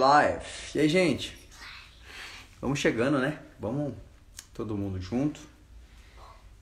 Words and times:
live. 0.00 0.42
E 0.74 0.80
aí, 0.80 0.88
gente? 0.88 1.38
Vamos 2.58 2.78
chegando, 2.78 3.18
né? 3.18 3.38
Vamos 3.60 3.92
todo 4.54 4.74
mundo 4.74 4.98
junto. 4.98 5.38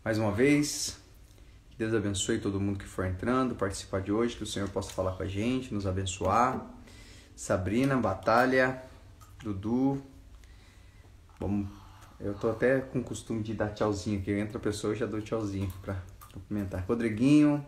Mais 0.04 0.18
uma 0.18 0.32
vez. 0.32 0.98
Deus 1.78 1.94
abençoe 1.94 2.40
todo 2.40 2.58
mundo 2.60 2.80
que 2.80 2.84
for 2.84 3.06
entrando, 3.06 3.54
participar 3.54 4.00
de 4.00 4.10
hoje, 4.10 4.34
que 4.34 4.42
o 4.42 4.46
Senhor 4.46 4.68
possa 4.70 4.90
falar 4.90 5.12
com 5.12 5.22
a 5.22 5.26
gente, 5.26 5.72
nos 5.72 5.86
abençoar. 5.86 6.66
Sabrina, 7.36 7.96
Batalha, 7.96 8.82
Dudu. 9.40 10.02
Vamos. 11.38 11.68
Eu 12.18 12.34
tô 12.34 12.50
até 12.50 12.80
com 12.80 12.98
o 12.98 13.04
costume 13.04 13.40
de 13.44 13.54
dar 13.54 13.68
tchauzinho 13.68 14.18
aqui. 14.18 14.32
Entra 14.32 14.58
a 14.58 14.60
pessoa 14.60 14.94
e 14.94 14.96
já 14.96 15.06
dou 15.06 15.22
tchauzinho 15.22 15.72
pra 15.80 16.02
cumprimentar. 16.32 16.84
Rodriguinho, 16.88 17.64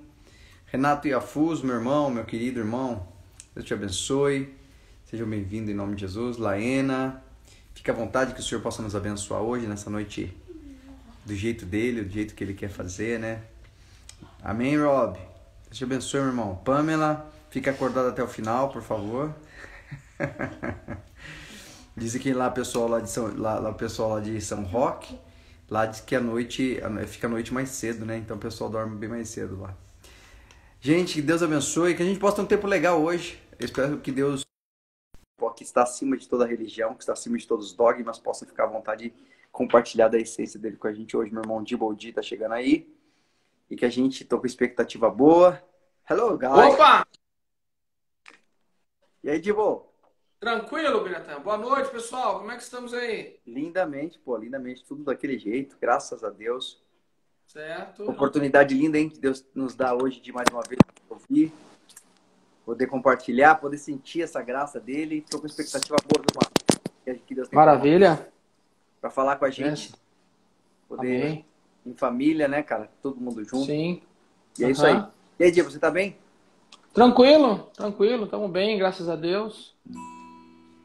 Renato 0.67 1.07
Iafuz, 1.07 1.63
meu 1.63 1.77
irmão, 1.77 2.11
meu 2.11 2.25
querido 2.25 2.59
irmão. 2.59 3.07
Deus 3.55 3.65
te 3.65 3.73
abençoe. 3.73 4.59
Sejam 5.11 5.29
bem-vindos 5.29 5.69
em 5.69 5.75
nome 5.75 5.97
de 5.97 6.03
Jesus. 6.03 6.37
Laena, 6.37 7.21
fique 7.75 7.91
à 7.91 7.93
vontade 7.93 8.33
que 8.33 8.39
o 8.39 8.43
Senhor 8.45 8.61
possa 8.61 8.81
nos 8.81 8.95
abençoar 8.95 9.43
hoje, 9.43 9.67
nessa 9.67 9.91
noite, 9.91 10.33
do 11.27 11.35
jeito 11.35 11.67
dele, 11.67 12.05
do 12.05 12.13
jeito 12.13 12.33
que 12.33 12.45
ele 12.45 12.55
quer 12.55 12.69
fazer, 12.69 13.19
né? 13.19 13.43
Amém, 14.41 14.81
Rob? 14.81 15.19
Deus 15.65 15.77
te 15.77 15.83
abençoe, 15.83 16.21
meu 16.21 16.29
irmão. 16.29 16.61
Pamela, 16.65 17.29
fique 17.51 17.69
acordado 17.69 18.11
até 18.11 18.23
o 18.23 18.29
final, 18.29 18.69
por 18.69 18.83
favor. 18.83 19.35
Dizem 21.97 22.21
que 22.21 22.33
lá 22.33 22.49
pessoal 22.49 22.87
lá 22.87 23.01
de 23.01 23.11
São, 23.11 23.37
lá, 23.37 23.59
lá 23.59 23.73
pessoal 23.73 24.11
lá 24.11 24.21
de 24.21 24.41
São 24.41 24.63
Roque, 24.63 25.19
lá 25.69 25.87
diz 25.87 25.99
que 25.99 26.15
a 26.15 26.21
noite 26.21 26.81
fica 27.09 27.27
a 27.27 27.31
noite 27.31 27.53
mais 27.53 27.71
cedo, 27.71 28.07
né? 28.07 28.17
Então 28.17 28.37
o 28.37 28.41
pessoal 28.41 28.71
dorme 28.71 28.95
bem 28.97 29.09
mais 29.09 29.29
cedo 29.29 29.61
lá. 29.61 29.75
Gente, 30.81 31.15
que 31.15 31.23
Deus 31.23 31.43
abençoe, 31.43 31.97
que 31.97 32.03
a 32.05 32.07
gente 32.07 32.21
possa 32.21 32.37
ter 32.37 32.43
um 32.43 32.47
tempo 32.47 32.69
legal 32.69 33.03
hoje. 33.03 33.41
Eu 33.59 33.65
espero 33.65 33.99
que 33.99 34.13
Deus, 34.13 34.45
que 35.49 35.63
está 35.63 35.83
acima 35.83 36.17
de 36.17 36.29
toda 36.29 36.45
religião, 36.45 36.95
que 36.95 37.03
está 37.03 37.15
acima 37.15 37.39
de 37.39 37.47
todos 37.47 37.69
os 37.69 37.73
dogmas, 37.73 38.19
possa 38.19 38.45
ficar 38.45 38.65
à 38.65 38.67
vontade 38.67 39.09
de 39.09 39.15
compartilhar 39.51 40.09
da 40.09 40.19
essência 40.19 40.61
dele 40.61 40.77
com 40.77 40.87
a 40.87 40.93
gente 40.93 41.17
hoje. 41.17 41.33
Meu 41.33 41.43
irmão 41.43 41.63
Diboldi 41.63 42.13
tá 42.13 42.21
chegando 42.21 42.53
aí. 42.53 42.93
E 43.71 43.77
que 43.77 43.87
a 43.87 43.91
gente 43.91 44.25
tô 44.25 44.39
com 44.39 44.47
expectativa 44.47 45.09
boa. 45.09 45.63
Hello, 46.09 46.37
guys. 46.37 46.75
Opa! 46.75 47.07
E 49.23 49.31
aí, 49.31 49.41
Dibo? 49.41 49.87
Tranquilo, 50.41 51.05
Biratan. 51.05 51.41
Boa 51.41 51.59
noite, 51.59 51.91
pessoal. 51.91 52.39
Como 52.39 52.51
é 52.51 52.57
que 52.57 52.63
estamos 52.63 52.93
aí? 52.95 53.39
Lindamente, 53.47 54.19
pô, 54.19 54.37
lindamente. 54.37 54.85
Tudo 54.85 55.05
daquele 55.05 55.39
jeito, 55.39 55.77
graças 55.81 56.25
a 56.25 56.31
Deus. 56.31 56.83
Certo. 57.47 58.09
Oportunidade 58.09 58.75
linda, 58.75 58.99
hein, 58.99 59.11
que 59.11 59.19
Deus 59.19 59.45
nos 59.55 59.75
dá 59.75 59.93
hoje 59.95 60.21
de 60.21 60.33
mais 60.33 60.47
uma 60.51 60.63
vez 60.63 60.79
ouvir, 61.09 61.53
poder 62.71 62.87
compartilhar, 62.87 63.57
poder 63.57 63.79
sentir 63.79 64.23
essa 64.23 64.41
graça 64.41 64.79
dele. 64.79 65.25
Estou 65.25 65.41
com 65.41 65.47
expectativa 65.49 65.97
boa, 66.09 66.23
viu, 66.23 66.41
mano? 66.41 67.21
Que 67.27 67.35
Deus 67.35 67.49
tem 67.49 67.57
Maravilha. 67.57 68.29
Para 69.01 69.11
falar 69.11 69.35
com 69.37 69.45
a 69.45 69.51
gente. 69.51 69.93
Poder 70.89 71.21
Amém. 71.21 71.45
em 71.85 71.95
família, 71.95 72.47
né, 72.47 72.63
cara? 72.63 72.89
Todo 73.03 73.21
mundo 73.21 73.43
junto. 73.43 73.67
Sim. 73.67 74.01
E 74.57 74.63
é 74.63 74.67
uhum. 74.67 74.71
isso 74.71 74.87
aí. 74.87 75.05
E 75.41 75.45
aí, 75.45 75.51
Diego, 75.51 75.69
você 75.69 75.81
tá 75.81 75.91
bem? 75.91 76.17
Tranquilo, 76.95 77.71
tranquilo. 77.75 78.27
Estamos 78.27 78.49
bem, 78.53 78.79
graças 78.79 79.09
a 79.09 79.17
Deus. 79.17 79.75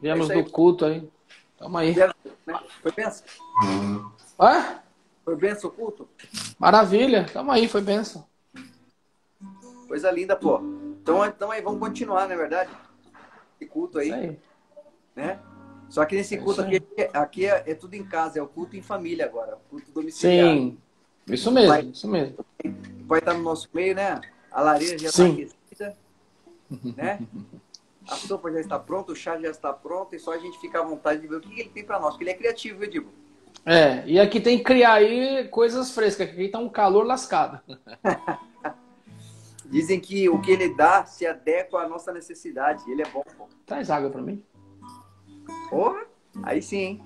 Viemos 0.02 0.28
é 0.28 0.42
do 0.42 0.50
culto 0.50 0.86
aí. 0.86 1.08
Tamo 1.56 1.78
aí. 1.78 1.94
Né? 1.94 2.60
Foi 2.82 2.90
benção? 2.90 3.24
Hã? 4.40 4.80
Foi 5.24 5.36
benção 5.36 5.70
o 5.70 5.72
culto? 5.72 6.08
Maravilha. 6.58 7.26
Tamo 7.32 7.52
aí, 7.52 7.68
foi 7.68 7.80
benção. 7.80 8.26
Coisa 9.86 10.10
linda, 10.10 10.34
pô. 10.34 10.60
Então, 11.06 11.24
então 11.24 11.52
aí, 11.52 11.62
vamos 11.62 11.78
continuar, 11.78 12.26
não 12.26 12.34
é 12.34 12.36
verdade? 12.36 12.70
Esse 13.60 13.70
culto 13.70 14.00
aí. 14.00 14.12
aí. 14.12 14.38
Né? 15.14 15.38
Só 15.88 16.04
que 16.04 16.16
nesse 16.16 16.34
é 16.34 16.38
culto 16.38 16.60
aqui, 16.60 16.82
aqui 17.12 17.46
é, 17.46 17.62
é, 17.64 17.74
tudo 17.74 17.94
em 17.94 18.04
casa, 18.04 18.40
é 18.40 18.42
o 18.42 18.48
culto 18.48 18.76
em 18.76 18.82
família 18.82 19.24
agora. 19.24 19.54
O 19.54 19.70
culto 19.70 19.92
domiciliar. 19.92 20.48
Sim. 20.48 20.76
Isso 21.28 21.52
mesmo, 21.52 21.68
pai, 21.68 21.82
isso 21.82 22.08
mesmo. 22.08 22.44
Pai 23.06 23.20
tá 23.20 23.32
no 23.32 23.42
nosso 23.44 23.68
meio, 23.72 23.94
né? 23.94 24.20
A 24.50 24.60
lareira 24.60 24.98
já 24.98 25.06
tá 25.06 25.12
Sim. 25.12 25.28
tá 25.28 25.32
aquecida. 25.32 25.96
Né? 26.96 27.20
A 28.08 28.16
sopa 28.16 28.50
já 28.50 28.60
está 28.60 28.76
pronta, 28.76 29.12
o 29.12 29.16
chá 29.16 29.38
já 29.38 29.50
está 29.50 29.72
pronto, 29.72 30.16
e 30.16 30.18
só 30.18 30.32
a 30.32 30.38
gente 30.38 30.58
fica 30.58 30.80
à 30.80 30.82
vontade 30.82 31.20
de 31.20 31.28
ver 31.28 31.36
o 31.36 31.40
que 31.40 31.60
ele 31.60 31.68
tem 31.68 31.84
para 31.84 32.00
nós, 32.00 32.10
porque 32.14 32.24
ele 32.24 32.30
é 32.30 32.34
criativo, 32.34 32.82
eu 32.82 32.90
digo. 32.90 33.12
É, 33.64 34.04
e 34.06 34.18
aqui 34.18 34.40
tem 34.40 34.58
que 34.58 34.64
criar 34.64 34.94
aí 34.94 35.46
coisas 35.48 35.92
frescas, 35.92 36.28
aqui 36.28 36.48
tá 36.48 36.58
um 36.58 36.68
calor 36.68 37.06
lascado. 37.06 37.60
Dizem 39.70 40.00
que 40.00 40.28
o 40.28 40.40
que 40.40 40.50
ele 40.50 40.74
dá 40.74 41.04
se 41.04 41.26
adequa 41.26 41.80
à 41.80 41.88
nossa 41.88 42.12
necessidade, 42.12 42.88
ele 42.90 43.02
é 43.02 43.08
bom. 43.08 43.22
Pô. 43.36 43.46
Traz 43.64 43.90
água 43.90 44.10
para 44.10 44.22
mim. 44.22 44.42
Porra, 45.68 46.04
aí 46.42 46.62
sim, 46.62 46.76
hein? 46.76 47.04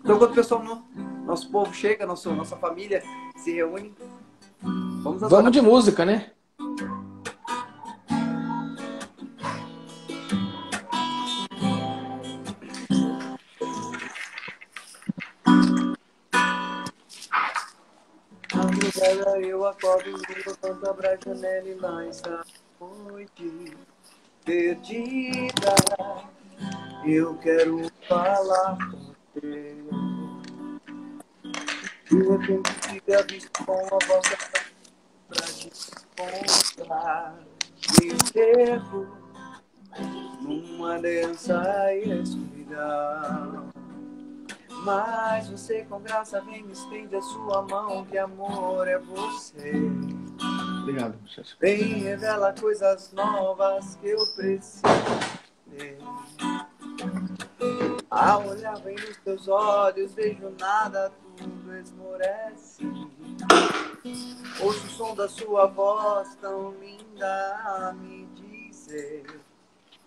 Então, 0.00 0.18
quando 0.18 0.32
o 0.32 0.34
pessoal, 0.34 0.62
nosso 1.24 1.50
povo 1.50 1.72
chega, 1.72 2.06
nosso, 2.06 2.32
nossa 2.32 2.56
família 2.56 3.02
se 3.36 3.52
reúne, 3.52 3.94
vamos 5.02 5.22
Vamos 5.22 5.52
de 5.52 5.60
música, 5.60 6.04
né? 6.04 6.32
Me 19.82 20.34
levanto, 20.34 20.88
abro 20.88 21.08
a 21.08 21.16
janela 21.16 21.68
e 21.68 21.74
lá 21.74 22.06
está 22.06 22.42
a 22.80 22.84
noite 23.10 23.76
perdida. 24.44 25.74
Eu 27.04 27.36
quero 27.38 27.90
falar 28.08 28.78
com 28.78 29.14
você. 29.34 29.76
De 32.08 32.22
repente 32.22 32.72
fica 32.88 33.22
visto 33.24 33.64
com 33.64 33.72
a 33.72 33.98
voz 34.06 34.28
pra 35.28 35.42
te 35.46 35.70
encontrar. 36.18 37.38
Me 38.00 38.32
perco 38.32 39.06
numa 40.40 40.98
dança 41.00 41.92
e 41.92 42.22
escuridão. 42.22 43.75
Mas 44.86 45.48
você 45.48 45.82
com 45.82 46.00
graça 46.00 46.40
vem 46.42 46.62
me 46.62 46.72
estende 46.72 47.16
a 47.16 47.20
sua 47.20 47.62
mão, 47.62 48.04
que 48.04 48.16
amor 48.16 48.86
é 48.86 48.96
você. 48.96 49.72
Obrigado, 50.82 51.18
Vem 51.58 51.98
revela 52.04 52.52
coisas 52.52 53.12
novas 53.12 53.96
que 53.96 54.10
eu 54.10 54.24
preciso. 54.36 54.82
Ao 58.08 58.46
olhar 58.46 58.78
bem 58.78 58.94
nos 58.94 59.16
teus 59.16 59.48
olhos, 59.48 60.14
vejo 60.14 60.54
nada, 60.60 61.12
tudo 61.36 61.76
esmorece. 61.78 62.84
Ouço 64.60 64.86
o 64.86 64.90
som 64.90 65.16
da 65.16 65.28
sua 65.28 65.66
voz 65.66 66.36
tão 66.36 66.72
linda 66.74 67.60
a 67.64 67.92
me 67.92 68.24
dizer: 68.36 69.24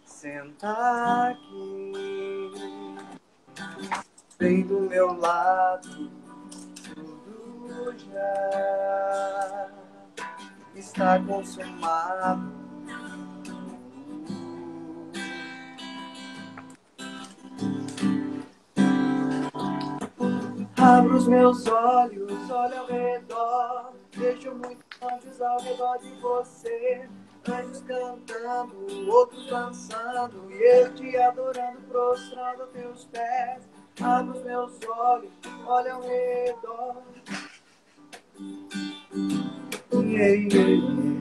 Senta 0.06 1.32
aqui 1.32 2.09
vem 4.40 4.66
do 4.66 4.80
meu 4.80 5.20
lado, 5.20 6.10
tudo 6.86 7.94
já 7.98 9.70
está 10.74 11.20
consumado. 11.20 12.58
Abro 20.78 21.18
os 21.18 21.28
meus 21.28 21.68
olhos, 21.68 22.50
olho 22.50 22.80
ao 22.80 22.88
redor, 22.88 23.94
vejo 24.14 24.56
muitos 24.56 25.02
anjos 25.02 25.42
ao 25.42 25.60
redor 25.60 25.98
de 25.98 26.12
você. 26.22 27.10
Anjos 27.46 27.82
cantando, 27.82 29.10
outros 29.10 29.50
dançando, 29.50 30.50
e 30.52 30.62
eu 30.62 30.94
te 30.94 31.18
adorando, 31.18 31.82
prostrado 31.90 32.64
a 32.64 32.68
teus 32.68 33.06
pés. 33.06 33.68
Abro 34.02 34.38
os 34.38 34.44
meus 34.46 34.72
olhos, 34.88 35.32
olha 35.68 35.94
ao 35.94 36.02
redor. 36.02 37.04
Yeah, 39.92 40.34
yeah, 40.36 40.70
yeah. 40.70 41.20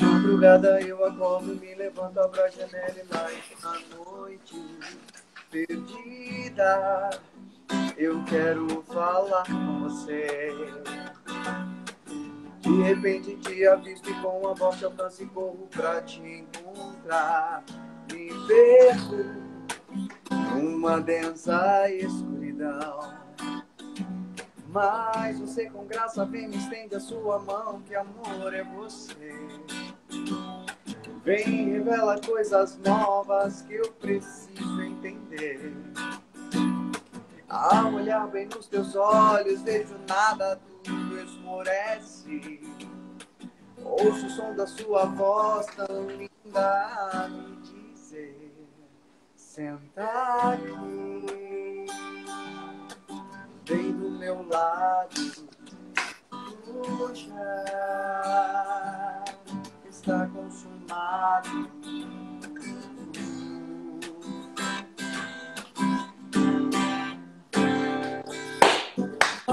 Madrugada 0.00 0.80
eu 0.80 1.04
acordo, 1.04 1.54
me 1.54 1.74
levanto, 1.74 2.18
abro 2.18 2.42
a 2.42 2.48
janela 2.48 2.94
e 2.96 3.14
lá 3.14 3.28
na 3.62 3.96
noite 3.96 4.54
perdida. 5.50 7.10
Eu 7.96 8.24
quero 8.24 8.82
falar 8.82 9.44
com 9.46 9.80
você. 9.88 10.58
De 12.72 12.82
repente 12.82 13.36
te 13.36 13.66
avisto 13.66 14.08
e 14.08 14.14
com 14.22 14.48
a 14.48 14.54
voz 14.54 14.78
te 14.78 14.86
alcanço 14.86 15.22
e 15.22 15.26
corro 15.26 15.68
pra 15.70 16.00
te 16.00 16.22
encontrar. 16.22 17.62
Me 18.10 18.30
perco 18.46 19.16
numa 20.56 20.98
densa 20.98 21.90
escuridão. 21.90 23.12
Mas 24.68 25.38
você 25.38 25.68
com 25.68 25.86
graça 25.86 26.24
vem 26.24 26.48
me 26.48 26.56
estende 26.56 26.94
a 26.94 27.00
sua 27.00 27.38
mão, 27.40 27.82
que 27.82 27.94
amor 27.94 28.54
é 28.54 28.64
você. 28.64 29.36
Vem 31.22 31.72
revela 31.72 32.18
coisas 32.22 32.78
novas 32.78 33.60
que 33.60 33.74
eu 33.74 33.92
preciso 34.00 34.80
entender. 34.80 35.74
Ao 37.50 37.92
olhar 37.92 38.26
bem 38.28 38.46
nos 38.46 38.66
teus 38.66 38.96
olhos, 38.96 39.60
vejo 39.60 39.94
nada, 40.08 40.58
esmorece. 41.42 42.60
Ouço 43.82 44.26
o 44.26 44.30
som 44.30 44.54
da 44.54 44.66
sua 44.66 45.06
voz 45.06 45.66
tão 45.66 46.06
linda 46.06 47.28
me 47.28 47.56
dizer: 47.56 48.54
Senta 49.34 50.04
aqui, 50.52 51.86
vem 53.66 53.92
do 53.92 54.10
meu 54.10 54.46
lado, 54.48 55.48
já 57.14 57.64
está 59.90 60.26
consumado. 60.28 61.70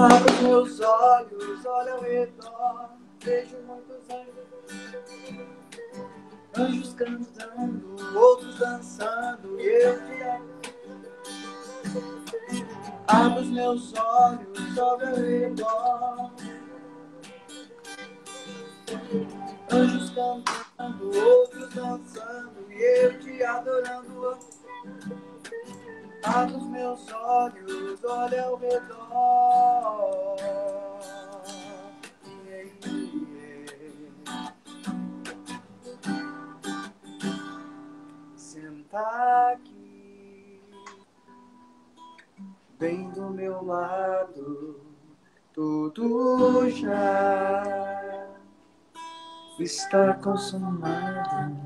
Abro 0.00 0.32
os 0.32 0.40
meus 0.40 0.80
olhos, 0.80 1.39
olha 1.66 1.92
ao 1.94 2.00
redor, 2.00 2.90
vejo 3.20 3.56
muitos 3.66 4.08
anjos, 4.10 4.48
anjos 6.56 6.94
cantando, 6.94 7.96
outros 8.18 8.58
dançando, 8.58 9.60
e 9.60 9.66
eu 9.66 10.00
te. 10.06 10.20
Abro 13.06 13.40
os 13.40 13.48
meus 13.48 13.92
olhos, 13.94 14.78
olha 14.78 15.08
ao 15.08 15.16
redor, 15.16 16.32
anjos 19.72 20.10
cantando, 20.10 21.18
outros 21.18 21.74
dançando, 21.74 22.70
e 22.70 22.82
eu 23.02 23.18
te 23.18 23.42
adorando. 23.42 24.38
Abra 26.22 26.56
os 26.56 26.66
meus 26.68 27.12
olhos, 27.12 28.04
olha 28.04 28.44
ao 28.44 28.56
redor. 28.56 30.36
Senta 38.90 39.52
aqui, 39.52 40.60
bem 42.76 43.08
do 43.10 43.30
meu 43.30 43.64
lado, 43.64 44.80
tudo 45.52 46.68
já 46.70 48.26
está 49.60 50.14
consumado. 50.14 51.56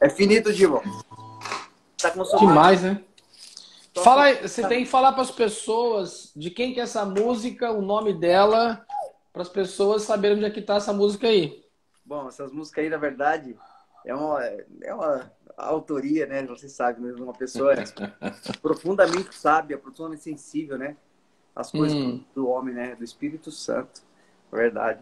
É 0.00 0.08
finito, 0.08 0.50
Divo. 0.50 0.82
Tá 2.00 2.10
Demais, 2.38 2.82
né? 2.82 3.04
Fala 4.02 4.22
aí, 4.24 4.48
você 4.48 4.66
tem 4.66 4.84
que 4.84 4.90
falar 4.90 5.12
para 5.12 5.22
as 5.22 5.30
pessoas 5.30 6.32
de 6.34 6.50
quem 6.50 6.72
que 6.72 6.80
é 6.80 6.84
essa 6.84 7.04
música, 7.04 7.70
o 7.70 7.82
nome 7.82 8.14
dela, 8.14 8.82
para 9.30 9.42
as 9.42 9.48
pessoas 9.50 10.04
saberem 10.04 10.38
onde 10.38 10.46
é 10.46 10.50
que 10.50 10.62
tá 10.62 10.76
essa 10.76 10.94
música 10.94 11.26
aí. 11.26 11.62
Bom, 12.02 12.28
essas 12.28 12.50
músicas 12.50 12.84
aí, 12.84 12.88
na 12.88 12.96
verdade, 12.96 13.58
é 14.06 14.14
uma, 14.14 14.42
é 14.42 14.94
uma 14.94 15.30
autoria, 15.66 16.26
né? 16.26 16.44
Você 16.46 16.68
sabe, 16.68 17.00
né? 17.00 17.12
uma 17.12 17.32
pessoa 17.32 17.74
profundamente 18.62 19.34
sábia, 19.34 19.78
profundamente 19.78 20.22
sensível, 20.22 20.78
né? 20.78 20.96
As 21.54 21.70
coisas 21.70 21.96
hum. 21.96 22.24
do 22.34 22.48
homem, 22.48 22.74
né? 22.74 22.94
Do 22.94 23.04
Espírito 23.04 23.50
Santo, 23.50 24.02
verdade. 24.52 25.00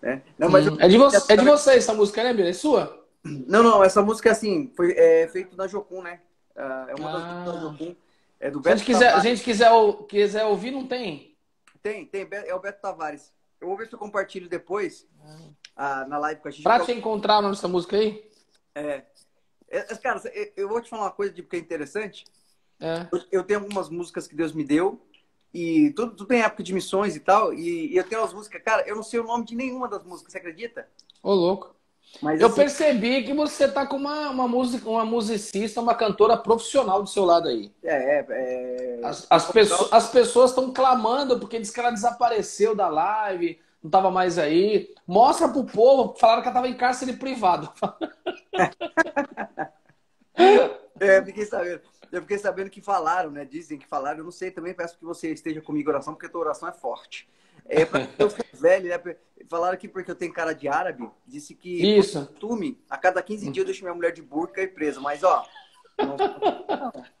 Né? 0.00 0.22
Não, 0.38 0.48
mas 0.48 0.66
hum. 0.66 0.76
eu... 0.78 0.86
é, 0.86 0.88
de 0.88 0.96
você, 0.96 1.32
é 1.32 1.36
de 1.36 1.44
você 1.44 1.74
essa 1.74 1.94
música, 1.94 2.24
né, 2.24 2.32
Bia? 2.32 2.48
É 2.48 2.52
sua? 2.52 3.04
Não, 3.22 3.62
não, 3.62 3.84
essa 3.84 4.02
música, 4.02 4.30
assim, 4.30 4.72
foi 4.74 4.92
é, 4.96 5.28
feito 5.28 5.56
na 5.56 5.66
Jocum, 5.66 6.02
né? 6.02 6.20
Ah, 6.56 6.86
é 6.88 6.94
uma 6.94 7.12
das 7.12 7.22
ah. 7.22 7.26
músicas 7.26 7.54
da 7.54 7.60
Jocum. 7.60 7.96
É 8.40 8.50
do 8.50 8.60
Beto 8.60 8.78
Se 8.78 8.82
a 8.82 8.86
gente, 8.86 8.86
quiser, 8.86 9.14
a 9.14 9.18
gente 9.20 9.42
quiser, 9.42 9.70
quiser 10.08 10.44
ouvir, 10.46 10.70
não 10.70 10.86
tem? 10.86 11.36
Tem, 11.82 12.06
tem. 12.06 12.26
É 12.30 12.54
o 12.54 12.60
Beto 12.60 12.80
Tavares. 12.80 13.32
Eu 13.60 13.68
vou 13.68 13.76
ver 13.76 13.86
se 13.86 13.94
eu 13.94 13.98
compartilho 13.98 14.48
depois 14.48 15.06
ah. 15.76 16.06
na 16.08 16.18
live 16.18 16.40
com 16.40 16.48
a 16.48 16.50
gente. 16.50 16.62
Pra 16.62 16.80
te 16.80 16.92
encontrar 16.92 17.38
o 17.38 17.42
nome 17.42 17.54
dessa 17.54 17.68
música 17.68 17.96
aí? 17.96 18.24
É. 18.74 19.04
é 19.70 19.82
cara, 19.96 20.20
eu 20.56 20.68
vou 20.68 20.80
te 20.80 20.90
falar 20.90 21.04
uma 21.04 21.10
coisa 21.10 21.32
de 21.32 21.42
porque 21.42 21.56
é 21.56 21.60
interessante. 21.60 22.24
É. 22.80 23.06
Eu 23.30 23.44
tenho 23.44 23.60
algumas 23.60 23.88
músicas 23.88 24.26
que 24.26 24.34
Deus 24.34 24.52
me 24.52 24.64
deu. 24.64 25.00
E 25.52 25.90
tudo, 25.90 26.12
tudo 26.12 26.28
tem 26.28 26.42
época 26.42 26.62
de 26.62 26.72
missões 26.72 27.16
e 27.16 27.20
tal. 27.20 27.52
E, 27.52 27.92
e 27.92 27.96
eu 27.96 28.04
tenho 28.04 28.22
as 28.22 28.32
músicas. 28.32 28.62
Cara, 28.62 28.88
eu 28.88 28.96
não 28.96 29.02
sei 29.02 29.20
o 29.20 29.24
nome 29.24 29.44
de 29.44 29.54
nenhuma 29.54 29.88
das 29.88 30.04
músicas, 30.04 30.32
você 30.32 30.38
acredita? 30.38 30.88
Ô, 31.22 31.32
louco. 31.32 31.74
Mas, 32.20 32.40
eu 32.40 32.48
assim, 32.48 32.56
percebi 32.56 33.22
que 33.22 33.32
você 33.32 33.68
tá 33.68 33.86
com 33.86 33.96
uma, 33.96 34.30
uma, 34.30 34.48
música, 34.48 34.88
uma 34.88 35.04
musicista, 35.04 35.80
uma 35.80 35.94
cantora 35.94 36.36
profissional 36.36 37.02
do 37.02 37.08
seu 37.08 37.24
lado 37.24 37.48
aí. 37.48 37.72
É, 37.82 38.18
é. 38.18 38.26
é... 38.28 39.00
As, 39.04 39.26
as, 39.30 39.50
pessoas, 39.50 39.92
as 39.92 40.10
pessoas 40.10 40.50
estão 40.50 40.72
clamando 40.72 41.38
porque 41.38 41.60
diz 41.60 41.70
que 41.70 41.78
ela 41.78 41.90
desapareceu 41.90 42.74
da 42.74 42.88
live, 42.88 43.60
não 43.82 43.88
estava 43.88 44.10
mais 44.10 44.38
aí. 44.38 44.94
Mostra 45.06 45.48
pro 45.48 45.64
povo, 45.64 46.14
falaram 46.18 46.42
que 46.42 46.48
ela 46.48 46.58
estava 46.58 46.68
em 46.68 46.76
cárcere 46.76 47.14
privado. 47.14 47.72
é, 51.00 51.24
fiquei 51.24 51.46
sabendo. 51.46 51.80
Eu 52.12 52.22
fiquei 52.22 52.38
sabendo 52.38 52.70
que 52.70 52.80
falaram, 52.80 53.30
né? 53.30 53.44
Dizem 53.44 53.78
que 53.78 53.86
falaram. 53.86 54.18
Eu 54.18 54.24
não 54.24 54.32
sei 54.32 54.50
também, 54.50 54.74
peço 54.74 54.98
que 54.98 55.04
você 55.04 55.32
esteja 55.32 55.60
comigo 55.60 55.88
em 55.88 55.92
oração, 55.92 56.12
porque 56.12 56.26
a 56.26 56.28
tua 56.28 56.40
oração 56.40 56.68
é 56.68 56.72
forte. 56.72 57.28
É 57.64 57.84
pra 57.84 58.08
eu 58.18 58.28
ficar 58.30 58.44
velho, 58.52 58.88
né? 58.88 59.16
Falaram 59.48 59.74
aqui 59.74 59.88
porque 59.88 60.10
eu 60.10 60.16
tenho 60.16 60.32
cara 60.32 60.52
de 60.52 60.68
árabe. 60.68 61.08
Disse 61.26 61.54
que 61.54 61.98
Isso. 61.98 62.26
costume, 62.26 62.82
a 62.90 62.98
cada 62.98 63.22
15 63.22 63.50
dias 63.50 63.58
eu 63.58 63.64
deixo 63.64 63.84
minha 63.84 63.94
mulher 63.94 64.12
de 64.12 64.22
burca 64.22 64.60
e 64.60 64.66
presa. 64.66 65.00
Mas, 65.00 65.22
ó. 65.22 65.46
Não... 65.98 66.16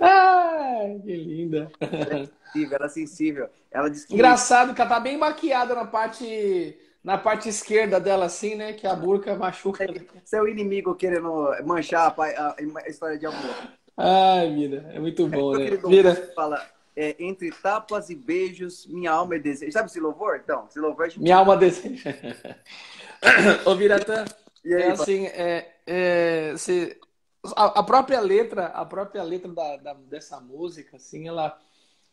ah, 0.00 0.86
que 1.04 1.16
linda. 1.16 1.70
Ela 1.80 2.06
é 2.12 2.26
sensível, 2.26 2.76
ela 2.76 2.86
é 2.86 2.88
sensível. 2.88 3.48
Ela 3.70 3.90
disse 3.90 4.06
que... 4.06 4.14
Engraçado 4.14 4.74
que 4.74 4.80
ela 4.80 4.90
tá 4.90 5.00
bem 5.00 5.16
maquiada 5.16 5.74
na 5.74 5.84
parte 5.84 6.76
na 7.06 7.16
parte 7.16 7.48
esquerda 7.48 8.00
dela, 8.00 8.24
assim, 8.24 8.56
né? 8.56 8.72
Que 8.72 8.84
a 8.84 8.92
burca 8.92 9.36
machuca. 9.36 9.86
Seu 10.24 10.44
é 10.44 10.50
inimigo 10.50 10.92
querendo 10.96 11.54
manchar 11.64 12.12
a, 12.18 12.56
a, 12.58 12.88
história 12.88 13.16
de 13.16 13.24
amor. 13.24 13.54
Ai, 13.96 14.50
Mira, 14.50 14.90
é 14.92 14.98
muito 14.98 15.28
bom, 15.28 15.54
é, 15.54 15.70
né? 15.70 15.78
Mira. 15.84 16.16
Fala, 16.34 16.60
é, 16.96 17.14
entre 17.20 17.52
tapas 17.52 18.10
e 18.10 18.14
beijos, 18.16 18.88
minha 18.88 19.12
alma 19.12 19.36
é 19.36 19.38
desejo. 19.38 19.70
Sabe 19.70 19.88
esse 19.88 20.00
louvor? 20.00 20.40
Então, 20.42 20.66
esse 20.68 20.80
louvor 20.80 21.08
gente... 21.08 21.22
Minha 21.22 21.36
alma 21.36 21.56
deseja. 21.56 22.10
Ô, 23.64 23.76
Viratã, 23.76 24.24
é 24.64 24.90
assim, 24.90 25.26
é, 25.26 25.68
é, 25.86 26.54
se, 26.56 26.98
a, 27.54 27.82
própria 27.82 28.20
letra, 28.20 28.66
a 28.66 28.84
própria 28.84 29.22
letra 29.22 29.52
da, 29.52 29.76
da, 29.76 29.94
dessa 29.94 30.40
música, 30.40 30.96
assim, 30.96 31.28
ela, 31.28 31.58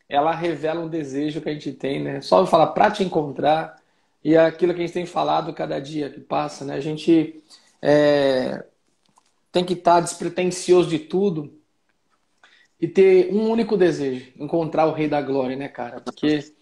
ela 0.08 0.34
revela 0.34 0.82
um 0.82 0.90
desejo 0.90 1.42
que 1.42 1.50
a 1.50 1.54
gente 1.54 1.72
tem, 1.72 2.02
né? 2.04 2.22
Só 2.22 2.46
falar 2.46 2.68
para 2.68 2.92
te 2.92 3.04
encontrar 3.04 3.82
e 4.24 4.38
aquilo 4.38 4.74
que 4.74 4.82
a 4.82 4.86
gente 4.86 4.94
tem 4.94 5.06
falado 5.06 5.54
cada 5.54 5.80
dia 5.80 6.10
que 6.10 6.20
passa, 6.20 6.64
né? 6.64 6.76
A 6.76 6.80
gente 6.80 7.44
é, 7.82 8.64
tem 9.52 9.64
que 9.64 9.74
estar 9.74 9.96
tá 9.96 10.02
despretensioso 10.02 10.90
de 10.90 11.00
tudo 11.00 11.60
e 12.80 12.88
ter 12.88 13.34
um 13.34 13.50
único 13.50 13.78
desejo, 13.78 14.32
encontrar 14.38 14.86
o 14.86 14.92
Rei 14.92 15.08
da 15.08 15.22
Glória, 15.22 15.56
né, 15.56 15.68
cara? 15.68 16.02
Porque 16.02 16.54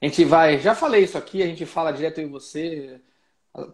a 0.00 0.06
gente 0.06 0.24
vai, 0.24 0.58
já 0.58 0.74
falei 0.74 1.02
isso 1.04 1.18
aqui, 1.18 1.42
a 1.42 1.46
gente 1.46 1.66
fala 1.66 1.92
direto 1.92 2.20
em 2.20 2.28
você. 2.28 3.00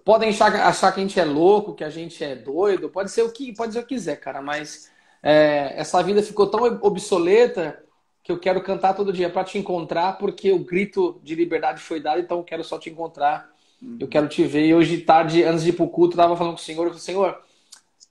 Podem 0.05 0.31
achar, 0.31 0.55
achar 0.55 0.93
que 0.93 1.01
a 1.01 1.03
gente 1.03 1.21
é 1.21 1.25
louco, 1.25 1.75
que 1.75 1.85
a 1.85 1.91
gente 1.91 2.23
é 2.23 2.35
doido, 2.35 2.89
pode 2.89 3.11
ser 3.11 3.23
o 3.23 3.31
que, 3.31 3.53
pode 3.55 3.73
ser 3.73 3.81
o 3.81 3.83
que 3.83 3.95
quiser, 3.95 4.17
cara, 4.17 4.41
mas 4.41 4.91
é, 5.23 5.75
essa 5.77 6.03
vida 6.03 6.23
ficou 6.23 6.47
tão 6.47 6.63
obsoleta 6.83 7.83
que 8.23 8.33
eu 8.33 8.39
quero 8.39 8.63
cantar 8.63 8.95
todo 8.95 9.13
dia 9.13 9.29
para 9.29 9.45
te 9.45 9.59
encontrar, 9.59 10.17
porque 10.17 10.51
o 10.51 10.59
grito 10.59 11.21
de 11.23 11.35
liberdade 11.35 11.81
foi 11.81 12.01
dado, 12.01 12.21
então 12.21 12.39
eu 12.39 12.45
quero 12.45 12.65
só 12.65 12.79
te 12.79 12.89
encontrar. 12.89 13.51
Uhum. 13.83 13.99
Eu 14.01 14.09
quero 14.09 14.27
te 14.29 14.45
ver. 14.45 14.67
E 14.67 14.75
hoje, 14.75 14.99
tarde, 14.99 15.43
antes 15.43 15.63
de 15.63 15.71
ir 15.71 15.75
pro 15.75 15.89
culto, 15.89 16.15
eu 16.15 16.23
tava 16.23 16.37
falando 16.37 16.55
com 16.55 16.61
o 16.61 16.65
Senhor, 16.65 16.85
eu 16.85 16.91
falei, 16.91 17.03
Senhor, 17.03 17.39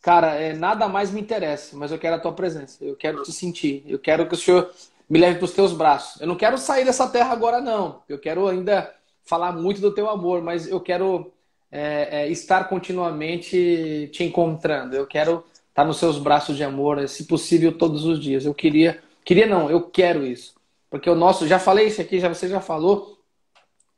cara, 0.01 0.35
é, 0.35 0.53
nada 0.53 0.87
mais 0.87 1.11
me 1.11 1.19
interessa, 1.19 1.75
mas 1.75 1.91
eu 1.91 1.97
quero 1.97 2.15
a 2.15 2.19
tua 2.19 2.33
presença, 2.33 2.83
eu 2.85 2.95
quero 2.95 3.23
te 3.23 3.31
sentir, 3.31 3.83
eu 3.87 3.97
quero 3.97 4.27
que 4.27 4.35
o 4.35 4.37
Senhor 4.37 4.69
me 5.09 5.19
leve 5.19 5.39
para 5.39 5.45
os 5.45 5.51
teus 5.51 5.73
braços. 5.73 6.21
Eu 6.21 6.27
não 6.27 6.35
quero 6.35 6.57
sair 6.57 6.85
dessa 6.85 7.07
terra 7.07 7.31
agora, 7.31 7.59
não. 7.59 8.01
Eu 8.07 8.19
quero 8.19 8.47
ainda 8.47 8.93
falar 9.23 9.51
muito 9.51 9.81
do 9.81 9.93
teu 9.93 10.09
amor, 10.09 10.41
mas 10.43 10.67
eu 10.67 10.79
quero 10.79 11.33
é, 11.75 12.21
é, 12.21 12.29
estar 12.29 12.65
continuamente 12.69 14.07
te 14.13 14.23
encontrando. 14.23 14.95
Eu 14.95 15.07
quero 15.07 15.43
estar 15.69 15.83
nos 15.83 15.97
seus 15.97 16.19
braços 16.19 16.55
de 16.55 16.63
amor, 16.63 17.09
se 17.09 17.25
possível, 17.25 17.75
todos 17.75 18.05
os 18.05 18.19
dias. 18.19 18.45
Eu 18.45 18.53
queria, 18.53 19.01
queria 19.25 19.47
não, 19.47 19.71
eu 19.71 19.81
quero 19.81 20.23
isso. 20.23 20.53
Porque 20.87 21.09
o 21.09 21.15
nosso, 21.15 21.47
já 21.47 21.57
falei 21.57 21.87
isso 21.87 21.99
aqui, 21.99 22.19
já 22.19 22.29
você 22.29 22.47
já 22.47 22.61
falou, 22.61 23.17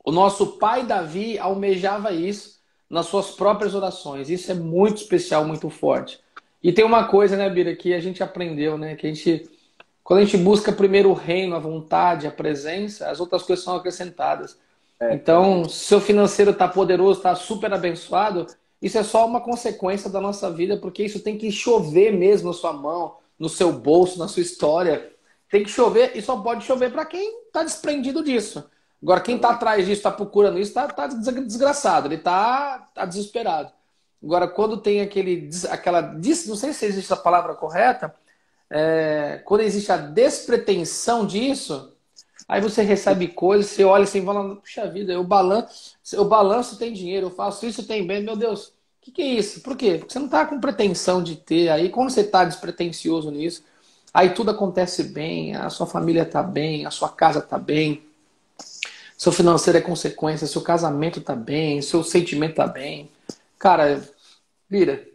o 0.06 0.12
nosso 0.12 0.58
pai 0.58 0.86
Davi 0.86 1.38
almejava 1.38 2.14
isso 2.14 2.62
nas 2.90 3.08
suas 3.08 3.32
próprias 3.32 3.76
orações. 3.76 4.30
Isso 4.30 4.50
é 4.50 4.56
muito 4.56 4.98
especial, 5.00 5.44
muito 5.44 5.70
forte. 5.70 6.18
E 6.64 6.72
tem 6.72 6.86
uma 6.86 7.06
coisa, 7.10 7.36
né, 7.36 7.50
Bira, 7.50 7.76
que 7.76 7.94
a 7.94 8.00
gente 8.00 8.24
aprendeu, 8.24 8.78
né, 8.78 8.96
que 8.96 9.06
a 9.06 9.14
gente 9.14 9.50
Quando 10.02 10.22
a 10.22 10.24
gente 10.24 10.38
busca 10.38 10.72
primeiro 10.72 11.10
o 11.10 11.14
reino, 11.14 11.56
a 11.56 11.60
vontade, 11.60 12.26
a 12.26 12.32
presença, 12.32 13.10
as 13.10 13.20
outras 13.20 13.44
coisas 13.44 13.66
são 13.66 13.76
acrescentadas. 13.76 14.58
É. 15.10 15.14
Então, 15.16 15.68
se 15.68 15.86
seu 15.86 16.02
financeiro 16.02 16.52
está 16.52 16.68
poderoso, 16.68 17.20
está 17.20 17.36
super 17.36 17.74
abençoado, 17.74 18.48
isso 18.82 18.98
é 18.98 19.04
só 19.04 19.26
uma 19.26 19.42
consequência 19.42 20.10
da 20.10 20.22
nossa 20.22 20.52
vida, 20.52 20.78
porque 20.78 21.04
isso 21.04 21.20
tem 21.20 21.38
que 21.38 21.52
chover 21.52 22.12
mesmo 22.12 22.50
na 22.50 22.54
sua 22.54 22.74
mão, 22.74 23.18
no 23.38 23.50
seu 23.50 23.72
bolso, 23.72 24.20
na 24.20 24.28
sua 24.28 24.42
história. 24.42 25.12
Tem 25.50 25.64
que 25.64 25.70
chover 25.70 26.12
e 26.16 26.22
só 26.22 26.38
pode 26.38 26.66
chover 26.66 26.92
para 26.92 27.06
quem 27.06 27.46
está 27.48 27.64
desprendido 27.64 28.24
disso. 28.24 28.70
Agora, 29.02 29.22
quem 29.22 29.36
está 29.36 29.52
atrás 29.52 29.86
disso, 29.86 30.00
está 30.00 30.12
procurando 30.12 30.60
isso, 30.60 30.70
está 30.70 30.88
tá 30.88 31.08
desgraçado, 31.08 32.08
ele 32.08 32.16
está 32.16 32.90
tá 32.94 33.06
desesperado. 33.06 33.72
Agora, 34.24 34.48
quando 34.48 34.78
tem 34.78 35.02
aquele, 35.02 35.50
aquela, 35.70 36.02
não 36.02 36.56
sei 36.56 36.74
se 36.74 36.86
existe 36.86 37.14
a 37.14 37.18
palavra 37.18 37.54
correta, 37.54 38.14
é, 38.70 39.42
quando 39.46 39.62
existe 39.62 39.92
a 39.92 39.98
despretensão 39.98 41.26
disso, 41.26 41.95
Aí 42.48 42.62
você 42.62 42.84
recebe 42.84 43.28
coisas, 43.30 43.72
você 43.72 43.84
olha 43.84 44.04
assim 44.04 44.22
e 44.22 44.26
fala, 44.26 44.56
puxa 44.56 44.88
vida, 44.88 45.12
eu 45.14 45.24
balanço, 45.24 45.98
eu 46.14 46.26
balanço 46.26 46.78
tem 46.78 46.94
dinheiro, 46.94 47.28
eu 47.28 47.32
faço 47.32 47.66
isso 47.66 47.88
tem 47.88 48.06
bem, 48.06 48.22
meu 48.22 48.36
Deus, 48.36 48.68
o 48.68 48.72
que, 49.02 49.12
que 49.12 49.22
é 49.22 49.26
isso? 49.26 49.62
Por 49.62 49.76
quê? 49.76 49.98
Porque 49.98 50.14
você 50.14 50.20
não 50.20 50.28
está 50.28 50.46
com 50.46 50.60
pretensão 50.60 51.24
de 51.24 51.36
ter, 51.36 51.70
aí 51.70 51.90
quando 51.90 52.12
você 52.12 52.22
está 52.22 52.46
despretensioso 52.46 53.32
nisso, 53.32 53.64
aí 54.14 54.30
tudo 54.30 54.52
acontece 54.52 55.04
bem, 55.04 55.56
a 55.56 55.70
sua 55.72 55.88
família 55.88 56.22
está 56.22 56.44
bem, 56.44 56.86
a 56.86 56.92
sua 56.92 57.10
casa 57.10 57.40
está 57.40 57.58
bem, 57.58 58.04
seu 59.18 59.32
financeiro 59.32 59.78
é 59.80 59.82
consequência, 59.82 60.46
seu 60.46 60.62
casamento 60.62 61.20
está 61.20 61.36
bem, 61.36 61.82
seu 61.82 62.04
sentimento 62.04 62.52
está 62.52 62.68
bem. 62.68 63.10
Cara, 63.58 64.04
vira. 64.70 65.08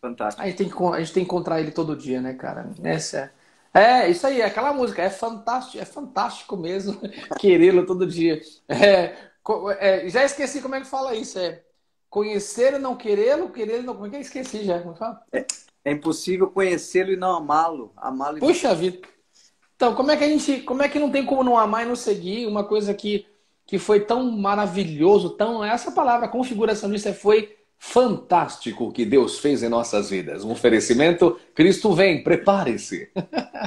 Fantástico. 0.00 0.42
A 0.42 0.46
gente, 0.46 0.56
tem 0.56 0.68
que, 0.68 0.82
a 0.82 0.98
gente 0.98 1.12
tem 1.12 1.24
que 1.24 1.28
encontrar 1.28 1.60
ele 1.60 1.72
todo 1.72 1.96
dia, 1.96 2.20
né, 2.20 2.34
cara? 2.34 2.70
Essa 2.84 3.18
é 3.18 3.30
é, 3.78 4.10
isso 4.10 4.26
aí, 4.26 4.40
é 4.40 4.46
aquela 4.46 4.72
música. 4.72 5.02
É 5.02 5.10
fantástico, 5.10 5.82
é 5.82 5.84
fantástico 5.84 6.56
mesmo 6.56 7.00
querê-lo 7.38 7.86
todo 7.86 8.06
dia. 8.06 8.40
É, 8.68 9.14
é, 9.78 10.08
já 10.08 10.24
esqueci 10.24 10.60
como 10.60 10.74
é 10.74 10.80
que 10.80 10.86
fala 10.86 11.14
isso. 11.14 11.38
É 11.38 11.62
conhecer 12.10 12.74
e 12.74 12.78
não 12.78 12.96
querê-lo, 12.96 13.50
querer 13.50 13.82
não. 13.82 13.94
Como 13.94 14.06
é 14.06 14.10
que 14.10 14.16
eu 14.16 14.20
esqueci 14.20 14.64
já? 14.64 14.80
Como 14.80 14.94
é, 14.94 14.96
fala? 14.96 15.22
É, 15.32 15.46
é 15.84 15.92
impossível 15.92 16.50
conhecê-lo 16.50 17.12
e 17.12 17.16
não 17.16 17.36
amá-lo. 17.36 17.92
Amá-lo 17.96 18.38
Puxa 18.38 18.74
vida. 18.74 19.06
Então, 19.76 19.94
como 19.94 20.10
é 20.10 20.16
que 20.16 20.24
a 20.24 20.28
gente. 20.28 20.60
Como 20.62 20.82
é 20.82 20.88
que 20.88 20.98
não 20.98 21.10
tem 21.10 21.24
como 21.24 21.44
não 21.44 21.56
amar 21.56 21.84
e 21.84 21.88
não 21.88 21.96
seguir 21.96 22.46
uma 22.46 22.64
coisa 22.64 22.92
que, 22.92 23.26
que 23.64 23.78
foi 23.78 24.00
tão 24.00 24.30
maravilhoso, 24.32 25.30
tão. 25.30 25.64
Essa 25.64 25.92
palavra, 25.92 26.26
a 26.26 26.30
configuração 26.30 26.90
disso 26.90 27.08
é, 27.08 27.12
foi 27.12 27.56
fantástico 27.78 28.92
que 28.92 29.04
Deus 29.04 29.38
fez 29.38 29.62
em 29.62 29.68
nossas 29.68 30.10
vidas. 30.10 30.44
Um 30.44 30.50
oferecimento, 30.50 31.38
Cristo 31.54 31.94
vem, 31.94 32.22
prepare-se. 32.22 33.10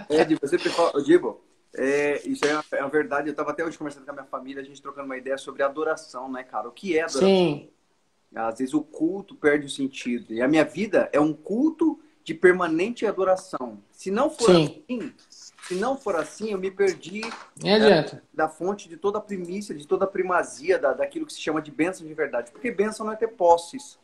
É, 0.10 0.25
Dibo, 0.25 0.41
você 0.41 0.58
Dibo, 1.03 1.41
é, 1.74 2.22
isso 2.27 2.46
é 2.46 2.53
uma, 2.53 2.63
é 2.74 2.82
uma 2.82 2.89
verdade. 2.89 3.30
Eu 3.30 3.32
estava 3.32 3.51
até 3.51 3.63
hoje 3.63 3.77
conversando 3.77 4.03
com 4.03 4.12
a 4.12 4.13
minha 4.13 4.25
família, 4.25 4.62
a 4.62 4.65
gente 4.65 4.82
trocando 4.82 5.06
uma 5.06 5.18
ideia 5.18 5.38
sobre 5.38 5.63
adoração, 5.63 6.30
né, 6.30 6.44
cara? 6.44 6.68
O 6.68 6.72
que 6.72 6.98
é 6.98 7.03
adoração? 7.03 7.27
Sim. 7.27 7.70
Às 8.36 8.60
vezes 8.60 8.74
o 8.74 8.82
culto 8.82 9.36
perde 9.36 9.65
o 9.65 9.70
sentido. 9.70 10.34
E 10.34 10.41
a 10.41 10.48
minha 10.48 10.63
vida 10.63 11.10
é 11.12 11.20
um 11.20 11.34
culto 11.34 12.00
de 12.24 12.34
permanente 12.34 13.06
adoração. 13.06 13.82
Se 13.91 14.12
não 14.12 14.30
for 14.30 14.56
Sim. 14.56 14.84
assim, 14.89 15.13
se 15.72 15.75
não 15.75 15.96
for 15.96 16.18
assim, 16.18 16.51
eu 16.51 16.58
me 16.58 16.70
perdi 16.70 17.22
né, 17.63 18.06
da 18.34 18.50
fonte 18.50 18.90
de 18.90 18.98
toda 18.98 19.20
a 19.20 19.22
primícia, 19.22 19.74
de 19.74 19.88
toda 19.88 20.04
a 20.04 20.08
primazia 20.08 20.78
da, 20.78 20.92
daquilo 20.92 21.25
que 21.25 21.32
se 21.32 21.40
chama 21.40 21.62
de 21.62 21.72
bênção 21.72 22.06
de 22.06 22.13
verdade. 22.13 22.51
Porque 22.51 22.70
bênção 22.70 23.06
não 23.06 23.13
é 23.13 23.16
ter 23.16 23.30
posses. 23.30 23.98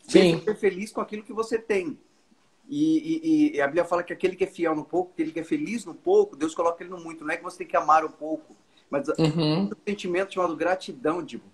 Sim. 0.00 0.40
Ser 0.42 0.54
feliz 0.56 0.90
com 0.90 1.00
aquilo 1.02 1.22
que 1.22 1.32
você 1.32 1.58
tem. 1.58 1.98
E, 2.66 3.50
e, 3.52 3.56
e, 3.56 3.60
a 3.60 3.66
Bíblia 3.66 3.84
fala 3.84 4.02
que 4.02 4.14
aquele 4.14 4.34
que 4.34 4.44
é 4.44 4.46
fiel 4.46 4.74
no 4.74 4.84
pouco, 4.84 5.10
aquele 5.12 5.30
que 5.30 5.40
é 5.40 5.44
feliz 5.44 5.84
no 5.84 5.94
pouco, 5.94 6.36
Deus 6.36 6.54
coloca 6.54 6.82
ele 6.82 6.90
no 6.90 7.00
muito. 7.00 7.22
Não 7.22 7.34
é 7.34 7.36
que 7.36 7.42
você 7.42 7.58
tem 7.58 7.66
que 7.66 7.76
amar 7.76 8.02
o 8.02 8.10
pouco, 8.10 8.56
mas 8.88 9.06
uhum. 9.08 9.64
um 9.64 9.70
sentimento 9.86 10.32
chamado 10.32 10.56
gratidão, 10.56 11.22
digo. 11.22 11.44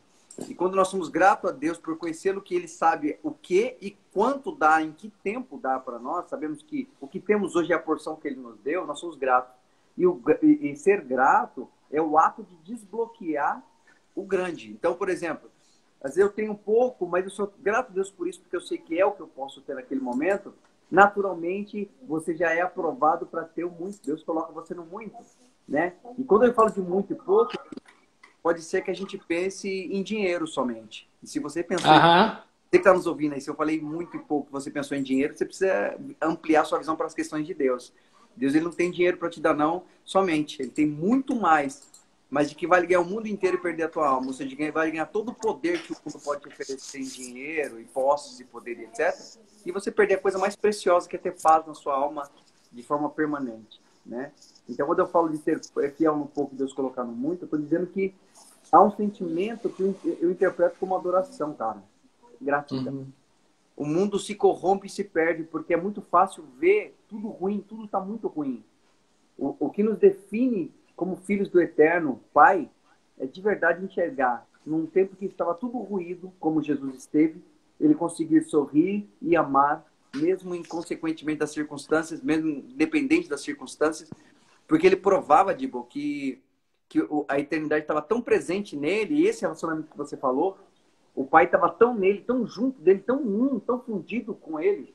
E 0.48 0.54
quando 0.54 0.74
nós 0.74 0.88
somos 0.88 1.08
gratos 1.08 1.50
a 1.50 1.52
Deus 1.52 1.78
por 1.78 1.96
conhecê-lo, 1.96 2.42
que 2.42 2.54
Ele 2.54 2.68
sabe 2.68 3.18
o 3.22 3.30
que 3.30 3.76
e 3.80 3.96
quanto 4.12 4.54
dá, 4.54 4.82
em 4.82 4.92
que 4.92 5.08
tempo 5.22 5.58
dá 5.58 5.78
para 5.78 5.98
nós, 5.98 6.28
sabemos 6.28 6.62
que 6.62 6.88
o 7.00 7.08
que 7.08 7.18
temos 7.18 7.56
hoje 7.56 7.72
é 7.72 7.76
a 7.76 7.80
porção 7.80 8.16
que 8.16 8.28
Ele 8.28 8.36
nos 8.36 8.58
deu, 8.58 8.86
nós 8.86 9.00
somos 9.00 9.16
gratos. 9.16 9.54
E, 9.96 10.06
o, 10.06 10.20
e, 10.42 10.70
e 10.70 10.76
ser 10.76 11.00
grato 11.02 11.68
é 11.90 12.02
o 12.02 12.18
ato 12.18 12.42
de 12.42 12.56
desbloquear 12.56 13.62
o 14.14 14.22
grande. 14.24 14.70
Então, 14.70 14.94
por 14.94 15.08
exemplo, 15.08 15.50
às 16.02 16.14
vezes 16.14 16.28
eu 16.28 16.32
tenho 16.32 16.54
pouco, 16.54 17.06
mas 17.06 17.24
eu 17.24 17.30
sou 17.30 17.52
grato 17.58 17.90
a 17.90 17.94
Deus 17.94 18.10
por 18.10 18.28
isso, 18.28 18.40
porque 18.40 18.56
eu 18.56 18.60
sei 18.60 18.78
que 18.78 18.98
é 18.98 19.06
o 19.06 19.12
que 19.12 19.20
eu 19.20 19.28
posso 19.28 19.62
ter 19.62 19.74
naquele 19.74 20.00
momento. 20.00 20.52
Naturalmente, 20.90 21.90
você 22.02 22.36
já 22.36 22.52
é 22.52 22.60
aprovado 22.60 23.26
para 23.26 23.44
ter 23.44 23.64
o 23.64 23.70
muito. 23.70 24.04
Deus 24.04 24.22
coloca 24.22 24.52
você 24.52 24.74
no 24.74 24.84
muito, 24.84 25.16
né? 25.66 25.94
E 26.16 26.22
quando 26.22 26.44
eu 26.44 26.54
falo 26.54 26.70
de 26.70 26.80
muito 26.80 27.12
e 27.12 27.16
pouco, 27.16 27.52
pode 28.46 28.62
ser 28.62 28.80
que 28.80 28.92
a 28.92 28.94
gente 28.94 29.18
pense 29.18 29.68
em 29.68 30.04
dinheiro 30.04 30.46
somente. 30.46 31.10
E 31.20 31.26
se 31.26 31.40
você 31.40 31.64
pensar, 31.64 32.36
uhum. 32.36 32.36
você 32.36 32.70
que 32.70 32.76
está 32.76 32.94
nos 32.94 33.04
ouvindo 33.04 33.32
aí, 33.32 33.40
se 33.40 33.50
eu 33.50 33.56
falei 33.56 33.80
muito 33.80 34.16
e 34.16 34.20
pouco, 34.20 34.52
você 34.52 34.70
pensou 34.70 34.96
em 34.96 35.02
dinheiro, 35.02 35.36
você 35.36 35.44
precisa 35.44 35.98
ampliar 36.22 36.64
sua 36.64 36.78
visão 36.78 36.94
para 36.94 37.06
as 37.06 37.12
questões 37.12 37.44
de 37.44 37.52
Deus. 37.52 37.92
Deus 38.36 38.54
ele 38.54 38.62
não 38.62 38.70
tem 38.70 38.92
dinheiro 38.92 39.16
para 39.16 39.28
te 39.28 39.40
dar 39.40 39.52
não 39.52 39.82
somente, 40.04 40.62
ele 40.62 40.70
tem 40.70 40.86
muito 40.86 41.34
mais 41.34 41.82
mas 42.30 42.48
de 42.48 42.54
que 42.54 42.68
vale 42.68 42.86
ganhar 42.86 43.00
o 43.00 43.04
mundo 43.04 43.26
inteiro 43.26 43.56
e 43.56 43.60
perder 43.60 43.84
a 43.84 43.88
tua 43.88 44.08
alma, 44.08 44.28
ou 44.28 44.32
seja, 44.32 44.54
de 44.54 44.70
vale 44.70 44.90
ganhar 44.92 45.06
todo 45.06 45.30
o 45.30 45.34
poder 45.34 45.82
que 45.82 45.92
o 45.92 45.96
mundo 46.04 46.18
pode 46.24 46.42
te 46.42 46.48
oferecer 46.48 46.98
em 46.98 47.04
dinheiro, 47.04 47.80
e 47.80 47.84
posses, 47.84 48.40
e 48.40 48.44
poder, 48.44 48.78
e 48.78 48.84
etc. 48.84 49.14
E 49.64 49.70
você 49.70 49.92
perder 49.92 50.14
a 50.14 50.18
coisa 50.18 50.36
mais 50.36 50.56
preciosa 50.56 51.08
que 51.08 51.14
é 51.14 51.18
ter 51.18 51.40
paz 51.40 51.64
na 51.66 51.74
sua 51.74 51.94
alma 51.94 52.28
de 52.72 52.82
forma 52.82 53.08
permanente, 53.10 53.80
né? 54.04 54.32
Então, 54.68 54.86
quando 54.86 54.98
eu 54.98 55.06
falo 55.06 55.28
de 55.28 55.38
ser 55.38 55.60
fiel 55.96 56.16
no 56.16 56.26
pouco 56.26 56.52
e 56.54 56.58
Deus 56.58 56.72
colocar 56.72 57.04
no 57.04 57.12
muito, 57.12 57.42
eu 57.42 57.46
estou 57.46 57.60
dizendo 57.60 57.86
que 57.86 58.12
há 58.72 58.82
um 58.82 58.90
sentimento 58.90 59.68
que 59.68 59.82
eu 60.20 60.30
interpreto 60.30 60.76
como 60.78 60.96
adoração, 60.96 61.54
cara. 61.54 61.82
Gratidão. 62.40 62.94
Uhum. 62.94 63.06
O 63.76 63.84
mundo 63.84 64.18
se 64.18 64.34
corrompe 64.34 64.86
e 64.86 64.90
se 64.90 65.04
perde 65.04 65.44
porque 65.44 65.74
é 65.74 65.76
muito 65.76 66.00
fácil 66.00 66.44
ver 66.58 66.96
tudo 67.08 67.28
ruim, 67.28 67.64
tudo 67.66 67.84
está 67.84 68.00
muito 68.00 68.26
ruim. 68.26 68.64
O, 69.38 69.54
o 69.60 69.70
que 69.70 69.82
nos 69.82 69.98
define 69.98 70.72
como 70.96 71.16
filhos 71.16 71.50
do 71.50 71.60
Eterno 71.60 72.20
Pai, 72.32 72.70
é 73.18 73.26
de 73.26 73.40
verdade 73.40 73.84
enxergar, 73.84 74.46
num 74.64 74.86
tempo 74.86 75.14
que 75.14 75.26
estava 75.26 75.54
tudo 75.54 75.78
ruído, 75.78 76.32
como 76.40 76.62
Jesus 76.62 76.96
esteve, 76.96 77.40
ele 77.78 77.94
conseguir 77.94 78.42
sorrir 78.44 79.08
e 79.20 79.36
amar, 79.36 79.86
mesmo 80.16 80.54
inconsequentemente 80.54 81.38
das 81.38 81.50
circunstâncias, 81.50 82.22
mesmo 82.22 82.48
independente 82.48 83.28
das 83.28 83.42
circunstâncias, 83.42 84.10
porque 84.66 84.86
ele 84.86 84.96
provava, 84.96 85.54
Dibo, 85.54 85.84
que, 85.84 86.42
que 86.88 87.06
a 87.28 87.38
eternidade 87.38 87.82
estava 87.82 88.00
tão 88.00 88.20
presente 88.20 88.76
nele, 88.76 89.14
e 89.14 89.26
esse 89.26 89.42
relacionamento 89.42 89.90
que 89.90 89.96
você 89.96 90.16
falou, 90.16 90.56
o 91.14 91.24
Pai 91.24 91.44
estava 91.46 91.68
tão 91.68 91.94
nele, 91.94 92.20
tão 92.20 92.46
junto 92.46 92.80
dele, 92.80 93.00
tão 93.00 93.20
um, 93.20 93.58
tão 93.58 93.80
fundido 93.80 94.34
com 94.34 94.60
ele, 94.60 94.94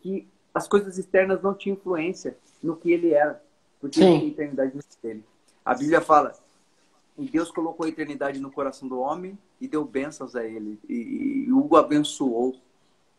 que 0.00 0.28
as 0.52 0.68
coisas 0.68 0.98
externas 0.98 1.42
não 1.42 1.54
tinham 1.54 1.76
influência 1.76 2.36
no 2.62 2.76
que 2.76 2.92
ele 2.92 3.12
era 3.12 3.42
porque 3.84 4.00
Sim. 4.00 4.18
tem 4.18 4.28
eternidade 4.28 4.78
dele. 5.02 5.22
A 5.62 5.74
Bíblia 5.74 6.00
fala, 6.00 6.32
e 7.18 7.28
Deus 7.28 7.50
colocou 7.50 7.84
a 7.84 7.88
eternidade 7.90 8.40
no 8.40 8.50
coração 8.50 8.88
do 8.88 8.98
homem 8.98 9.38
e 9.60 9.68
deu 9.68 9.84
bênçãos 9.84 10.34
a 10.34 10.42
ele, 10.42 10.80
e, 10.88 11.44
e 11.46 11.52
o 11.52 11.76
abençoou. 11.76 12.56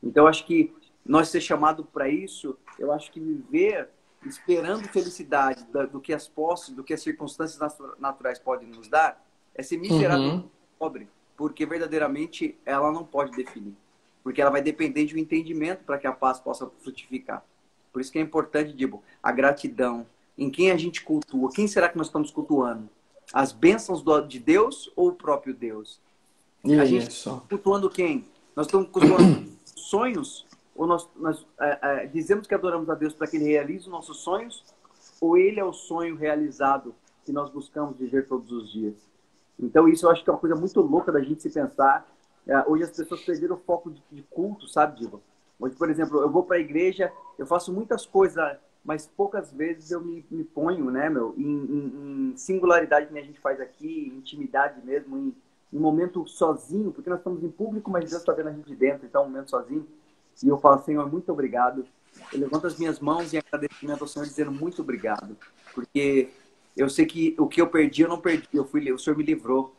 Então, 0.01 0.25
acho 0.25 0.43
que 0.43 0.73
nós 1.05 1.29
ser 1.29 1.39
chamado 1.39 1.85
para 1.85 2.09
isso, 2.09 2.57
eu 2.79 2.91
acho 2.91 3.11
que 3.11 3.19
viver 3.19 3.89
esperando 4.25 4.87
felicidade 4.89 5.65
do 5.91 5.99
que 5.99 6.13
as 6.13 6.27
posses, 6.27 6.73
do 6.73 6.83
que 6.83 6.93
as 6.93 7.01
circunstâncias 7.01 7.59
naturais 7.99 8.39
podem 8.39 8.67
nos 8.67 8.87
dar, 8.87 9.23
é 9.53 9.63
ser 9.63 9.77
miserável 9.77 10.25
uhum. 10.25 10.49
pobre, 10.77 11.07
porque 11.37 11.65
verdadeiramente 11.65 12.57
ela 12.65 12.91
não 12.91 13.03
pode 13.03 13.31
definir, 13.31 13.75
porque 14.23 14.41
ela 14.41 14.51
vai 14.51 14.61
depender 14.61 15.05
de 15.05 15.15
um 15.15 15.17
entendimento 15.17 15.83
para 15.83 15.97
que 15.97 16.07
a 16.07 16.11
paz 16.11 16.39
possa 16.39 16.69
frutificar. 16.81 17.43
Por 17.93 18.01
isso 18.01 18.11
que 18.11 18.19
é 18.19 18.21
importante, 18.21 18.73
Dibo, 18.73 19.01
a 19.23 19.31
gratidão, 19.31 20.05
em 20.37 20.49
quem 20.49 20.71
a 20.71 20.77
gente 20.77 21.01
cultua. 21.01 21.49
Quem 21.53 21.67
será 21.67 21.87
que 21.87 21.97
nós 21.97 22.07
estamos 22.07 22.29
cultuando? 22.29 22.89
As 23.33 23.51
bênçãos 23.51 24.03
de 24.27 24.39
Deus 24.39 24.91
ou 24.95 25.09
o 25.09 25.13
próprio 25.13 25.53
Deus? 25.53 26.01
E 26.63 26.77
a 26.79 26.85
gente 26.85 27.09
está 27.09 27.39
cultuando 27.49 27.89
quem? 27.89 28.25
Nós 28.55 28.65
estamos 28.65 28.89
cultuando 28.89 29.49
sonhos? 29.63 30.45
Ou 30.75 30.85
nós, 30.85 31.09
nós 31.15 31.45
é, 31.59 31.79
é, 31.81 32.05
dizemos 32.07 32.45
que 32.45 32.53
adoramos 32.53 32.89
a 32.89 32.95
Deus 32.95 33.13
para 33.13 33.27
que 33.27 33.37
Ele 33.37 33.45
realize 33.45 33.85
os 33.85 33.91
nossos 33.91 34.17
sonhos? 34.17 34.63
Ou 35.21 35.37
Ele 35.37 35.59
é 35.59 35.63
o 35.63 35.73
sonho 35.73 36.15
realizado 36.15 36.93
que 37.23 37.31
nós 37.31 37.49
buscamos 37.49 37.97
viver 37.97 38.27
todos 38.27 38.51
os 38.51 38.71
dias? 38.71 38.95
Então, 39.57 39.87
isso 39.87 40.05
eu 40.05 40.11
acho 40.11 40.23
que 40.23 40.29
é 40.29 40.33
uma 40.33 40.39
coisa 40.39 40.55
muito 40.55 40.81
louca 40.81 41.11
da 41.11 41.21
gente 41.21 41.41
se 41.41 41.49
pensar. 41.49 42.05
É, 42.45 42.69
hoje 42.69 42.83
as 42.83 42.91
pessoas 42.91 43.21
perderam 43.21 43.55
o 43.55 43.59
foco 43.59 43.89
de, 43.89 44.03
de 44.11 44.21
culto, 44.23 44.67
sabe, 44.67 44.99
Diva? 44.99 45.19
Hoje, 45.57 45.75
por 45.75 45.89
exemplo, 45.89 46.21
eu 46.21 46.29
vou 46.29 46.43
para 46.43 46.57
a 46.57 46.59
igreja, 46.59 47.11
eu 47.39 47.45
faço 47.45 47.71
muitas 47.71 48.05
coisas 48.05 48.59
mas 48.85 49.07
poucas 49.07 49.51
vezes 49.51 49.89
eu 49.89 49.99
me, 49.99 50.23
me 50.29 50.43
ponho, 50.43 50.91
né, 50.91 51.09
meu, 51.09 51.33
em, 51.35 51.43
em, 51.43 52.31
em, 52.31 52.37
singularidade 52.37 53.07
que 53.07 53.17
a 53.17 53.23
gente 53.23 53.39
faz 53.39 53.59
aqui, 53.59 54.13
intimidade 54.15 54.79
mesmo, 54.85 55.17
em, 55.17 55.35
em 55.73 55.79
momento 55.79 56.27
sozinho, 56.27 56.91
porque 56.91 57.09
nós 57.09 57.17
estamos 57.17 57.43
em 57.43 57.49
público, 57.49 57.89
mas 57.89 58.07
Deus 58.07 58.21
está 58.21 58.31
vendo 58.31 58.49
a 58.49 58.53
gente 58.53 58.67
de 58.67 58.75
dentro, 58.75 59.07
então 59.07 59.23
um 59.23 59.25
momento 59.25 59.49
sozinho. 59.49 59.87
E 60.43 60.47
eu 60.47 60.57
falo, 60.57 60.81
Senhor, 60.83 61.09
muito 61.11 61.31
obrigado, 61.31 61.85
eu 62.31 62.39
levanto 62.39 62.67
as 62.67 62.77
minhas 62.77 62.99
mãos 62.99 63.33
em 63.33 63.37
agradecimento 63.37 64.01
ao 64.01 64.07
Senhor, 64.07 64.25
dizendo 64.25 64.51
muito 64.51 64.81
obrigado. 64.81 65.37
Porque 65.73 66.29
eu 66.75 66.89
sei 66.89 67.05
que 67.05 67.35
o 67.37 67.47
que 67.47 67.61
eu 67.61 67.67
perdi, 67.67 68.01
eu 68.01 68.09
não 68.09 68.19
perdi. 68.19 68.47
Eu 68.53 68.65
fui, 68.65 68.91
o 68.91 68.99
Senhor 68.99 69.15
me 69.17 69.23
livrou. 69.23 69.75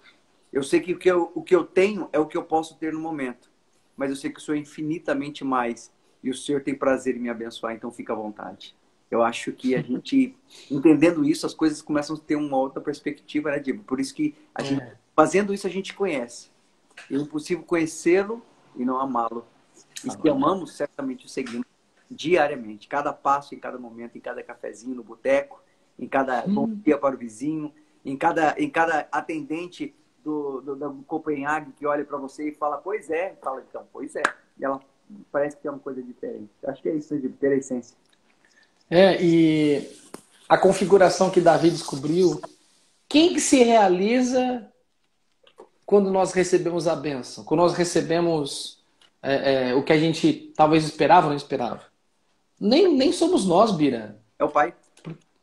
Eu 0.52 0.62
sei 0.62 0.80
que 0.80 0.92
o 0.92 0.98
que 0.98 1.10
eu, 1.10 1.30
o 1.34 1.42
que 1.42 1.54
eu 1.54 1.64
tenho 1.64 2.08
é 2.12 2.18
o 2.18 2.26
que 2.26 2.36
eu 2.36 2.42
posso 2.42 2.76
ter 2.76 2.92
no 2.92 3.00
momento. 3.00 3.50
Mas 3.96 4.10
eu 4.10 4.16
sei 4.16 4.30
que 4.30 4.38
o 4.38 4.42
Senhor 4.42 4.56
é 4.56 4.60
infinitamente 4.60 5.44
mais. 5.44 5.90
E 6.22 6.30
o 6.30 6.34
Senhor 6.34 6.62
tem 6.62 6.74
prazer 6.74 7.16
em 7.16 7.20
me 7.20 7.28
abençoar, 7.28 7.74
então 7.74 7.90
fica 7.90 8.12
à 8.12 8.16
vontade. 8.16 8.74
Eu 9.10 9.22
acho 9.22 9.52
que 9.52 9.74
a 9.76 9.82
gente, 9.82 10.34
entendendo 10.70 11.24
isso, 11.24 11.46
as 11.46 11.54
coisas 11.54 11.80
começam 11.80 12.16
a 12.16 12.18
ter 12.18 12.34
uma 12.34 12.56
outra 12.56 12.80
perspectiva, 12.80 13.50
né, 13.50 13.58
Diego? 13.60 13.84
Por 13.84 14.00
isso 14.00 14.14
que 14.14 14.34
a 14.54 14.62
gente, 14.62 14.82
é. 14.82 14.96
fazendo 15.14 15.54
isso, 15.54 15.66
a 15.66 15.70
gente 15.70 15.94
conhece. 15.94 16.50
É 17.10 17.14
impossível 17.14 17.62
conhecê-lo 17.62 18.42
e 18.74 18.84
não 18.84 18.98
amá-lo. 18.98 19.46
E 20.06 20.10
se 20.10 20.28
amamos, 20.28 20.72
certamente 20.72 21.26
o 21.26 21.28
seguimos 21.28 21.66
diariamente. 22.10 22.88
Cada 22.88 23.12
passo, 23.12 23.54
em 23.54 23.58
cada 23.58 23.78
momento, 23.78 24.16
em 24.16 24.20
cada 24.20 24.42
cafezinho 24.42 24.94
no 24.94 25.02
boteco, 25.02 25.60
em 25.98 26.06
cada 26.06 26.44
hum. 26.46 26.54
bom 26.54 26.68
dia 26.68 26.96
para 26.96 27.14
o 27.14 27.18
vizinho, 27.18 27.72
em 28.04 28.16
cada, 28.16 28.54
em 28.58 28.70
cada 28.70 29.08
atendente 29.10 29.94
do, 30.22 30.60
do, 30.60 30.76
do 30.76 31.04
Copenhague 31.06 31.72
que 31.72 31.86
olha 31.86 32.04
para 32.04 32.18
você 32.18 32.48
e 32.48 32.54
fala, 32.54 32.78
pois 32.78 33.10
é. 33.10 33.36
Fala, 33.42 33.64
então, 33.68 33.86
pois 33.92 34.14
é. 34.16 34.22
E 34.58 34.64
ela 34.64 34.80
parece 35.30 35.56
que 35.56 35.62
tem 35.62 35.70
uma 35.70 35.80
coisa 35.80 36.02
diferente. 36.02 36.50
Acho 36.64 36.82
que 36.82 36.88
é 36.88 36.94
isso, 36.94 37.18
de 37.18 37.28
ter 37.28 37.52
a 37.52 37.56
essência. 37.56 37.96
É, 38.88 39.20
e 39.22 39.88
a 40.48 40.56
configuração 40.56 41.30
que 41.30 41.40
Davi 41.40 41.70
descobriu, 41.70 42.40
quem 43.08 43.34
que 43.34 43.40
se 43.40 43.62
realiza 43.62 44.70
quando 45.84 46.10
nós 46.10 46.32
recebemos 46.32 46.86
a 46.86 46.94
bênção? 46.94 47.44
Quando 47.44 47.60
nós 47.60 47.74
recebemos 47.74 48.84
é, 49.34 49.70
é, 49.70 49.74
o 49.74 49.82
que 49.82 49.92
a 49.92 49.98
gente 49.98 50.52
talvez 50.56 50.84
esperava 50.84 51.26
ou 51.26 51.30
não 51.30 51.36
esperava? 51.36 51.82
Nem, 52.60 52.94
nem 52.94 53.12
somos 53.12 53.44
nós, 53.44 53.72
Bira. 53.72 54.20
É 54.38 54.44
o 54.44 54.48
Pai. 54.48 54.74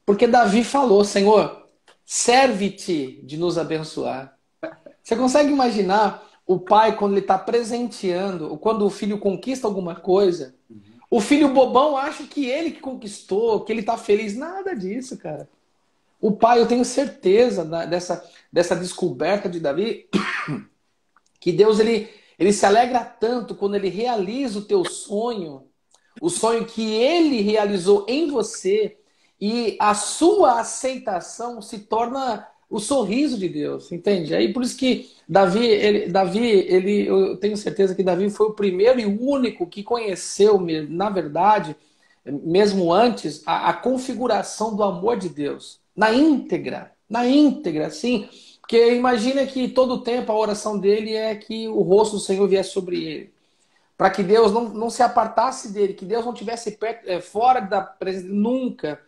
Porque 0.05 0.27
Davi 0.27 0.63
falou, 0.63 1.03
Senhor, 1.03 1.67
serve-te 2.05 3.21
de 3.23 3.37
nos 3.37 3.57
abençoar. 3.57 4.37
Você 5.01 5.15
consegue 5.15 5.51
imaginar 5.51 6.27
o 6.45 6.59
pai 6.59 6.95
quando 6.95 7.13
ele 7.13 7.21
está 7.21 7.37
presenteando, 7.37 8.49
ou 8.49 8.57
quando 8.57 8.85
o 8.85 8.89
filho 8.89 9.17
conquista 9.17 9.67
alguma 9.67 9.95
coisa? 9.95 10.55
Uhum. 10.69 10.81
O 11.09 11.21
filho 11.21 11.53
bobão 11.53 11.95
acha 11.95 12.23
que 12.23 12.45
ele 12.45 12.71
que 12.71 12.79
conquistou, 12.79 13.61
que 13.61 13.71
ele 13.71 13.81
está 13.81 13.97
feliz. 13.97 14.35
Nada 14.35 14.75
disso, 14.75 15.17
cara. 15.17 15.47
O 16.19 16.31
pai, 16.31 16.59
eu 16.59 16.65
tenho 16.65 16.85
certeza 16.85 17.65
dessa, 17.85 18.25
dessa 18.51 18.75
descoberta 18.75 19.49
de 19.49 19.59
Davi, 19.59 20.07
que 21.39 21.51
Deus 21.51 21.79
ele, 21.79 22.09
ele 22.37 22.53
se 22.53 22.65
alegra 22.65 23.03
tanto 23.03 23.55
quando 23.55 23.75
ele 23.75 23.89
realiza 23.89 24.59
o 24.59 24.65
teu 24.65 24.83
sonho, 24.85 25.63
o 26.21 26.29
sonho 26.29 26.65
que 26.65 26.93
ele 26.93 27.41
realizou 27.41 28.05
em 28.07 28.29
você, 28.29 28.97
e 29.39 29.75
a 29.79 29.93
sua 29.93 30.59
aceitação 30.59 31.61
se 31.61 31.79
torna 31.79 32.47
o 32.69 32.79
sorriso 32.79 33.37
de 33.37 33.49
Deus, 33.49 33.91
entende? 33.91 34.33
Aí 34.33 34.51
por 34.51 34.63
isso 34.63 34.77
que 34.77 35.11
Davi, 35.27 35.65
ele, 35.65 36.07
Davi, 36.07 36.47
ele, 36.47 37.07
eu 37.07 37.37
tenho 37.37 37.55
certeza 37.55 37.93
que 37.93 38.01
Davi 38.01 38.29
foi 38.29 38.47
o 38.47 38.53
primeiro 38.53 38.99
e 38.99 39.05
único 39.05 39.67
que 39.67 39.83
conheceu, 39.83 40.59
na 40.89 41.09
verdade, 41.09 41.75
mesmo 42.25 42.91
antes, 42.91 43.43
a, 43.45 43.69
a 43.69 43.73
configuração 43.73 44.75
do 44.75 44.83
amor 44.83 45.17
de 45.17 45.29
Deus 45.29 45.79
na 45.95 46.13
íntegra, 46.13 46.91
na 47.07 47.27
íntegra, 47.27 47.89
sim. 47.89 48.27
Porque 48.63 48.95
imagina 48.95 49.45
que 49.45 49.67
todo 49.67 49.95
o 49.95 50.01
tempo 50.01 50.31
a 50.31 50.37
oração 50.37 50.79
dele 50.79 51.13
é 51.13 51.35
que 51.35 51.67
o 51.67 51.81
rosto 51.81 52.13
do 52.13 52.21
Senhor 52.21 52.47
viesse 52.47 52.69
sobre 52.69 53.03
ele. 53.03 53.33
Para 53.97 54.09
que 54.09 54.23
Deus 54.23 54.53
não, 54.53 54.69
não 54.69 54.89
se 54.89 55.03
apartasse 55.03 55.71
dele, 55.73 55.93
que 55.93 56.05
Deus 56.05 56.25
não 56.25 56.33
tivesse 56.33 56.71
perto, 56.71 57.05
é, 57.05 57.19
fora 57.19 57.59
da 57.59 57.81
presença 57.81 58.33
nunca. 58.33 59.01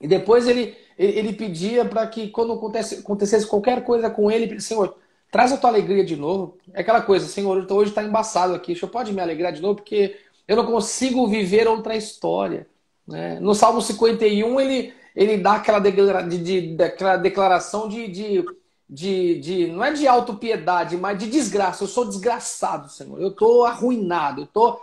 E 0.00 0.08
depois 0.08 0.48
ele, 0.48 0.76
ele, 0.98 1.32
pedia 1.32 1.84
para 1.84 2.04
que 2.08 2.28
quando 2.28 2.52
acontecesse, 2.52 3.00
acontecesse 3.00 3.46
qualquer 3.46 3.84
coisa 3.84 4.10
com 4.10 4.28
ele, 4.28 4.60
Senhor, 4.60 4.98
traz 5.30 5.52
a 5.52 5.56
tua 5.56 5.70
alegria 5.70 6.04
de 6.04 6.16
novo. 6.16 6.58
É 6.72 6.80
aquela 6.80 7.00
coisa, 7.00 7.28
Senhor, 7.28 7.64
hoje 7.70 7.90
está 7.90 8.02
embaçado 8.02 8.54
aqui, 8.54 8.72
o 8.72 8.76
Senhor 8.76 8.90
pode 8.90 9.12
me 9.12 9.20
alegrar 9.20 9.52
de 9.52 9.62
novo, 9.62 9.76
porque 9.76 10.16
eu 10.48 10.56
não 10.56 10.66
consigo 10.66 11.28
viver 11.28 11.68
outra 11.68 11.96
história. 11.96 12.66
Né? 13.06 13.38
No 13.40 13.54
Salmo 13.54 13.80
51, 13.80 14.60
ele, 14.60 14.92
ele 15.14 15.36
dá 15.36 15.54
aquela, 15.54 15.78
de, 15.78 16.74
de, 16.74 16.82
aquela 16.82 17.16
declaração 17.16 17.88
de, 17.88 18.08
de, 18.08 18.44
de, 18.88 19.40
de, 19.40 19.66
não 19.68 19.84
é 19.84 19.92
de 19.92 20.06
autopiedade, 20.06 20.96
mas 20.96 21.18
de 21.18 21.28
desgraça. 21.28 21.84
Eu 21.84 21.88
sou 21.88 22.04
desgraçado, 22.04 22.88
Senhor. 22.88 23.20
Eu 23.20 23.28
estou 23.28 23.64
arruinado, 23.64 24.42
eu 24.42 24.44
estou, 24.44 24.80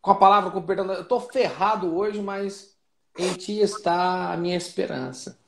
com 0.00 0.10
a 0.10 0.14
palavra, 0.14 0.50
com 0.50 0.62
perdão, 0.62 0.90
eu 0.92 1.02
estou 1.02 1.20
ferrado 1.20 1.96
hoje, 1.96 2.20
mas 2.20 2.74
em 3.18 3.32
ti 3.34 3.60
está 3.60 4.32
a 4.32 4.36
minha 4.36 4.56
esperança. 4.56 5.38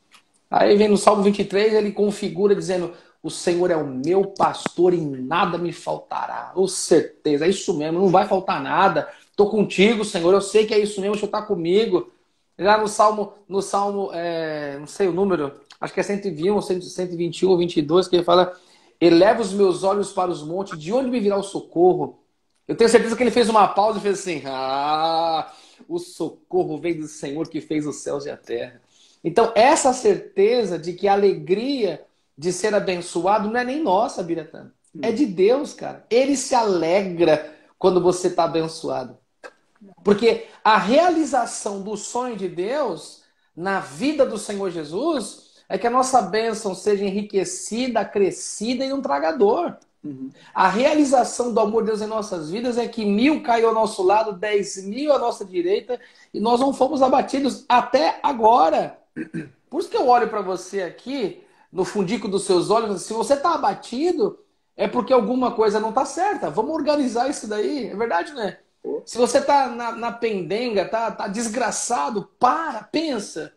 Aí 0.50 0.76
vem 0.76 0.88
no 0.88 0.98
Salmo 0.98 1.22
23, 1.22 1.72
ele 1.72 1.92
configura 1.92 2.54
dizendo: 2.54 2.92
O 3.22 3.30
Senhor 3.30 3.70
é 3.70 3.76
o 3.76 3.86
meu 3.86 4.26
pastor 4.26 4.92
e 4.92 5.00
nada 5.00 5.56
me 5.56 5.72
faltará. 5.72 6.52
Com 6.54 6.66
certeza, 6.66 7.46
é 7.46 7.48
isso 7.48 7.72
mesmo, 7.74 8.00
não 8.00 8.08
vai 8.08 8.26
faltar 8.28 8.60
nada. 8.62 9.08
Estou 9.30 9.48
contigo, 9.48 10.04
Senhor, 10.04 10.32
eu 10.34 10.42
sei 10.42 10.66
que 10.66 10.74
é 10.74 10.78
isso 10.78 11.00
mesmo, 11.00 11.14
o 11.14 11.18
Senhor 11.18 11.28
está 11.28 11.40
comigo. 11.40 12.12
Já 12.58 12.76
no 12.76 12.86
Salmo, 12.86 13.32
no 13.48 13.62
Salmo 13.62 14.10
é, 14.12 14.76
não 14.78 14.86
sei 14.86 15.08
o 15.08 15.12
número, 15.12 15.52
acho 15.83 15.92
que 15.92 16.01
é 16.01 16.03
121, 16.03 16.62
121 16.62 17.51
ou 17.51 17.59
22, 17.59 18.09
que 18.09 18.16
ele 18.16 18.25
fala: 18.25 18.57
Eleva 19.01 19.42
os 19.42 19.53
meus 19.53 19.83
olhos 19.83 20.12
para 20.12 20.31
os 20.31 20.42
montes, 20.42 20.79
de 20.79 20.92
onde 20.92 21.11
me 21.11 21.21
virá 21.21 21.37
o 21.37 21.42
socorro? 21.42 22.21
Eu 22.66 22.77
tenho 22.77 22.88
certeza 22.88 23.16
que 23.16 23.23
ele 23.23 23.33
fez 23.33 23.49
uma 23.49 23.66
pausa 23.68 23.99
e 23.99 24.03
fez 24.03 24.21
assim: 24.21 24.42
Ah, 24.47 25.53
o 25.88 25.99
socorro 25.99 26.79
vem 26.79 26.99
do 26.99 27.09
Senhor 27.09 27.49
que 27.49 27.61
fez 27.61 27.87
os 27.87 27.97
céus 27.97 28.25
e 28.25 28.31
a 28.31 28.37
terra. 28.37 28.81
Então, 29.25 29.53
essa 29.55 29.92
certeza 29.92 30.79
de 30.79 30.92
que 30.92 31.09
a 31.09 31.12
alegria 31.12 32.05
de 32.38 32.53
ser 32.53 32.75
abençoado 32.75 33.49
não 33.49 33.59
é 33.59 33.64
nem 33.64 33.83
nossa, 33.83 34.23
Biratã. 34.23 34.73
É 35.01 35.11
de 35.11 35.27
Deus, 35.27 35.73
cara. 35.73 36.05
Ele 36.11 36.37
se 36.37 36.55
alegra 36.55 37.55
quando 37.79 38.01
você 38.01 38.29
está 38.29 38.45
abençoado. 38.45 39.16
Porque 40.05 40.47
a 40.62 40.79
realização 40.79 41.83
do 41.83 41.97
sonho 41.97 42.37
de 42.37 42.49
Deus 42.49 43.23
na 43.57 43.81
vida 43.81 44.25
do 44.25 44.38
Senhor 44.38 44.71
Jesus 44.71 45.51
é 45.72 45.78
que 45.78 45.87
a 45.87 45.90
nossa 45.90 46.20
bênção 46.20 46.74
seja 46.74 47.02
enriquecida, 47.02 48.04
crescida 48.04 48.85
e 48.85 48.90
não 48.90 49.00
traga 49.00 49.32
dor. 49.32 49.78
Uhum. 50.04 50.28
A 50.54 50.68
realização 50.68 51.50
do 51.50 51.58
amor 51.58 51.82
de 51.82 51.87
Deus 51.88 52.02
em 52.02 52.06
nossas 52.06 52.50
vidas 52.50 52.76
é 52.76 52.87
que 52.87 53.06
mil 53.06 53.42
caiu 53.42 53.68
ao 53.68 53.74
nosso 53.74 54.02
lado, 54.02 54.35
dez 54.35 54.85
mil 54.85 55.14
à 55.14 55.18
nossa 55.18 55.46
direita, 55.46 55.98
e 56.35 56.38
nós 56.38 56.61
não 56.61 56.74
fomos 56.74 57.00
abatidos 57.00 57.64
até 57.66 58.20
agora. 58.22 58.98
Por 59.70 59.80
isso 59.80 59.88
que 59.88 59.96
eu 59.96 60.06
olho 60.06 60.28
para 60.28 60.42
você 60.42 60.82
aqui, 60.82 61.42
no 61.72 61.87
fundico 61.87 62.28
dos 62.28 62.44
seus 62.44 62.68
olhos, 62.68 63.00
se 63.00 63.14
você 63.14 63.32
está 63.32 63.54
abatido, 63.54 64.38
é 64.76 64.87
porque 64.87 65.14
alguma 65.14 65.52
coisa 65.52 65.80
não 65.80 65.88
está 65.88 66.04
certa. 66.04 66.50
Vamos 66.50 66.74
organizar 66.74 67.30
isso 67.30 67.48
daí. 67.48 67.87
É 67.87 67.96
verdade, 67.96 68.35
né? 68.35 68.58
Se 69.06 69.16
você 69.16 69.38
está 69.38 69.68
na, 69.68 69.92
na, 69.92 70.12
pendenga, 70.12 70.85
tá, 70.87 71.11
tá 71.11 71.28
desgraçado, 71.28 72.28
para, 72.38 72.82
pensa. 72.82 73.54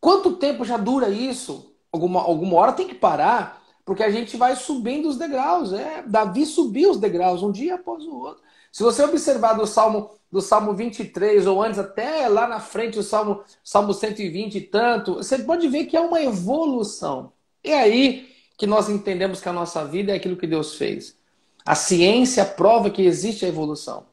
Quanto 0.00 0.36
tempo 0.36 0.64
já 0.64 0.76
dura 0.76 1.08
isso? 1.08 1.74
Alguma, 1.90 2.20
alguma 2.20 2.56
hora 2.56 2.72
tem 2.72 2.86
que 2.86 2.94
parar 2.94 3.62
porque 3.84 4.02
a 4.02 4.10
gente 4.10 4.36
vai 4.36 4.56
subindo 4.56 5.08
os 5.08 5.16
degraus. 5.16 5.72
É, 5.72 6.02
Davi 6.02 6.44
subiu 6.44 6.90
os 6.90 6.98
degraus 6.98 7.42
um 7.42 7.52
dia 7.52 7.76
após 7.76 8.04
o 8.04 8.16
outro. 8.16 8.42
Se 8.72 8.82
você 8.82 9.02
observar 9.04 9.54
do 9.54 9.66
Salmo, 9.66 10.10
do 10.30 10.42
Salmo 10.42 10.74
23, 10.74 11.46
ou 11.46 11.62
antes, 11.62 11.78
até 11.78 12.28
lá 12.28 12.48
na 12.48 12.60
frente, 12.60 12.98
o 12.98 13.02
Salmo, 13.02 13.42
Salmo 13.62 13.94
120 13.94 14.56
e 14.56 14.60
tanto, 14.60 15.14
você 15.14 15.38
pode 15.38 15.68
ver 15.68 15.86
que 15.86 15.96
é 15.96 16.00
uma 16.00 16.20
evolução. 16.20 17.32
E 17.62 17.72
aí 17.72 18.28
que 18.58 18.66
nós 18.66 18.88
entendemos 18.88 19.40
que 19.40 19.48
a 19.48 19.52
nossa 19.52 19.84
vida 19.84 20.12
é 20.12 20.16
aquilo 20.16 20.36
que 20.36 20.46
Deus 20.46 20.74
fez. 20.74 21.16
A 21.64 21.74
ciência 21.74 22.44
prova 22.44 22.90
que 22.90 23.02
existe 23.02 23.44
a 23.44 23.48
evolução. 23.48 24.06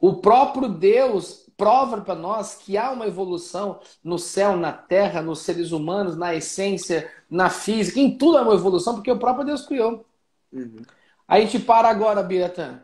O 0.00 0.16
próprio 0.16 0.68
Deus 0.68 1.47
prova 1.58 2.00
para 2.00 2.14
nós 2.14 2.54
que 2.54 2.78
há 2.78 2.92
uma 2.92 3.08
evolução 3.08 3.80
no 4.02 4.16
céu, 4.16 4.56
na 4.56 4.72
terra, 4.72 5.20
nos 5.20 5.40
seres 5.40 5.72
humanos, 5.72 6.16
na 6.16 6.32
essência, 6.32 7.10
na 7.28 7.50
física, 7.50 7.98
em 7.98 8.16
tudo 8.16 8.38
há 8.38 8.42
uma 8.42 8.54
evolução, 8.54 8.94
porque 8.94 9.10
o 9.10 9.18
próprio 9.18 9.44
Deus 9.44 9.66
criou. 9.66 10.06
Uhum. 10.52 10.82
A 11.26 11.40
gente 11.40 11.58
para 11.58 11.88
agora, 11.88 12.22
Biratã, 12.22 12.80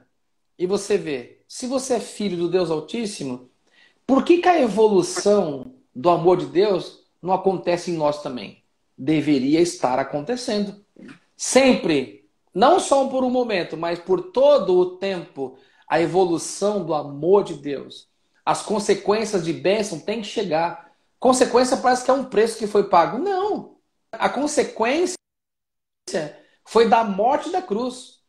e 0.59 0.67
você 0.67 0.99
vê, 0.99 1.39
se 1.47 1.69
você 1.69 1.95
é 1.95 2.01
filho 2.01 2.37
do 2.37 2.49
Deus 2.51 2.69
Altíssimo, 2.69 3.49
por 4.05 4.25
que, 4.25 4.39
que 4.39 4.49
a 4.49 4.61
evolução 4.61 5.73
do 5.95 6.11
amor 6.11 6.37
de 6.37 6.47
Deus 6.47 7.05
não 7.23 7.33
acontece 7.33 7.93
em 7.93 7.97
nós 7.97 8.23
também? 8.23 8.63
Deveria 8.99 9.61
estar 9.61 10.01
acontecendo. 10.01 10.85
Sempre. 11.37 12.29
Não 12.53 12.79
só 12.79 13.07
por 13.09 13.25
um 13.25 13.31
momento, 13.31 13.77
mas 13.77 13.99
por 13.99 14.31
todo 14.31 14.77
o 14.77 14.97
tempo, 14.97 15.57
a 15.89 16.01
evolução 16.01 16.85
do 16.85 16.93
amor 16.93 17.45
de 17.45 17.55
Deus 17.55 18.09
as 18.45 18.63
consequências 18.63 19.45
de 19.45 19.53
bênção 19.53 19.99
têm 19.99 20.21
que 20.21 20.29
chegar. 20.29 20.93
Consequência 21.19 21.77
parece 21.77 22.05
que 22.05 22.11
é 22.11 22.15
um 22.15 22.25
preço 22.25 22.59
que 22.59 22.67
foi 22.67 22.85
pago. 22.85 23.19
Não. 23.19 23.77
A 24.13 24.29
consequência 24.29 25.17
foi 26.65 26.89
da 26.89 27.03
morte 27.03 27.51
da 27.51 27.63
cruz. 27.63 28.23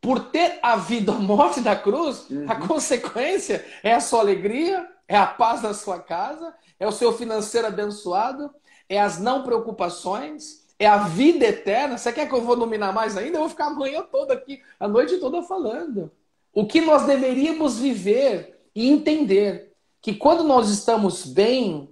Por 0.00 0.20
ter 0.30 0.58
havido 0.62 1.12
a 1.12 1.14
morte 1.14 1.62
da 1.62 1.74
cruz, 1.74 2.28
uhum. 2.28 2.44
a 2.46 2.56
consequência 2.56 3.64
é 3.82 3.94
a 3.94 4.00
sua 4.00 4.20
alegria, 4.20 4.86
é 5.08 5.16
a 5.16 5.26
paz 5.26 5.62
na 5.62 5.72
sua 5.72 5.98
casa, 5.98 6.54
é 6.78 6.86
o 6.86 6.92
seu 6.92 7.16
financeiro 7.16 7.66
abençoado, 7.66 8.54
é 8.86 9.00
as 9.00 9.18
não 9.18 9.42
preocupações, 9.42 10.62
é 10.78 10.86
a 10.86 10.98
vida 10.98 11.46
eterna. 11.46 11.96
Você 11.96 12.12
quer 12.12 12.28
que 12.28 12.34
eu 12.34 12.42
vou 12.42 12.54
nominar 12.54 12.92
mais 12.92 13.16
ainda? 13.16 13.36
Eu 13.36 13.40
vou 13.40 13.48
ficar 13.48 13.68
a 13.68 13.70
manhã 13.70 14.02
toda 14.02 14.34
aqui, 14.34 14.62
a 14.78 14.86
noite 14.86 15.16
toda 15.16 15.42
falando. 15.42 16.12
O 16.52 16.66
que 16.66 16.82
nós 16.82 17.04
deveríamos 17.06 17.78
viver 17.78 18.53
e 18.74 18.88
entender 18.88 19.72
que 20.00 20.14
quando 20.14 20.44
nós 20.44 20.68
estamos 20.68 21.24
bem, 21.24 21.88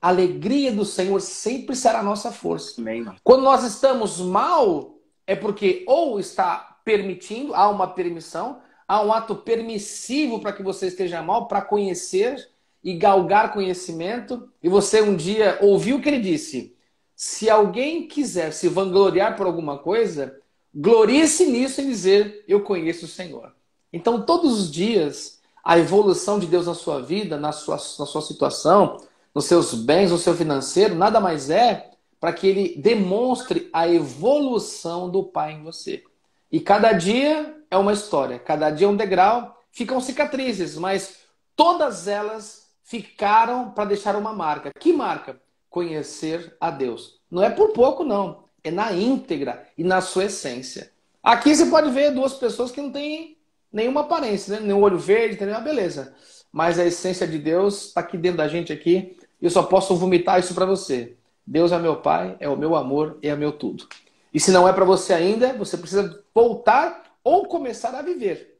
a 0.00 0.08
alegria 0.08 0.72
do 0.72 0.84
Senhor 0.84 1.20
sempre 1.20 1.76
será 1.76 2.00
a 2.00 2.02
nossa 2.02 2.32
força. 2.32 2.80
Amém. 2.80 3.06
Quando 3.22 3.42
nós 3.42 3.62
estamos 3.62 4.18
mal, 4.18 4.96
é 5.26 5.36
porque 5.36 5.84
ou 5.86 6.18
está 6.18 6.78
permitindo, 6.84 7.54
há 7.54 7.68
uma 7.68 7.86
permissão, 7.86 8.60
há 8.88 9.02
um 9.02 9.12
ato 9.12 9.36
permissivo 9.36 10.40
para 10.40 10.52
que 10.52 10.62
você 10.62 10.88
esteja 10.88 11.22
mal, 11.22 11.46
para 11.46 11.62
conhecer 11.62 12.48
e 12.82 12.94
galgar 12.94 13.52
conhecimento. 13.52 14.50
E 14.62 14.68
você 14.68 15.00
um 15.00 15.14
dia 15.14 15.58
ouviu 15.60 15.96
o 15.96 16.00
que 16.00 16.08
ele 16.08 16.18
disse: 16.18 16.74
se 17.14 17.48
alguém 17.48 18.08
quiser 18.08 18.52
se 18.52 18.68
vangloriar 18.68 19.36
por 19.36 19.46
alguma 19.46 19.78
coisa, 19.78 20.40
glorie-se 20.74 21.46
nisso 21.46 21.80
e 21.80 21.86
dizer: 21.86 22.44
Eu 22.48 22.62
conheço 22.62 23.04
o 23.04 23.08
Senhor. 23.08 23.54
Então, 23.92 24.26
todos 24.26 24.58
os 24.58 24.70
dias, 24.70 25.40
a 25.62 25.78
evolução 25.78 26.38
de 26.38 26.46
Deus 26.46 26.66
na 26.66 26.74
sua 26.74 27.00
vida, 27.00 27.38
na 27.38 27.52
sua, 27.52 27.76
na 27.76 28.06
sua 28.06 28.22
situação, 28.22 28.98
nos 29.34 29.44
seus 29.44 29.74
bens, 29.74 30.10
no 30.10 30.18
seu 30.18 30.34
financeiro, 30.34 30.94
nada 30.94 31.20
mais 31.20 31.50
é 31.50 31.90
para 32.20 32.32
que 32.32 32.46
ele 32.46 32.76
demonstre 32.76 33.68
a 33.72 33.88
evolução 33.88 35.10
do 35.10 35.24
Pai 35.24 35.52
em 35.52 35.62
você. 35.62 36.04
E 36.50 36.60
cada 36.60 36.92
dia 36.92 37.56
é 37.70 37.76
uma 37.76 37.92
história, 37.92 38.38
cada 38.38 38.70
dia 38.70 38.86
é 38.86 38.90
um 38.90 38.96
degrau, 38.96 39.60
ficam 39.70 40.00
cicatrizes, 40.00 40.76
mas 40.76 41.16
todas 41.56 42.06
elas 42.06 42.68
ficaram 42.84 43.70
para 43.70 43.86
deixar 43.86 44.16
uma 44.16 44.32
marca. 44.32 44.70
Que 44.78 44.92
marca? 44.92 45.40
Conhecer 45.70 46.54
a 46.60 46.70
Deus. 46.70 47.20
Não 47.30 47.42
é 47.42 47.48
por 47.48 47.70
pouco, 47.70 48.04
não. 48.04 48.44
É 48.62 48.70
na 48.70 48.92
íntegra 48.92 49.66
e 49.76 49.82
na 49.82 50.00
sua 50.00 50.26
essência. 50.26 50.92
Aqui 51.22 51.54
você 51.54 51.66
pode 51.66 51.90
ver 51.90 52.12
duas 52.12 52.34
pessoas 52.34 52.70
que 52.70 52.80
não 52.80 52.92
têm 52.92 53.38
nenhuma 53.72 54.02
aparência, 54.02 54.54
né? 54.54 54.66
nenhum 54.66 54.82
olho 54.82 54.98
verde, 54.98 55.38
nenhuma 55.40 55.60
beleza. 55.60 56.14
Mas 56.52 56.78
a 56.78 56.84
essência 56.84 57.26
de 57.26 57.38
Deus 57.38 57.86
está 57.86 58.00
aqui 58.00 58.18
dentro 58.18 58.38
da 58.38 58.48
gente 58.48 58.72
aqui. 58.72 59.16
E 59.40 59.44
eu 59.44 59.50
só 59.50 59.62
posso 59.62 59.96
vomitar 59.96 60.38
isso 60.38 60.54
para 60.54 60.66
você. 60.66 61.16
Deus 61.46 61.72
é 61.72 61.78
meu 61.78 61.96
Pai, 61.96 62.36
é 62.38 62.48
o 62.48 62.56
meu 62.56 62.76
amor 62.76 63.18
é 63.22 63.34
meu 63.34 63.52
tudo. 63.52 63.88
E 64.32 64.38
se 64.38 64.50
não 64.50 64.68
é 64.68 64.72
para 64.72 64.84
você 64.84 65.12
ainda, 65.12 65.52
você 65.54 65.76
precisa 65.76 66.22
voltar 66.34 67.16
ou 67.24 67.46
começar 67.46 67.94
a 67.94 68.02
viver. 68.02 68.58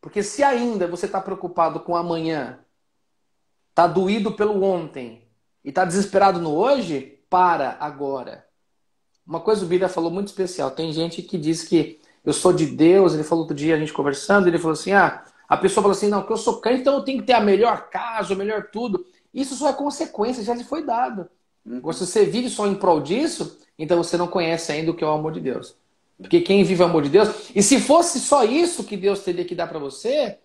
Porque 0.00 0.22
se 0.22 0.42
ainda 0.42 0.86
você 0.86 1.06
está 1.06 1.20
preocupado 1.20 1.80
com 1.80 1.94
amanhã, 1.94 2.58
está 3.70 3.86
doído 3.86 4.32
pelo 4.32 4.62
ontem 4.62 5.28
e 5.64 5.68
está 5.68 5.84
desesperado 5.84 6.40
no 6.40 6.54
hoje, 6.54 7.18
para 7.28 7.76
agora. 7.78 8.46
Uma 9.26 9.40
coisa 9.40 9.64
o 9.64 9.68
Bíblia 9.68 9.88
falou 9.88 10.10
muito 10.10 10.28
especial. 10.28 10.70
Tem 10.70 10.92
gente 10.92 11.22
que 11.22 11.38
diz 11.38 11.62
que 11.62 11.99
eu 12.24 12.32
sou 12.32 12.52
de 12.52 12.66
Deus. 12.66 13.14
Ele 13.14 13.22
falou 13.22 13.44
outro 13.44 13.56
dia, 13.56 13.74
a 13.74 13.78
gente 13.78 13.92
conversando, 13.92 14.46
ele 14.48 14.58
falou 14.58 14.72
assim: 14.72 14.92
ah, 14.92 15.24
a 15.50 15.56
pessoa 15.56 15.82
falou 15.82 15.96
assim, 15.96 16.06
não, 16.06 16.22
que 16.22 16.32
eu 16.32 16.36
sou 16.36 16.60
crente, 16.60 16.82
então 16.82 16.94
eu 16.94 17.02
tenho 17.02 17.18
que 17.18 17.26
ter 17.26 17.32
a 17.32 17.40
melhor 17.40 17.90
casa, 17.90 18.32
o 18.34 18.36
melhor 18.36 18.68
tudo. 18.70 19.04
Isso 19.34 19.56
só 19.56 19.70
é 19.70 19.72
consequência, 19.72 20.44
já 20.44 20.54
lhe 20.54 20.62
foi 20.62 20.84
dado. 20.84 21.28
Se 21.66 21.80
você 21.80 22.24
vive 22.24 22.48
só 22.48 22.68
em 22.68 22.76
prol 22.76 23.00
disso, 23.00 23.58
então 23.76 23.96
você 23.96 24.16
não 24.16 24.28
conhece 24.28 24.70
ainda 24.70 24.92
o 24.92 24.94
que 24.94 25.02
é 25.02 25.06
o 25.06 25.10
amor 25.10 25.32
de 25.32 25.40
Deus. 25.40 25.74
Porque 26.16 26.40
quem 26.40 26.62
vive 26.62 26.82
o 26.82 26.86
amor 26.86 27.02
de 27.02 27.08
Deus, 27.08 27.50
e 27.52 27.64
se 27.64 27.80
fosse 27.80 28.20
só 28.20 28.44
isso 28.44 28.84
que 28.84 28.96
Deus 28.96 29.24
teria 29.24 29.44
que 29.44 29.56
dar 29.56 29.66
para 29.66 29.80
você, 29.80 30.38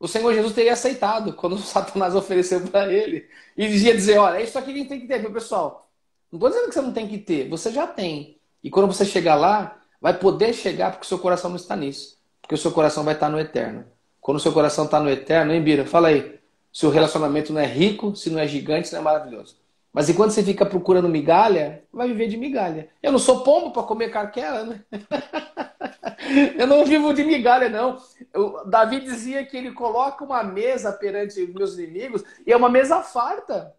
o 0.00 0.08
Senhor 0.08 0.32
Jesus 0.32 0.54
teria 0.54 0.72
aceitado 0.72 1.34
quando 1.36 1.58
Satanás 1.58 2.14
ofereceu 2.14 2.62
para 2.62 2.90
ele. 2.90 3.28
E 3.54 3.68
dizia 3.68 3.94
dizer: 3.94 4.16
Olha, 4.16 4.38
é 4.38 4.44
isso 4.44 4.58
aqui 4.58 4.72
que 4.72 4.78
a 4.78 4.78
gente 4.78 4.88
tem 4.88 5.00
que 5.00 5.06
ter, 5.06 5.20
meu 5.20 5.32
pessoal. 5.32 5.90
Não 6.30 6.38
estou 6.38 6.48
dizendo 6.48 6.68
que 6.68 6.74
você 6.74 6.80
não 6.80 6.92
tem 6.94 7.06
que 7.06 7.18
ter, 7.18 7.50
você 7.50 7.70
já 7.70 7.86
tem. 7.86 8.38
E 8.64 8.70
quando 8.70 8.86
você 8.86 9.04
chegar 9.04 9.34
lá, 9.34 9.78
vai 10.02 10.12
poder 10.12 10.52
chegar 10.52 10.90
porque 10.90 11.04
o 11.04 11.08
seu 11.08 11.18
coração 11.20 11.48
não 11.48 11.56
está 11.56 11.76
nisso. 11.76 12.18
Porque 12.40 12.56
o 12.56 12.58
seu 12.58 12.72
coração 12.72 13.04
vai 13.04 13.14
estar 13.14 13.28
no 13.28 13.38
eterno. 13.38 13.84
Quando 14.20 14.38
o 14.38 14.40
seu 14.40 14.52
coração 14.52 14.84
está 14.84 14.98
no 14.98 15.08
eterno, 15.08 15.52
hein, 15.52 15.62
Bira? 15.62 15.86
Fala 15.86 16.08
aí. 16.08 16.40
Se 16.72 16.84
o 16.84 16.90
relacionamento 16.90 17.52
não 17.52 17.60
é 17.60 17.66
rico, 17.66 18.16
se 18.16 18.28
não 18.28 18.40
é 18.40 18.48
gigante, 18.48 18.88
se 18.88 18.94
não 18.94 19.00
é 19.00 19.04
maravilhoso. 19.04 19.56
Mas 19.92 20.08
enquanto 20.08 20.32
você 20.32 20.42
fica 20.42 20.66
procurando 20.66 21.08
migalha, 21.08 21.84
vai 21.92 22.08
viver 22.08 22.26
de 22.26 22.36
migalha. 22.36 22.88
Eu 23.00 23.12
não 23.12 23.18
sou 23.18 23.44
pombo 23.44 23.70
para 23.70 23.82
comer 23.82 24.10
carquela, 24.10 24.64
né? 24.64 24.80
Eu 26.58 26.66
não 26.66 26.84
vivo 26.84 27.12
de 27.12 27.22
migalha, 27.22 27.68
não. 27.68 27.98
O 28.34 28.64
Davi 28.64 29.00
dizia 29.00 29.44
que 29.44 29.56
ele 29.56 29.72
coloca 29.72 30.24
uma 30.24 30.42
mesa 30.42 30.90
perante 30.92 31.46
meus 31.48 31.76
inimigos 31.76 32.24
e 32.46 32.52
é 32.52 32.56
uma 32.56 32.70
mesa 32.70 33.02
farta. 33.02 33.74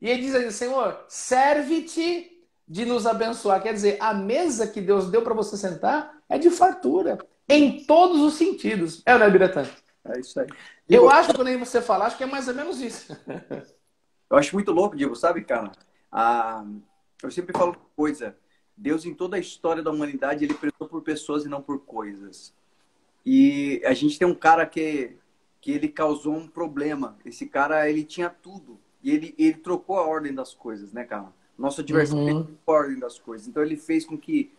E 0.00 0.08
ele 0.08 0.22
diz 0.22 0.34
assim, 0.34 0.50
Senhor, 0.50 1.04
serve-te 1.06 2.37
de 2.68 2.84
nos 2.84 3.06
abençoar. 3.06 3.62
Quer 3.62 3.72
dizer, 3.72 3.96
a 4.00 4.12
mesa 4.12 4.66
que 4.66 4.80
Deus 4.80 5.10
deu 5.10 5.22
para 5.22 5.34
você 5.34 5.56
sentar 5.56 6.18
é 6.28 6.36
de 6.36 6.50
fartura. 6.50 7.18
Em 7.48 7.84
todos 7.84 8.20
os 8.20 8.34
sentidos. 8.34 9.02
É, 9.06 9.16
né, 9.16 9.30
Biratã? 9.30 9.66
É 10.04 10.20
isso 10.20 10.38
aí. 10.38 10.46
Eu 10.88 11.08
acho 11.10 11.30
que 11.30 11.36
quando 11.36 11.58
você 11.58 11.80
falar, 11.80 12.06
acho 12.06 12.16
que 12.16 12.24
é 12.24 12.26
mais 12.26 12.46
ou 12.48 12.54
menos 12.54 12.80
isso. 12.80 13.16
Eu 14.30 14.36
acho 14.36 14.54
muito 14.54 14.72
louco, 14.72 14.94
Diego, 14.94 15.16
sabe, 15.16 15.42
cara? 15.42 15.72
Ah, 16.12 16.62
eu 17.22 17.30
sempre 17.30 17.56
falo 17.56 17.74
coisa. 17.96 18.36
Deus, 18.76 19.06
em 19.06 19.14
toda 19.14 19.36
a 19.36 19.40
história 19.40 19.82
da 19.82 19.90
humanidade, 19.90 20.44
ele 20.44 20.52
prezou 20.52 20.86
por 20.86 21.02
pessoas 21.02 21.46
e 21.46 21.48
não 21.48 21.62
por 21.62 21.80
coisas. 21.80 22.54
E 23.24 23.82
a 23.86 23.94
gente 23.94 24.18
tem 24.18 24.28
um 24.28 24.34
cara 24.34 24.66
que, 24.66 25.16
que 25.62 25.72
ele 25.72 25.88
causou 25.88 26.34
um 26.34 26.46
problema. 26.46 27.16
Esse 27.24 27.46
cara, 27.46 27.88
ele 27.88 28.04
tinha 28.04 28.28
tudo. 28.28 28.78
E 29.02 29.10
ele, 29.10 29.34
ele 29.38 29.54
trocou 29.54 29.96
a 29.96 30.06
ordem 30.06 30.34
das 30.34 30.52
coisas, 30.52 30.92
né, 30.92 31.04
cara? 31.04 31.32
Nosso 31.58 31.80
adversário 31.80 32.24
uhum. 32.24 32.46
a 32.66 32.70
ordem 32.70 32.98
das 32.98 33.18
coisas. 33.18 33.48
Então, 33.48 33.62
ele 33.62 33.76
fez 33.76 34.06
com 34.06 34.16
que 34.16 34.52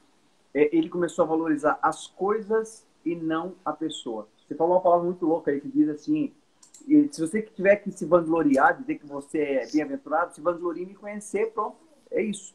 é, 0.53 0.75
ele 0.75 0.89
começou 0.89 1.23
a 1.23 1.27
valorizar 1.27 1.79
as 1.81 2.07
coisas 2.07 2.85
e 3.05 3.15
não 3.15 3.55
a 3.63 3.71
pessoa. 3.71 4.27
Você 4.47 4.55
falou 4.55 4.73
uma 4.73 4.81
palavra 4.81 5.05
muito 5.05 5.25
louca 5.25 5.51
aí 5.51 5.62
que 5.62 5.69
diz 5.69 5.88
assim: 5.89 6.33
e 6.88 7.07
se 7.12 7.21
você 7.21 7.41
tiver 7.41 7.77
que 7.77 7.91
se 7.91 8.05
vangloriar, 8.05 8.79
dizer 8.79 8.95
que 8.95 9.05
você 9.05 9.39
é 9.39 9.71
bem-aventurado, 9.71 10.33
se 10.33 10.41
vanglorie 10.41 10.83
e 10.83 10.88
me 10.88 10.95
conhecer, 10.95 11.51
pronto, 11.51 11.77
é 12.12 12.21
isso. 12.21 12.53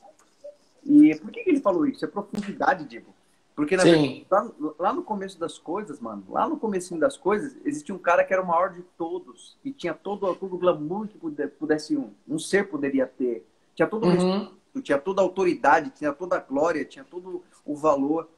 E 0.85 1.14
por 1.16 1.30
que, 1.30 1.42
que 1.42 1.50
ele 1.50 1.61
falou 1.61 1.87
isso? 1.87 2.04
É 2.04 2.09
profundidade, 2.09 2.85
Diego. 2.85 3.14
Porque, 3.54 3.76
na 3.76 3.85
verdade, 3.85 4.26
lá, 4.28 4.50
lá, 4.78 4.92
no 4.92 5.04
começo 5.04 5.38
das 5.38 5.57
coisas, 5.59 6.00
mano, 6.00 6.24
lá 6.28 6.48
no 6.48 6.57
começo 6.57 6.98
das 6.98 7.16
coisas, 7.16 7.57
existia 7.64 7.94
um 7.94 7.98
cara 7.98 8.24
que 8.24 8.33
era 8.33 8.42
o 8.42 8.46
maior 8.46 8.72
de 8.72 8.83
todos, 8.98 9.57
e 9.64 9.70
tinha 9.70 9.94
todo, 9.94 10.35
todo 10.35 10.57
o 10.57 10.59
glamour 10.59 11.07
que 11.07 11.16
pudesse 11.48 11.96
um, 11.96 12.12
um 12.28 12.38
ser 12.38 12.68
poderia 12.68 13.07
ter. 13.07 13.46
Tinha 13.75 13.89
todo 13.89 14.05
o 14.05 14.07
uhum. 14.07 14.15
respeito, 14.15 14.83
tinha 14.83 14.99
toda 14.99 15.21
a 15.21 15.25
autoridade, 15.25 15.91
tinha 15.91 16.13
toda 16.13 16.37
a 16.37 16.41
glória, 16.41 16.85
tinha 16.85 17.05
todo 17.05 17.43
o 17.65 17.77
valor. 17.77 18.29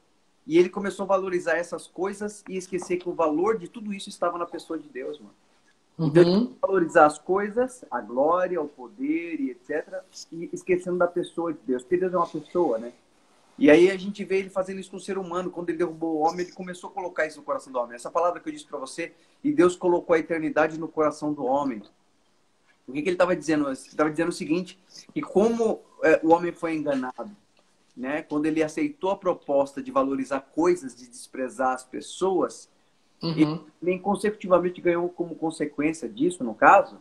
E 0.46 0.59
ele 0.59 0.68
começou 0.68 1.05
a 1.05 1.07
valorizar 1.07 1.57
essas 1.57 1.87
coisas 1.87 2.44
e 2.49 2.57
esquecer 2.57 2.99
que 2.99 3.09
o 3.09 3.14
valor 3.14 3.59
de 3.59 3.68
tudo 3.68 3.92
isso 3.92 4.09
estava 4.09 4.38
na 4.38 4.46
pessoa 4.46 4.79
de 4.79 4.88
Deus, 4.88 5.18
mano. 5.18 5.35
Então, 5.99 6.22
uhum. 6.22 6.55
valorizar 6.61 7.07
as 7.07 7.18
coisas, 7.18 7.85
a 7.90 8.01
glória, 8.01 8.61
o 8.61 8.68
poder 8.68 9.40
e 9.40 9.51
etc. 9.51 10.03
E 10.31 10.51
esquecendo 10.53 10.99
da 10.99 11.07
pessoa 11.07 11.53
de 11.53 11.59
Deus. 11.66 11.83
Porque 11.83 11.96
Deus 11.96 12.12
é 12.12 12.16
uma 12.16 12.29
pessoa, 12.29 12.79
né? 12.79 12.92
E 13.59 13.70
aí 13.70 13.90
a 13.90 13.96
gente 13.96 14.22
vê 14.22 14.38
ele 14.38 14.51
fazendo 14.51 14.79
isso 14.79 14.90
com 14.90 14.99
o 14.99 15.01
ser 15.01 15.16
humano. 15.16 15.51
Quando 15.51 15.70
ele 15.70 15.79
derrubou 15.79 16.16
o 16.16 16.20
homem, 16.20 16.44
ele 16.44 16.53
começou 16.53 16.90
a 16.90 16.92
colocar 16.92 17.27
isso 17.27 17.38
no 17.38 17.44
coração 17.44 17.72
do 17.72 17.79
homem. 17.79 17.94
Essa 17.94 18.11
palavra 18.11 18.38
que 18.40 18.49
eu 18.49 18.53
disse 18.53 18.66
para 18.66 18.79
você, 18.79 19.14
e 19.42 19.51
Deus 19.51 19.75
colocou 19.75 20.14
a 20.14 20.18
eternidade 20.18 20.79
no 20.79 20.87
coração 20.87 21.33
do 21.33 21.44
homem. 21.44 21.83
O 22.87 22.92
que, 22.92 23.03
que 23.03 23.09
ele 23.09 23.14
estava 23.14 23.35
dizendo? 23.35 23.66
Ele 23.66 23.72
estava 23.72 24.11
dizendo 24.11 24.29
o 24.29 24.33
seguinte, 24.33 24.79
que 25.12 25.20
como 25.20 25.81
é, 26.05 26.20
o 26.22 26.33
homem 26.33 26.53
foi 26.53 26.75
enganado, 26.75 27.31
né? 27.96 28.22
Quando 28.22 28.46
ele 28.46 28.62
aceitou 28.62 29.11
a 29.11 29.16
proposta 29.16 29.83
de 29.83 29.90
valorizar 29.90 30.40
coisas, 30.40 30.94
de 30.94 31.09
desprezar 31.09 31.72
as 31.75 31.85
pessoas, 31.85 32.68
Uhum. 33.22 33.64
E 33.83 33.99
consecutivamente 33.99 34.81
ganhou 34.81 35.09
como 35.09 35.35
consequência 35.35 36.09
disso, 36.09 36.44
no 36.44 36.55
caso, 36.55 37.01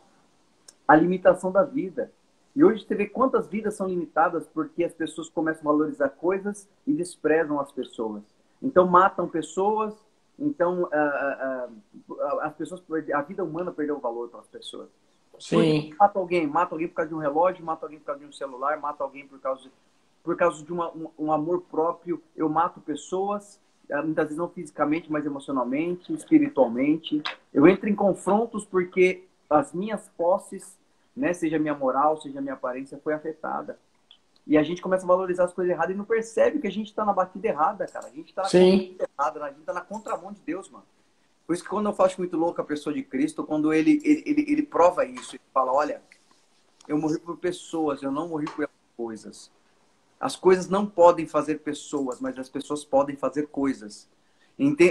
a 0.87 0.95
limitação 0.95 1.51
da 1.51 1.63
vida. 1.63 2.11
E 2.55 2.63
hoje 2.63 2.85
você 2.85 2.95
vê 2.95 3.05
quantas 3.05 3.47
vidas 3.47 3.75
são 3.75 3.87
limitadas 3.87 4.47
porque 4.47 4.83
as 4.83 4.93
pessoas 4.93 5.29
começam 5.29 5.61
a 5.69 5.73
valorizar 5.73 6.09
coisas 6.09 6.69
e 6.87 6.93
desprezam 6.93 7.59
as 7.59 7.71
pessoas. 7.71 8.23
Então 8.61 8.87
matam 8.87 9.27
pessoas, 9.27 9.93
então 10.39 10.87
a, 10.91 10.97
a, 10.97 11.69
as 12.43 12.55
pessoas, 12.55 12.81
a 13.13 13.21
vida 13.21 13.43
humana 13.43 13.71
perdeu 13.71 13.97
o 13.97 13.99
valor 13.99 14.29
para 14.29 14.39
as 14.39 14.47
pessoas. 14.47 14.87
Sim. 15.39 15.93
Mata 15.99 16.19
alguém, 16.19 16.47
mata 16.47 16.75
alguém 16.75 16.87
por 16.87 16.95
causa 16.95 17.09
de 17.09 17.15
um 17.15 17.19
relógio, 17.19 17.65
mata 17.65 17.85
alguém 17.85 17.99
por 17.99 18.05
causa 18.05 18.21
de 18.21 18.27
um 18.27 18.33
celular, 18.33 18.79
mata 18.79 19.03
alguém 19.03 19.27
por 19.27 19.39
causa 19.39 19.63
de, 19.63 19.71
por 20.23 20.35
causa 20.35 20.63
de 20.63 20.71
uma, 20.71 20.89
um, 20.91 21.09
um 21.17 21.31
amor 21.31 21.61
próprio. 21.69 22.21
Eu 22.35 22.49
mato 22.49 22.79
pessoas 22.79 23.59
é, 23.89 24.01
muitas 24.01 24.25
vezes 24.25 24.37
não 24.37 24.49
fisicamente, 24.49 25.11
mas 25.11 25.25
emocionalmente, 25.25 26.13
espiritualmente. 26.13 27.21
Eu 27.53 27.67
entro 27.67 27.87
em 27.87 27.95
confrontos 27.95 28.65
porque 28.65 29.23
as 29.49 29.73
minhas 29.73 30.09
posses, 30.17 30.77
né, 31.15 31.33
seja 31.33 31.59
minha 31.59 31.75
moral, 31.75 32.19
seja 32.19 32.41
minha 32.41 32.55
aparência, 32.55 32.99
foi 33.03 33.13
afetada. 33.13 33.77
E 34.47 34.57
a 34.57 34.63
gente 34.63 34.81
começa 34.81 35.03
a 35.03 35.07
valorizar 35.07 35.45
as 35.45 35.53
coisas 35.53 35.71
erradas 35.71 35.95
e 35.95 35.97
não 35.97 36.05
percebe 36.05 36.59
que 36.59 36.67
a 36.67 36.71
gente 36.71 36.87
está 36.87 37.03
na 37.03 37.13
batida 37.13 37.47
errada, 37.47 37.85
cara. 37.87 38.07
A 38.07 38.11
gente 38.11 38.29
está 38.29 38.43
na 38.43 38.49
Sim. 38.49 38.95
errada, 38.99 39.43
a 39.43 39.49
gente 39.49 39.59
está 39.59 39.73
na 39.73 39.81
contramão 39.81 40.31
de 40.31 40.39
Deus, 40.41 40.69
mano. 40.69 40.85
Por 41.45 41.53
isso 41.53 41.63
que 41.63 41.69
quando 41.69 41.87
eu 41.87 41.93
faço 41.93 42.19
muito 42.19 42.35
louco 42.35 42.59
a 42.59 42.65
pessoa 42.65 42.93
de 42.93 43.03
Cristo, 43.03 43.43
quando 43.43 43.71
ele, 43.71 44.01
ele, 44.03 44.23
ele, 44.25 44.45
ele 44.51 44.63
prova 44.63 45.05
isso, 45.05 45.35
ele 45.35 45.43
fala, 45.53 45.71
olha, 45.71 46.01
eu 46.87 46.97
morri 46.97 47.19
por 47.19 47.37
pessoas, 47.37 48.01
eu 48.01 48.11
não 48.11 48.29
morri 48.29 48.45
por 48.45 48.67
coisas. 48.97 49.51
As 50.19 50.35
coisas 50.35 50.67
não 50.67 50.85
podem 50.85 51.27
fazer 51.27 51.59
pessoas, 51.59 52.19
mas 52.19 52.37
as 52.39 52.49
pessoas 52.49 52.83
podem 52.83 53.15
fazer 53.15 53.47
coisas. 53.47 54.09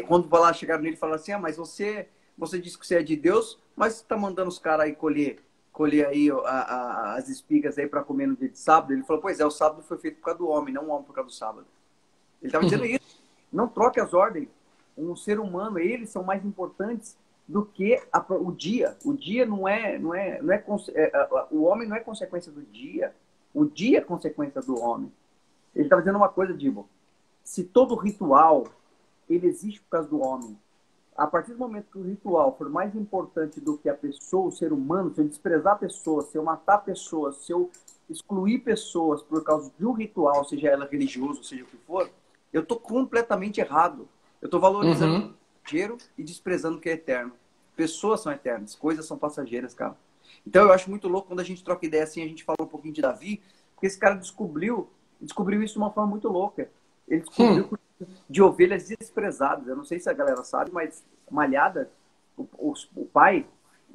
Quando 0.06 0.30
lá 0.30 0.52
chegaram 0.52 0.82
nele 0.82 0.94
e 0.94 0.98
falaram 0.98 1.20
assim, 1.20 1.32
ah, 1.32 1.38
mas 1.38 1.56
você, 1.56 2.08
você 2.36 2.60
disse 2.60 2.78
que 2.78 2.86
você 2.86 2.96
é 2.96 3.02
de 3.02 3.16
Deus, 3.16 3.58
mas 3.74 3.96
está 3.96 4.16
mandando 4.16 4.48
os 4.48 4.58
caras 4.58 4.86
aí 4.86 4.94
colher, 4.94 5.42
colher 5.72 6.06
aí 6.06 6.30
a, 6.30 6.34
a, 6.34 7.14
as 7.16 7.28
espigas 7.28 7.78
aí 7.78 7.88
para 7.88 8.04
comer 8.04 8.26
no 8.26 8.36
dia 8.36 8.48
de 8.48 8.58
sábado. 8.58 8.92
Ele 8.92 9.02
falou, 9.02 9.22
pois 9.22 9.40
é, 9.40 9.46
o 9.46 9.50
sábado 9.50 9.82
foi 9.82 9.98
feito 9.98 10.18
por 10.18 10.26
causa 10.26 10.38
do 10.38 10.48
homem, 10.48 10.72
não 10.72 10.84
o 10.84 10.90
homem 10.90 11.04
por 11.04 11.14
causa 11.14 11.28
do 11.28 11.34
sábado. 11.34 11.66
Ele 12.40 12.48
estava 12.48 12.64
dizendo 12.64 12.84
isso. 12.86 13.22
Não 13.52 13.66
troque 13.66 13.98
as 13.98 14.12
ordens. 14.12 14.48
Um 14.96 15.16
ser 15.16 15.40
humano, 15.40 15.78
eles 15.78 16.10
são 16.10 16.22
mais 16.22 16.44
importantes 16.44 17.16
do 17.46 17.64
que 17.64 18.00
a, 18.12 18.24
o 18.32 18.52
dia. 18.52 18.96
O 19.04 19.12
dia 19.12 19.44
não 19.44 19.66
é, 19.68 19.98
não 19.98 20.14
é, 20.14 20.40
não 20.40 20.52
é, 20.52 20.64
é, 20.94 21.28
o 21.50 21.62
homem 21.62 21.88
não 21.88 21.96
é 21.96 22.00
consequência 22.00 22.50
do 22.50 22.62
dia. 22.62 23.14
O 23.52 23.64
dia 23.64 23.98
é 23.98 24.00
consequência 24.00 24.60
do 24.60 24.80
homem. 24.80 25.12
Ele 25.74 25.84
estava 25.84 26.02
dizendo 26.02 26.16
uma 26.16 26.28
coisa, 26.28 26.54
Dibo. 26.54 26.88
Se 27.42 27.64
todo 27.64 27.94
ritual 27.94 28.64
ele 29.28 29.46
existe 29.46 29.80
por 29.80 29.90
causa 29.90 30.08
do 30.08 30.20
homem, 30.20 30.56
a 31.16 31.26
partir 31.26 31.52
do 31.52 31.58
momento 31.58 31.90
que 31.92 31.98
o 31.98 32.02
ritual 32.02 32.56
for 32.56 32.68
mais 32.68 32.94
importante 32.94 33.60
do 33.60 33.78
que 33.78 33.88
a 33.88 33.94
pessoa, 33.94 34.48
o 34.48 34.52
ser 34.52 34.72
humano, 34.72 35.14
se 35.14 35.20
eu 35.20 35.28
desprezar 35.28 35.78
pessoas, 35.78 36.26
se 36.26 36.36
eu 36.36 36.42
matar 36.42 36.78
pessoas, 36.78 37.36
se 37.44 37.52
eu 37.52 37.70
excluir 38.10 38.58
pessoas 38.58 39.22
por 39.22 39.42
causa 39.44 39.72
de 39.78 39.86
um 39.86 39.92
ritual, 39.92 40.44
seja 40.44 40.68
ela 40.68 40.86
religioso, 40.86 41.44
seja 41.44 41.64
o 41.64 41.66
que 41.66 41.76
for, 41.78 42.10
eu 42.52 42.62
estou 42.62 42.78
completamente 42.78 43.60
errado. 43.60 44.08
Eu 44.44 44.48
estou 44.48 44.60
valorizando 44.60 45.14
uhum. 45.14 45.30
o 45.30 45.66
dinheiro 45.66 45.96
e 46.18 46.22
desprezando 46.22 46.76
o 46.76 46.80
que 46.80 46.90
é 46.90 46.92
eterno. 46.92 47.32
Pessoas 47.74 48.20
são 48.20 48.30
eternas, 48.30 48.74
coisas 48.74 49.06
são 49.06 49.16
passageiras, 49.16 49.72
cara. 49.72 49.96
Então 50.46 50.64
eu 50.64 50.72
acho 50.72 50.90
muito 50.90 51.08
louco 51.08 51.28
quando 51.28 51.40
a 51.40 51.44
gente 51.44 51.64
troca 51.64 51.86
ideia 51.86 52.04
assim, 52.04 52.22
a 52.22 52.28
gente 52.28 52.44
fala 52.44 52.58
um 52.60 52.66
pouquinho 52.66 52.92
de 52.92 53.00
Davi, 53.00 53.40
porque 53.74 53.86
esse 53.86 53.98
cara 53.98 54.14
descobriu, 54.16 54.90
descobriu 55.18 55.62
isso 55.62 55.72
de 55.72 55.78
uma 55.78 55.90
forma 55.90 56.10
muito 56.10 56.28
louca. 56.28 56.68
Ele 57.08 57.22
descobriu 57.22 57.70
hum. 57.72 58.06
de 58.28 58.42
ovelhas 58.42 58.86
desprezadas. 58.86 59.66
Eu 59.66 59.76
não 59.76 59.84
sei 59.84 59.98
se 59.98 60.10
a 60.10 60.12
galera 60.12 60.44
sabe, 60.44 60.70
mas 60.70 61.02
malhada, 61.30 61.90
o, 62.36 62.46
o, 62.58 62.74
o 62.96 63.06
pai, 63.06 63.46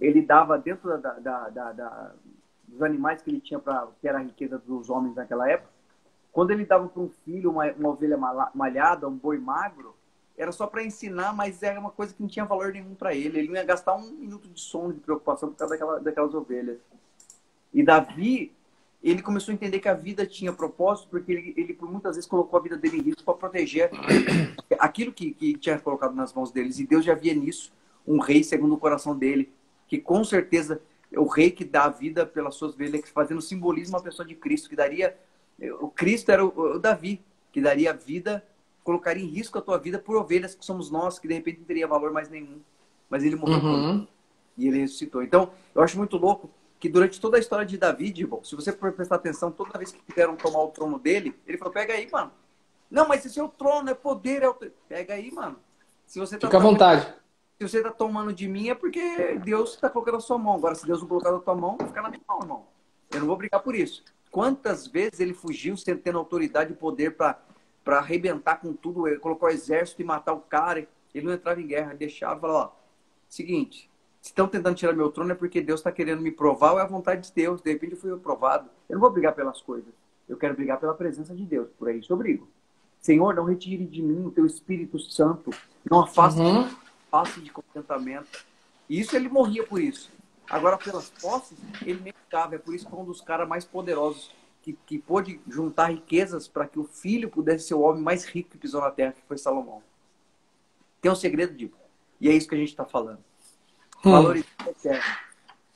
ele 0.01 0.23
dava 0.23 0.57
dentro 0.57 0.97
da, 0.97 1.11
da, 1.13 1.49
da, 1.49 1.71
da, 1.73 2.15
dos 2.67 2.81
animais 2.81 3.21
que 3.21 3.29
ele 3.29 3.39
tinha 3.39 3.59
para 3.59 3.87
que 4.01 4.07
era 4.07 4.17
a 4.17 4.23
riqueza 4.23 4.57
dos 4.57 4.89
homens 4.89 5.13
naquela 5.13 5.47
época. 5.47 5.69
Quando 6.31 6.49
ele 6.49 6.65
dava 6.65 6.87
para 6.87 7.03
um 7.03 7.09
filho 7.23 7.51
uma, 7.51 7.71
uma 7.73 7.89
ovelha 7.89 8.17
malhada, 8.55 9.07
um 9.07 9.15
boi 9.15 9.37
magro, 9.37 9.98
era 10.39 10.53
só 10.53 10.65
para 10.65 10.81
ensinar, 10.81 11.35
mas 11.35 11.61
era 11.61 11.77
uma 11.77 11.91
coisa 11.91 12.13
que 12.13 12.21
não 12.21 12.29
tinha 12.29 12.45
valor 12.45 12.71
nenhum 12.71 12.95
para 12.95 13.13
ele. 13.13 13.39
Ele 13.39 13.49
não 13.49 13.55
ia 13.55 13.63
gastar 13.65 13.93
um 13.97 14.09
minuto 14.11 14.47
de 14.47 14.61
sono, 14.61 14.93
de 14.93 15.01
preocupação 15.01 15.49
por 15.49 15.57
causa 15.57 15.73
daquela, 15.73 15.99
daquelas 15.99 16.33
ovelhas. 16.33 16.77
E 17.73 17.83
Davi, 17.83 18.53
ele 19.03 19.21
começou 19.21 19.51
a 19.51 19.55
entender 19.55 19.79
que 19.79 19.89
a 19.89 19.93
vida 19.93 20.25
tinha 20.25 20.53
propósito, 20.53 21.09
porque 21.09 21.29
ele, 21.29 21.53
ele 21.57 21.73
por 21.73 21.91
muitas 21.91 22.15
vezes 22.15 22.29
colocou 22.29 22.57
a 22.57 22.63
vida 22.63 22.77
dele 22.77 22.99
em 22.99 23.01
risco 23.01 23.21
para 23.21 23.33
proteger 23.33 23.91
aquilo 24.79 25.11
que, 25.11 25.33
que 25.33 25.57
tinha 25.57 25.77
colocado 25.77 26.15
nas 26.15 26.33
mãos 26.33 26.53
deles. 26.53 26.79
E 26.79 26.87
Deus 26.87 27.03
já 27.03 27.15
via 27.15 27.33
nisso 27.33 27.73
um 28.07 28.17
rei 28.17 28.41
segundo 28.41 28.75
o 28.75 28.77
coração 28.77 29.17
dele, 29.17 29.51
que 29.89 29.97
com 29.97 30.23
certeza 30.23 30.81
é 31.11 31.19
o 31.19 31.27
rei 31.27 31.51
que 31.51 31.65
dá 31.65 31.83
a 31.83 31.89
vida 31.89 32.25
pelas 32.25 32.55
suas 32.55 32.75
ovelhas, 32.75 33.01
fazendo 33.09 33.41
simbolismo 33.41 33.97
a 33.97 34.01
pessoa 34.01 34.25
de 34.25 34.35
Cristo, 34.35 34.69
que 34.69 34.75
daria. 34.77 35.17
O 35.81 35.89
Cristo 35.89 36.31
era 36.31 36.45
o, 36.45 36.75
o 36.75 36.79
Davi, 36.79 37.21
que 37.51 37.59
daria 37.59 37.91
vida 37.91 38.41
colocaria 38.83 39.23
em 39.23 39.27
risco 39.27 39.57
a 39.57 39.61
tua 39.61 39.77
vida 39.77 39.99
por 39.99 40.15
ovelhas 40.15 40.55
que 40.55 40.65
somos 40.65 40.89
nós, 40.89 41.19
que 41.19 41.27
de 41.27 41.33
repente 41.33 41.59
não 41.59 41.65
teria 41.65 41.87
valor 41.87 42.11
mais 42.11 42.29
nenhum. 42.29 42.59
Mas 43.09 43.23
ele 43.23 43.35
morreu 43.35 43.57
uhum. 43.57 44.07
e 44.57 44.67
ele 44.67 44.79
ressuscitou. 44.79 45.23
Então, 45.23 45.51
eu 45.73 45.81
acho 45.81 45.97
muito 45.97 46.17
louco 46.17 46.49
que 46.79 46.87
durante 46.87 47.19
toda 47.19 47.37
a 47.37 47.39
história 47.39 47.65
de 47.65 47.77
Davi, 47.77 48.13
se 48.43 48.55
você 48.55 48.71
for 48.71 48.91
prestar 48.93 49.15
atenção, 49.15 49.51
toda 49.51 49.77
vez 49.77 49.91
que 49.91 49.99
quiseram 49.99 50.35
tomar 50.35 50.63
o 50.63 50.69
trono 50.69 50.97
dele, 50.97 51.35
ele 51.45 51.57
falou: 51.57 51.73
pega 51.73 51.93
aí, 51.93 52.09
mano. 52.11 52.31
Não, 52.89 53.07
mas 53.07 53.25
esse 53.25 53.39
é 53.39 53.43
o 53.43 53.49
trono, 53.49 53.89
é 53.89 53.93
poder, 53.93 54.41
é 54.41 54.49
o... 54.49 54.55
Pega 54.87 55.13
aí, 55.13 55.31
mano. 55.31 55.57
Se 56.07 56.17
você 56.17 56.37
tá 56.37 56.47
Fica 56.47 56.57
à 56.57 56.61
vontade. 56.61 57.13
Se 57.59 57.67
você 57.67 57.83
tá 57.83 57.91
tomando 57.91 58.33
de 58.33 58.47
mim 58.47 58.69
é 58.69 58.73
porque 58.73 59.37
Deus 59.43 59.75
está 59.75 59.89
colocando 59.89 60.15
na 60.15 60.19
sua 60.21 60.37
mão. 60.37 60.55
Agora, 60.55 60.73
se 60.73 60.87
Deus 60.87 61.01
não 61.01 61.07
colocar 61.07 61.31
na 61.31 61.39
tua 61.39 61.55
mão, 61.55 61.77
fica 61.77 62.01
na 62.01 62.09
minha 62.09 62.21
mão, 62.27 62.39
irmão. 62.41 62.65
Eu 63.11 63.19
não 63.19 63.27
vou 63.27 63.35
brigar 63.35 63.61
por 63.61 63.75
isso. 63.75 64.03
Quantas 64.31 64.87
vezes 64.87 65.19
ele 65.19 65.33
fugiu 65.33 65.75
sem 65.75 65.95
tendo 65.97 66.17
autoridade 66.17 66.71
e 66.71 66.75
poder 66.75 67.15
para 67.15 67.39
para 67.89 67.97
arrebentar 67.97 68.57
com 68.61 68.71
tudo. 68.71 69.07
Ele 69.07 69.17
colocou 69.17 69.49
o 69.49 69.51
exército 69.51 69.99
e 69.99 70.05
matar 70.05 70.33
o 70.33 70.41
cara. 70.41 70.87
Ele 71.11 71.25
não 71.25 71.33
entrava 71.33 71.59
em 71.59 71.65
guerra, 71.65 71.95
deixava 71.95 72.39
falava: 72.39 72.59
ó, 72.59 72.71
seguinte, 73.27 73.89
se 74.21 74.29
estão 74.29 74.47
tentando 74.47 74.75
tirar 74.75 74.93
meu 74.93 75.09
trono 75.09 75.31
é 75.31 75.35
porque 75.35 75.59
Deus 75.59 75.79
está 75.79 75.91
querendo 75.91 76.21
me 76.21 76.29
provar 76.29 76.73
ou 76.73 76.79
é 76.79 76.83
a 76.83 76.85
vontade 76.85 77.27
de 77.27 77.33
Deus. 77.33 77.61
De 77.61 77.71
repente 77.71 77.93
eu 77.93 77.99
fui 77.99 78.13
aprovado. 78.13 78.69
Eu 78.87 78.93
não 78.93 79.01
vou 79.01 79.09
brigar 79.09 79.33
pelas 79.33 79.59
coisas. 79.59 79.91
Eu 80.27 80.37
quero 80.37 80.53
brigar 80.53 80.79
pela 80.79 80.93
presença 80.93 81.35
de 81.35 81.43
Deus. 81.43 81.67
Por 81.79 81.89
aí 81.89 81.99
eu 82.07 82.15
brigo. 82.15 82.47
Senhor, 83.01 83.33
não 83.33 83.45
retire 83.45 83.85
de 83.85 84.03
mim 84.03 84.23
o 84.27 84.29
teu 84.29 84.45
Espírito 84.45 84.99
Santo. 84.99 85.49
Não 85.89 86.01
afaste 86.01 86.39
uhum. 86.39 86.69
face 87.09 87.41
de 87.41 87.49
contentamento. 87.49 88.45
E 88.87 88.99
isso 88.99 89.15
ele 89.15 89.29
morria 89.29 89.65
por 89.65 89.81
isso. 89.81 90.11
Agora, 90.47 90.77
pelas 90.77 91.09
posses, 91.09 91.57
ele 91.81 92.01
nem 92.03 92.13
ficava. 92.13 92.53
É 92.53 92.59
por 92.59 92.75
isso 92.75 92.87
que 92.87 92.93
é 92.93 92.97
um 92.97 93.05
dos 93.05 93.21
caras 93.21 93.49
mais 93.49 93.65
poderosos 93.65 94.31
que, 94.73 94.77
que 94.85 94.99
pôde 94.99 95.39
juntar 95.47 95.87
riquezas 95.87 96.47
para 96.47 96.67
que 96.67 96.79
o 96.79 96.83
filho 96.83 97.29
pudesse 97.29 97.67
ser 97.67 97.73
o 97.73 97.81
homem 97.81 98.01
mais 98.01 98.25
rico 98.25 98.51
que 98.51 98.57
pisou 98.57 98.81
na 98.81 98.91
terra, 98.91 99.13
que 99.13 99.21
foi 99.27 99.37
Salomão. 99.37 99.81
Tem 101.01 101.11
um 101.11 101.15
segredo, 101.15 101.53
Dico. 101.53 101.77
E 102.19 102.29
é 102.29 102.33
isso 102.33 102.47
que 102.47 102.55
a 102.55 102.57
gente 102.57 102.69
está 102.69 102.85
falando. 102.85 103.23
Hum. 104.05 104.11
Valorizar 104.11 104.47
o 104.65 104.69
eterno 104.69 105.03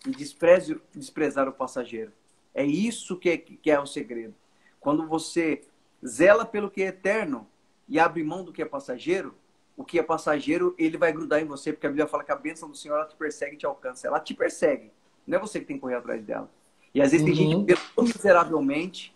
e 0.05 0.11
despreze, 0.11 0.79
desprezar 0.93 1.47
o 1.47 1.53
passageiro. 1.53 2.11
É 2.53 2.63
isso 2.63 3.17
que 3.17 3.29
é, 3.29 3.37
que 3.37 3.71
é 3.71 3.79
o 3.79 3.85
segredo. 3.85 4.35
Quando 4.79 5.07
você 5.07 5.63
zela 6.05 6.45
pelo 6.45 6.69
que 6.69 6.83
é 6.83 6.87
eterno 6.87 7.47
e 7.87 7.99
abre 7.99 8.23
mão 8.23 8.43
do 8.43 8.51
que 8.51 8.61
é 8.61 8.65
passageiro, 8.65 9.33
o 9.75 9.83
que 9.83 9.97
é 9.97 10.03
passageiro, 10.03 10.75
ele 10.77 10.97
vai 10.97 11.11
grudar 11.11 11.41
em 11.41 11.45
você, 11.45 11.73
porque 11.73 11.87
a 11.87 11.89
Bíblia 11.89 12.07
fala 12.07 12.23
que 12.23 12.31
a 12.31 12.35
bênção 12.35 12.69
do 12.69 12.75
Senhor 12.75 12.95
ela 12.95 13.07
te 13.07 13.15
persegue 13.15 13.55
e 13.55 13.57
te 13.57 13.65
alcança. 13.65 14.07
Ela 14.07 14.19
te 14.19 14.33
persegue. 14.33 14.91
Não 15.25 15.37
é 15.37 15.41
você 15.41 15.59
que 15.59 15.65
tem 15.65 15.77
que 15.77 15.81
correr 15.81 15.95
atrás 15.95 16.23
dela. 16.23 16.49
E 16.93 17.01
às 17.01 17.11
vezes 17.11 17.25
uhum. 17.25 17.33
tem 17.33 17.35
gente 17.35 17.55
uhum. 17.55 17.65
vivendo 17.65 17.81
tão 17.95 18.03
miseravelmente, 18.05 19.15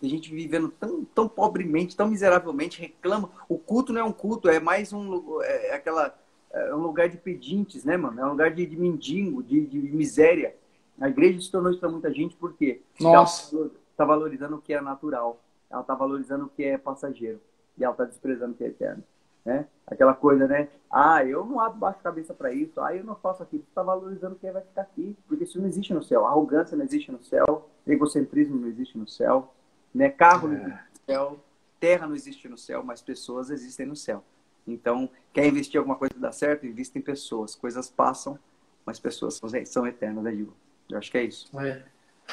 tem 0.00 0.10
gente 0.10 0.34
vivendo 0.34 0.68
tão, 0.68 1.04
tão 1.04 1.28
pobremente, 1.28 1.96
tão 1.96 2.08
miseravelmente, 2.08 2.80
reclama. 2.80 3.30
O 3.48 3.56
culto 3.56 3.92
não 3.92 4.00
é 4.00 4.04
um 4.04 4.12
culto, 4.12 4.48
é 4.48 4.58
mais 4.58 4.92
um 4.92 5.40
é, 5.42 5.68
é 5.68 5.74
aquela 5.74 6.16
é 6.52 6.74
um 6.74 6.80
lugar 6.80 7.08
de 7.08 7.16
pedintes, 7.16 7.84
né, 7.84 7.96
mano? 7.96 8.20
É 8.20 8.26
um 8.26 8.30
lugar 8.30 8.52
de, 8.52 8.66
de 8.66 8.76
mendigo, 8.76 9.42
de, 9.42 9.64
de 9.64 9.78
miséria. 9.78 10.54
A 11.00 11.08
igreja 11.08 11.40
se 11.40 11.50
tornou 11.50 11.70
isso 11.70 11.80
para 11.80 11.88
muita 11.88 12.12
gente 12.12 12.36
porque 12.36 12.82
Nossa. 13.00 13.56
ela 13.56 13.70
está 13.90 14.04
valorizando 14.04 14.56
o 14.56 14.60
que 14.60 14.74
é 14.74 14.80
natural, 14.80 15.40
ela 15.70 15.80
está 15.80 15.94
valorizando 15.94 16.44
o 16.44 16.48
que 16.48 16.64
é 16.64 16.76
passageiro 16.76 17.40
e 17.78 17.84
ela 17.84 17.92
está 17.92 18.04
desprezando 18.04 18.52
o 18.52 18.54
que 18.54 18.64
é 18.64 18.68
eterno 18.68 19.02
né? 19.44 19.66
Aquela 19.86 20.14
coisa, 20.14 20.46
né? 20.46 20.68
Ah, 20.90 21.24
eu 21.24 21.44
não 21.44 21.60
abro 21.60 21.78
baixo 21.78 22.00
cabeça 22.02 22.32
para 22.32 22.52
isso. 22.52 22.80
Ah, 22.80 22.94
eu 22.94 23.04
não 23.04 23.14
faço 23.16 23.42
aquilo. 23.42 23.62
Você 23.62 23.68
está 23.68 23.82
valorizando 23.82 24.36
quem 24.36 24.52
vai 24.52 24.62
ficar 24.62 24.82
aqui, 24.82 25.16
porque 25.26 25.44
isso 25.44 25.60
não 25.60 25.66
existe 25.66 25.92
no 25.92 26.02
céu. 26.02 26.26
Arrogância 26.26 26.76
não 26.76 26.84
existe 26.84 27.10
no 27.10 27.22
céu, 27.22 27.68
egocentrismo 27.86 28.58
não 28.58 28.68
existe 28.68 28.96
no 28.96 29.08
céu, 29.08 29.52
né? 29.94 30.08
Carro 30.08 30.48
não 30.48 30.54
existe 30.54 30.70
no 30.70 31.00
céu, 31.06 31.40
terra 31.80 32.06
não 32.06 32.14
existe 32.14 32.48
no 32.48 32.58
céu, 32.58 32.82
mas 32.84 33.02
pessoas 33.02 33.50
existem 33.50 33.86
no 33.86 33.96
céu. 33.96 34.22
Então, 34.66 35.08
quer 35.32 35.46
investir 35.46 35.78
alguma 35.78 35.96
coisa 35.96 36.14
que 36.14 36.20
dá 36.20 36.30
certo? 36.30 36.66
Invista 36.66 36.98
em 36.98 37.02
pessoas. 37.02 37.54
Coisas 37.54 37.90
passam, 37.90 38.38
mas 38.86 39.00
pessoas 39.00 39.34
são, 39.34 39.48
são 39.64 39.86
eternas, 39.86 40.22
né, 40.22 40.32
Gil? 40.32 40.52
Eu 40.90 40.98
acho 40.98 41.10
que 41.10 41.18
é 41.18 41.24
isso. 41.24 41.48
É. 41.58 41.82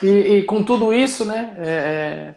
E, 0.04 0.08
e, 0.08 0.44
com 0.44 0.64
tudo 0.64 0.94
isso, 0.94 1.26
né? 1.26 1.56
É, 1.58 2.36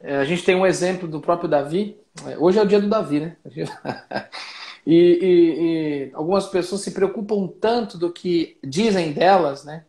é, 0.00 0.16
a 0.18 0.24
gente 0.24 0.44
tem 0.44 0.54
um 0.54 0.66
exemplo 0.66 1.08
do 1.08 1.20
próprio 1.20 1.48
Davi, 1.48 1.96
é, 1.96 2.01
hoje 2.38 2.58
é 2.58 2.62
o 2.62 2.66
dia 2.66 2.80
do 2.80 2.88
Davi, 2.88 3.20
né? 3.20 3.36
E, 4.84 4.96
e, 4.96 6.08
e, 6.08 6.10
algumas 6.12 6.46
pessoas 6.46 6.80
se 6.80 6.90
preocupam 6.90 7.46
tanto 7.46 7.96
do 7.96 8.12
que 8.12 8.58
dizem 8.64 9.12
delas, 9.12 9.64
né? 9.64 9.84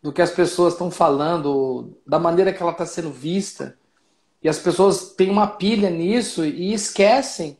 Do 0.00 0.12
que 0.12 0.22
as 0.22 0.30
pessoas 0.30 0.74
estão 0.74 0.92
falando, 0.92 1.98
da 2.06 2.20
maneira 2.20 2.52
que 2.52 2.62
ela 2.62 2.70
está 2.70 2.86
sendo 2.86 3.10
vista. 3.10 3.76
E 4.40 4.48
as 4.48 4.58
pessoas 4.58 5.12
têm 5.14 5.28
uma 5.28 5.48
pilha 5.48 5.90
nisso 5.90 6.44
e 6.44 6.72
esquecem 6.72 7.58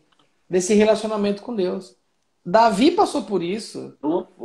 desse 0.48 0.72
relacionamento 0.74 1.42
com 1.42 1.54
Deus. 1.54 1.96
Davi 2.46 2.92
passou 2.92 3.24
por 3.24 3.42
isso. 3.42 3.96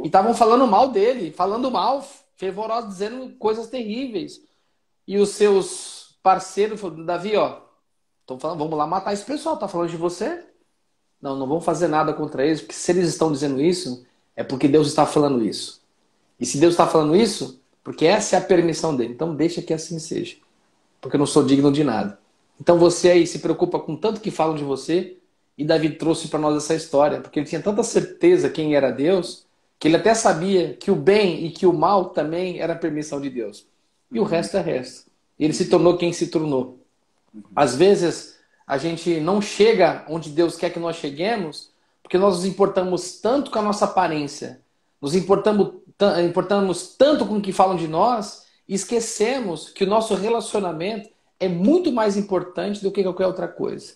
E 0.04 0.08
estavam 0.08 0.34
falando 0.34 0.66
mal 0.66 0.90
dele, 0.90 1.32
falando 1.32 1.70
mal, 1.70 2.04
fervorosos, 2.36 2.90
dizendo 2.90 3.30
coisas 3.38 3.68
terríveis. 3.68 4.42
E 5.08 5.20
os 5.20 5.30
seus 5.30 6.18
parceiros 6.24 6.82
falaram, 6.82 7.06
Davi, 7.06 7.36
ó, 7.38 7.62
Estão 8.24 8.40
falando, 8.40 8.60
vamos 8.60 8.78
lá 8.78 8.88
matar 8.88 9.14
esse 9.14 9.26
pessoal. 9.26 9.58
Tá 9.58 9.68
falando 9.70 9.92
de 9.92 9.98
você? 9.98 10.44
Não, 11.22 11.38
não 11.38 11.48
vamos 11.48 11.66
fazer 11.66 11.88
nada 11.88 12.14
contra 12.14 12.46
eles, 12.46 12.62
porque 12.62 12.76
se 12.76 12.92
eles 12.92 13.10
estão 13.10 13.32
dizendo 13.32 13.62
isso, 13.62 14.06
é 14.36 14.44
porque 14.44 14.68
Deus 14.68 14.88
está 14.88 15.06
falando 15.06 15.46
isso. 15.46 15.82
E 16.40 16.46
se 16.46 16.58
Deus 16.60 16.74
está 16.74 16.88
falando 16.88 17.16
isso, 17.16 17.62
porque 17.84 18.06
essa 18.06 18.36
é 18.36 18.40
a 18.40 18.42
permissão 18.42 18.96
dele. 18.96 19.14
Então 19.14 19.36
deixa 19.36 19.62
que 19.62 19.74
assim 19.74 20.00
seja. 20.00 20.38
Porque 21.02 21.16
eu 21.16 21.20
não 21.20 21.26
sou 21.28 21.46
digno 21.46 21.72
de 21.72 21.84
nada. 21.84 22.20
Então 22.60 22.78
você 22.80 23.12
aí 23.12 23.28
se 23.28 23.40
preocupa 23.40 23.80
com 23.80 23.96
tanto 23.96 24.22
que 24.22 24.32
falam 24.32 24.56
de 24.56 24.64
você 24.64 25.18
E 25.58 25.66
Davi 25.66 25.92
trouxe 25.98 26.28
para 26.30 26.40
nós 26.40 26.56
essa 26.58 26.76
história, 26.76 27.22
porque 27.22 27.40
ele 27.40 27.48
tinha 27.48 27.62
tanta 27.62 27.84
certeza 27.84 28.50
quem 28.50 28.76
era 28.76 28.92
Deus, 28.92 29.46
que 29.80 29.88
ele 29.88 29.98
até 29.98 30.14
sabia 30.16 30.74
que 30.76 30.90
o 30.92 30.96
bem 30.96 31.46
e 31.46 31.52
que 31.52 31.66
o 31.66 31.74
mal 31.74 32.10
também 32.10 32.60
era 32.60 32.76
permissão 32.76 33.22
de 33.22 33.30
Deus. 33.30 33.68
E 34.12 34.20
o 34.20 34.24
resto 34.24 34.58
é 34.58 34.62
resto. 34.62 35.12
Ele 35.40 35.54
se 35.54 35.70
tornou 35.70 35.98
quem 35.98 36.14
se 36.14 36.28
tornou. 36.28 36.80
Às 37.56 37.76
vezes, 37.76 38.38
a 38.66 38.78
gente 38.78 39.20
não 39.20 39.42
chega 39.42 40.06
onde 40.08 40.30
Deus 40.30 40.56
quer 40.56 40.70
que 40.70 40.80
nós 40.80 40.98
cheguemos, 40.98 41.72
porque 42.02 42.18
nós 42.18 42.38
nos 42.38 42.46
importamos 42.46 43.20
tanto 43.20 43.52
com 43.52 43.60
a 43.60 43.62
nossa 43.62 43.86
aparência, 43.86 44.62
nos 45.02 45.16
importamos, 45.16 45.74
importamos 46.24 46.96
tanto 46.96 47.26
com 47.26 47.38
o 47.38 47.42
que 47.42 47.52
falam 47.52 47.76
de 47.76 47.88
nós, 47.88 48.46
e 48.68 48.74
esquecemos 48.74 49.70
que 49.70 49.84
o 49.84 49.88
nosso 49.88 50.16
relacionamento 50.16 51.10
é 51.40 51.48
muito 51.48 51.92
mais 51.92 52.16
importante 52.16 52.82
do 52.82 52.92
que 52.92 53.04
qualquer 53.04 53.28
outra 53.28 53.48
coisa. 53.48 53.96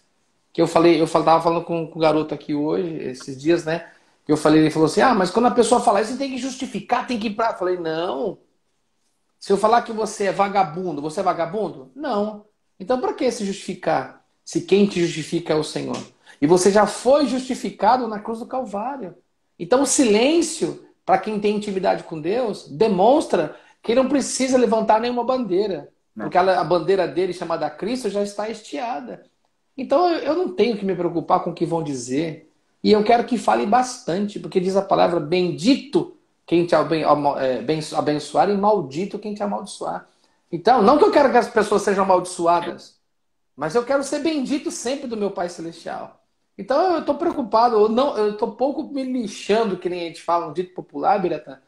Que 0.52 0.62
eu 0.62 0.68
falei, 0.68 1.00
eu 1.00 1.06
estava 1.06 1.42
falando 1.42 1.64
com, 1.64 1.88
com 1.88 2.00
o 2.00 2.02
garoto 2.02 2.34
aqui 2.34 2.54
hoje, 2.54 2.96
esses 2.98 3.40
dias, 3.40 3.64
né? 3.64 3.90
Eu 4.28 4.36
falei, 4.36 4.62
ele 4.62 4.72
falou 4.72 4.88
assim: 4.88 5.02
ah, 5.02 5.14
mas 5.16 5.32
quando 5.32 5.46
a 5.46 5.52
pessoa 5.52 5.80
falar 5.80 6.02
isso, 6.02 6.18
tem 6.18 6.32
que 6.32 6.38
justificar, 6.38 7.08
tem 7.08 7.18
que 7.18 7.28
ir 7.28 7.36
pra. 7.36 7.52
Eu 7.52 7.58
falei, 7.58 7.78
não. 7.78 8.40
Se 9.40 9.54
eu 9.54 9.58
falar 9.58 9.84
que 9.84 9.94
você 9.94 10.26
é 10.26 10.32
vagabundo, 10.32 11.02
você 11.02 11.22
é 11.22 11.24
vagabundo? 11.24 11.92
Não. 11.96 12.47
Então, 12.80 13.00
para 13.00 13.14
que 13.14 13.30
se 13.32 13.46
justificar? 13.46 14.26
Se 14.44 14.62
quem 14.62 14.86
te 14.86 15.02
justifica 15.02 15.54
é 15.54 15.56
o 15.56 15.64
Senhor. 15.64 15.98
E 16.42 16.48
você 16.48 16.72
já 16.72 16.86
foi 16.86 17.28
justificado 17.28 18.08
na 18.08 18.20
cruz 18.20 18.40
do 18.40 18.46
Calvário. 18.46 19.16
Então, 19.60 19.82
o 19.82 19.86
silêncio, 19.88 20.86
para 21.06 21.18
quem 21.18 21.40
tem 21.40 21.56
intimidade 21.56 22.04
com 22.04 22.22
Deus, 22.22 22.68
demonstra 22.70 23.56
que 23.82 23.92
ele 23.92 24.02
não 24.02 24.10
precisa 24.10 24.58
levantar 24.58 25.02
nenhuma 25.02 25.24
bandeira. 25.24 25.90
Não. 26.16 26.26
Porque 26.26 26.38
a 26.38 26.64
bandeira 26.64 27.08
dele, 27.08 27.34
chamada 27.34 27.70
Cristo, 27.70 28.10
já 28.10 28.24
está 28.24 28.50
estiada. 28.50 29.24
Então 29.78 30.10
eu 30.10 30.36
não 30.36 30.50
tenho 30.50 30.76
que 30.76 30.84
me 30.84 30.96
preocupar 30.96 31.44
com 31.44 31.52
o 31.52 31.54
que 31.54 31.66
vão 31.66 31.84
dizer. 31.84 32.52
E 32.84 32.92
eu 32.92 33.04
quero 33.04 33.26
que 33.26 33.38
fale 33.38 33.66
bastante, 33.66 34.40
porque 34.40 34.60
diz 34.60 34.76
a 34.76 34.82
palavra: 34.82 35.20
bendito 35.20 36.18
quem 36.46 36.66
te 36.66 36.74
é, 36.74 36.80
abençoar 37.96 38.50
e 38.50 38.58
maldito 38.58 39.20
quem 39.20 39.34
te 39.34 39.44
amaldiçoar. 39.44 40.08
Então, 40.52 40.82
não 40.82 40.98
que 40.98 41.04
eu 41.04 41.12
quero 41.12 41.32
que 41.32 41.38
as 41.38 41.50
pessoas 41.50 41.82
sejam 41.82 42.04
amaldiçoadas, 42.04 42.98
mas 43.56 43.76
eu 43.76 43.84
quero 43.84 44.04
ser 44.04 44.20
bendito 44.20 44.72
sempre 44.72 45.08
do 45.08 45.18
meu 45.18 45.32
Pai 45.32 45.50
Celestial. 45.50 46.24
Então 46.58 46.94
eu 46.94 47.00
estou 47.00 47.16
preocupado, 47.16 47.76
eu 47.76 47.90
não, 47.90 48.18
eu 48.18 48.32
estou 48.32 48.56
pouco 48.56 48.84
me 48.84 49.04
lixando, 49.04 49.78
que 49.78 49.90
nem 49.90 50.02
a 50.02 50.08
gente 50.08 50.22
fala, 50.22 50.48
um 50.48 50.54
dito 50.54 50.74
popular, 50.74 51.22
Biratã. 51.22 51.60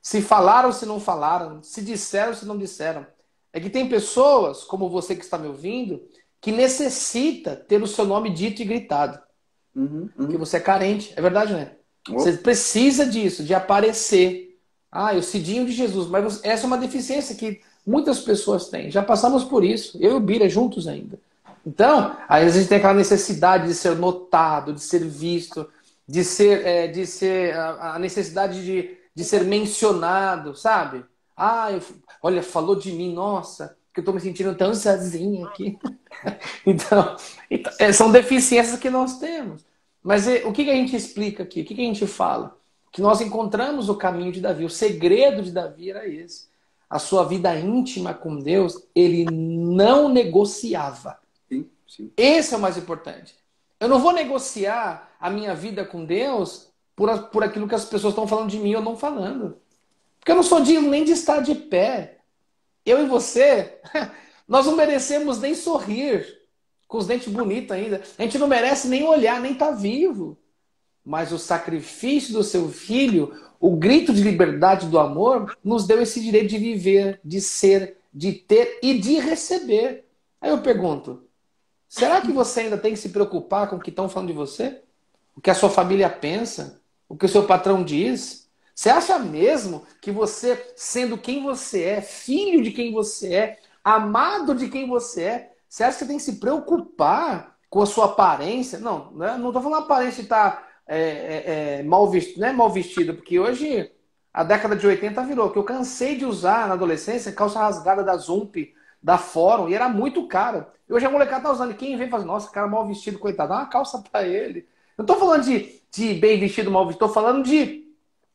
Se 0.00 0.22
falaram, 0.22 0.72
se 0.72 0.86
não 0.86 0.98
falaram, 0.98 1.62
se 1.62 1.82
disseram, 1.82 2.32
se 2.32 2.46
não 2.46 2.56
disseram. 2.56 3.06
É 3.52 3.60
que 3.60 3.68
tem 3.68 3.88
pessoas, 3.88 4.64
como 4.64 4.88
você 4.88 5.14
que 5.14 5.24
está 5.24 5.36
me 5.36 5.48
ouvindo, 5.48 6.02
que 6.40 6.52
necessita 6.52 7.56
ter 7.56 7.82
o 7.82 7.86
seu 7.86 8.06
nome 8.06 8.30
dito 8.30 8.62
e 8.62 8.64
gritado. 8.64 9.20
Uhum, 9.74 9.84
uhum. 9.84 10.08
Porque 10.16 10.36
você 10.36 10.56
é 10.56 10.60
carente. 10.60 11.12
É 11.16 11.20
verdade, 11.20 11.52
né? 11.52 11.76
Você 12.08 12.32
precisa 12.34 13.04
disso, 13.04 13.44
de 13.44 13.54
aparecer. 13.54 14.58
Ah, 14.90 15.12
o 15.12 15.22
Cidinho 15.22 15.66
de 15.66 15.72
Jesus. 15.72 16.08
Mas 16.08 16.42
essa 16.42 16.64
é 16.64 16.66
uma 16.66 16.78
deficiência 16.78 17.34
que 17.34 17.60
muitas 17.88 18.20
pessoas 18.20 18.68
têm. 18.68 18.90
Já 18.90 19.02
passamos 19.02 19.42
por 19.44 19.64
isso. 19.64 19.96
Eu 19.98 20.12
e 20.12 20.14
o 20.14 20.20
Bira 20.20 20.48
juntos 20.48 20.86
ainda. 20.86 21.18
Então, 21.66 22.16
aí 22.28 22.44
a 22.46 22.48
gente 22.50 22.68
tem 22.68 22.78
aquela 22.78 22.94
necessidade 22.94 23.66
de 23.66 23.74
ser 23.74 23.96
notado, 23.96 24.72
de 24.74 24.80
ser 24.80 25.04
visto, 25.04 25.68
de 26.06 26.22
ser, 26.22 26.66
é, 26.66 26.86
de 26.86 27.06
ser 27.06 27.54
a 27.56 27.98
necessidade 27.98 28.64
de, 28.64 28.96
de 29.14 29.24
ser 29.24 29.44
mencionado, 29.44 30.54
sabe? 30.54 31.04
Ah, 31.36 31.72
eu, 31.72 31.80
olha, 32.22 32.42
falou 32.42 32.76
de 32.76 32.92
mim, 32.92 33.12
nossa, 33.12 33.76
que 33.92 34.00
eu 34.00 34.02
estou 34.02 34.14
me 34.14 34.20
sentindo 34.20 34.54
tão 34.54 34.74
sozinha 34.74 35.46
aqui. 35.46 35.78
então, 36.64 37.16
então 37.50 37.72
é, 37.78 37.92
são 37.92 38.10
deficiências 38.10 38.78
que 38.78 38.90
nós 38.90 39.18
temos. 39.18 39.64
Mas 40.02 40.28
é, 40.28 40.46
o 40.46 40.52
que, 40.52 40.64
que, 40.64 40.70
a 40.70 40.74
gente 40.74 40.94
explica 40.94 41.42
aqui? 41.42 41.62
O 41.62 41.64
que, 41.64 41.74
que, 41.74 41.82
a 41.82 41.84
gente 41.84 42.06
fala? 42.06 42.56
Que 42.90 43.02
nós 43.02 43.20
encontramos 43.20 43.88
o 43.88 43.94
caminho 43.94 44.32
de 44.32 44.40
Davi. 44.40 44.64
O 44.64 44.70
segredo 44.70 45.42
de 45.42 45.52
Davi 45.52 45.90
era 45.90 46.08
esse. 46.08 46.47
A 46.88 46.98
sua 46.98 47.24
vida 47.24 47.54
íntima 47.58 48.14
com 48.14 48.38
Deus, 48.38 48.82
ele 48.94 49.24
não 49.24 50.08
negociava. 50.08 51.18
Sim, 51.48 51.68
sim. 51.86 52.12
Esse 52.16 52.54
é 52.54 52.56
o 52.56 52.60
mais 52.60 52.76
importante. 52.76 53.34
Eu 53.78 53.88
não 53.88 54.00
vou 54.00 54.12
negociar 54.12 55.10
a 55.20 55.28
minha 55.28 55.54
vida 55.54 55.84
com 55.84 56.04
Deus 56.04 56.68
por, 56.96 57.28
por 57.28 57.44
aquilo 57.44 57.68
que 57.68 57.74
as 57.74 57.84
pessoas 57.84 58.12
estão 58.12 58.26
falando 58.26 58.50
de 58.50 58.58
mim 58.58 58.74
ou 58.74 58.82
não 58.82 58.96
falando. 58.96 59.58
Porque 60.18 60.32
eu 60.32 60.36
não 60.36 60.42
sou 60.42 60.60
digno 60.60 60.90
nem 60.90 61.04
de 61.04 61.12
estar 61.12 61.40
de 61.40 61.54
pé. 61.54 62.18
Eu 62.84 63.04
e 63.04 63.06
você, 63.06 63.80
nós 64.48 64.66
não 64.66 64.74
merecemos 64.74 65.38
nem 65.38 65.54
sorrir, 65.54 66.26
com 66.88 66.96
os 66.96 67.06
dentes 67.06 67.28
bonitos 67.28 67.70
ainda. 67.70 68.02
A 68.18 68.22
gente 68.22 68.38
não 68.38 68.48
merece 68.48 68.88
nem 68.88 69.06
olhar, 69.06 69.40
nem 69.40 69.52
estar 69.52 69.68
tá 69.68 69.72
vivo. 69.72 70.38
Mas 71.08 71.32
o 71.32 71.38
sacrifício 71.38 72.34
do 72.34 72.44
seu 72.44 72.68
filho, 72.68 73.32
o 73.58 73.74
grito 73.74 74.12
de 74.12 74.22
liberdade 74.22 74.88
do 74.88 74.98
amor, 74.98 75.56
nos 75.64 75.86
deu 75.86 76.02
esse 76.02 76.20
direito 76.20 76.50
de 76.50 76.58
viver, 76.58 77.18
de 77.24 77.40
ser, 77.40 77.96
de 78.12 78.34
ter 78.34 78.78
e 78.82 78.98
de 78.98 79.18
receber. 79.18 80.04
Aí 80.38 80.50
eu 80.50 80.58
pergunto: 80.58 81.22
será 81.88 82.20
que 82.20 82.30
você 82.30 82.60
ainda 82.60 82.76
tem 82.76 82.92
que 82.92 82.98
se 82.98 83.08
preocupar 83.08 83.70
com 83.70 83.76
o 83.76 83.80
que 83.80 83.88
estão 83.88 84.06
falando 84.06 84.28
de 84.28 84.34
você? 84.34 84.82
O 85.34 85.40
que 85.40 85.48
a 85.48 85.54
sua 85.54 85.70
família 85.70 86.10
pensa? 86.10 86.78
O 87.08 87.16
que 87.16 87.24
o 87.24 87.28
seu 87.28 87.46
patrão 87.46 87.82
diz? 87.82 88.46
Você 88.74 88.90
acha 88.90 89.18
mesmo 89.18 89.84
que 90.02 90.10
você, 90.12 90.62
sendo 90.76 91.16
quem 91.16 91.42
você 91.42 91.84
é, 91.84 92.00
filho 92.02 92.62
de 92.62 92.70
quem 92.70 92.92
você 92.92 93.34
é, 93.34 93.58
amado 93.82 94.54
de 94.54 94.68
quem 94.68 94.86
você 94.86 95.22
é, 95.22 95.52
você 95.66 95.84
acha 95.84 96.00
que 96.00 96.04
tem 96.04 96.18
que 96.18 96.22
se 96.22 96.34
preocupar 96.34 97.56
com 97.70 97.80
a 97.80 97.86
sua 97.86 98.04
aparência? 98.04 98.78
Não, 98.78 99.10
né? 99.12 99.38
não 99.38 99.48
estou 99.48 99.62
falando 99.62 99.84
aparência 99.84 100.16
de 100.16 100.26
estar 100.26 100.50
tá, 100.50 100.67
é, 100.88 101.00
é, 101.00 101.80
é, 101.80 101.82
mal 101.82 102.10
vestido, 102.10 102.40
não 102.40 102.48
é 102.48 102.52
mal 102.52 102.70
vestido, 102.70 103.12
porque 103.14 103.38
hoje 103.38 103.92
a 104.32 104.42
década 104.42 104.74
de 104.74 104.86
80 104.86 105.22
virou, 105.24 105.50
que 105.50 105.58
eu 105.58 105.64
cansei 105.64 106.16
de 106.16 106.24
usar 106.24 106.66
na 106.66 106.74
adolescência 106.74 107.30
calça 107.32 107.60
rasgada 107.60 108.02
da 108.02 108.16
Zump, 108.16 108.56
da 109.02 109.18
Fórum, 109.18 109.68
e 109.68 109.74
era 109.74 109.88
muito 109.88 110.26
caro. 110.26 110.66
E 110.88 110.92
hoje 110.92 111.04
a 111.04 111.10
molecada 111.10 111.42
tá 111.42 111.52
usando, 111.52 111.74
quem 111.74 111.96
vem 111.96 112.08
fala, 112.08 112.24
nossa, 112.24 112.50
cara 112.50 112.66
mal 112.66 112.86
vestido, 112.86 113.18
coitado, 113.18 113.50
dá 113.50 113.56
uma 113.56 113.66
calça 113.66 113.98
para 114.10 114.26
ele. 114.26 114.66
Não 114.96 115.04
estou 115.04 115.18
falando 115.18 115.44
de, 115.44 115.82
de 115.92 116.14
bem 116.14 116.40
vestido, 116.40 116.70
mal 116.70 116.86
vestido, 116.86 117.04
estou 117.04 117.22
falando 117.22 117.44
de 117.44 117.84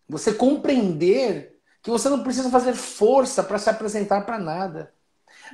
você 0.08 0.34
compreender 0.34 1.60
que 1.82 1.90
você 1.90 2.08
não 2.08 2.24
precisa 2.24 2.50
fazer 2.50 2.74
força 2.74 3.44
para 3.44 3.58
se 3.58 3.70
apresentar 3.70 4.22
para 4.26 4.38
nada. 4.38 4.94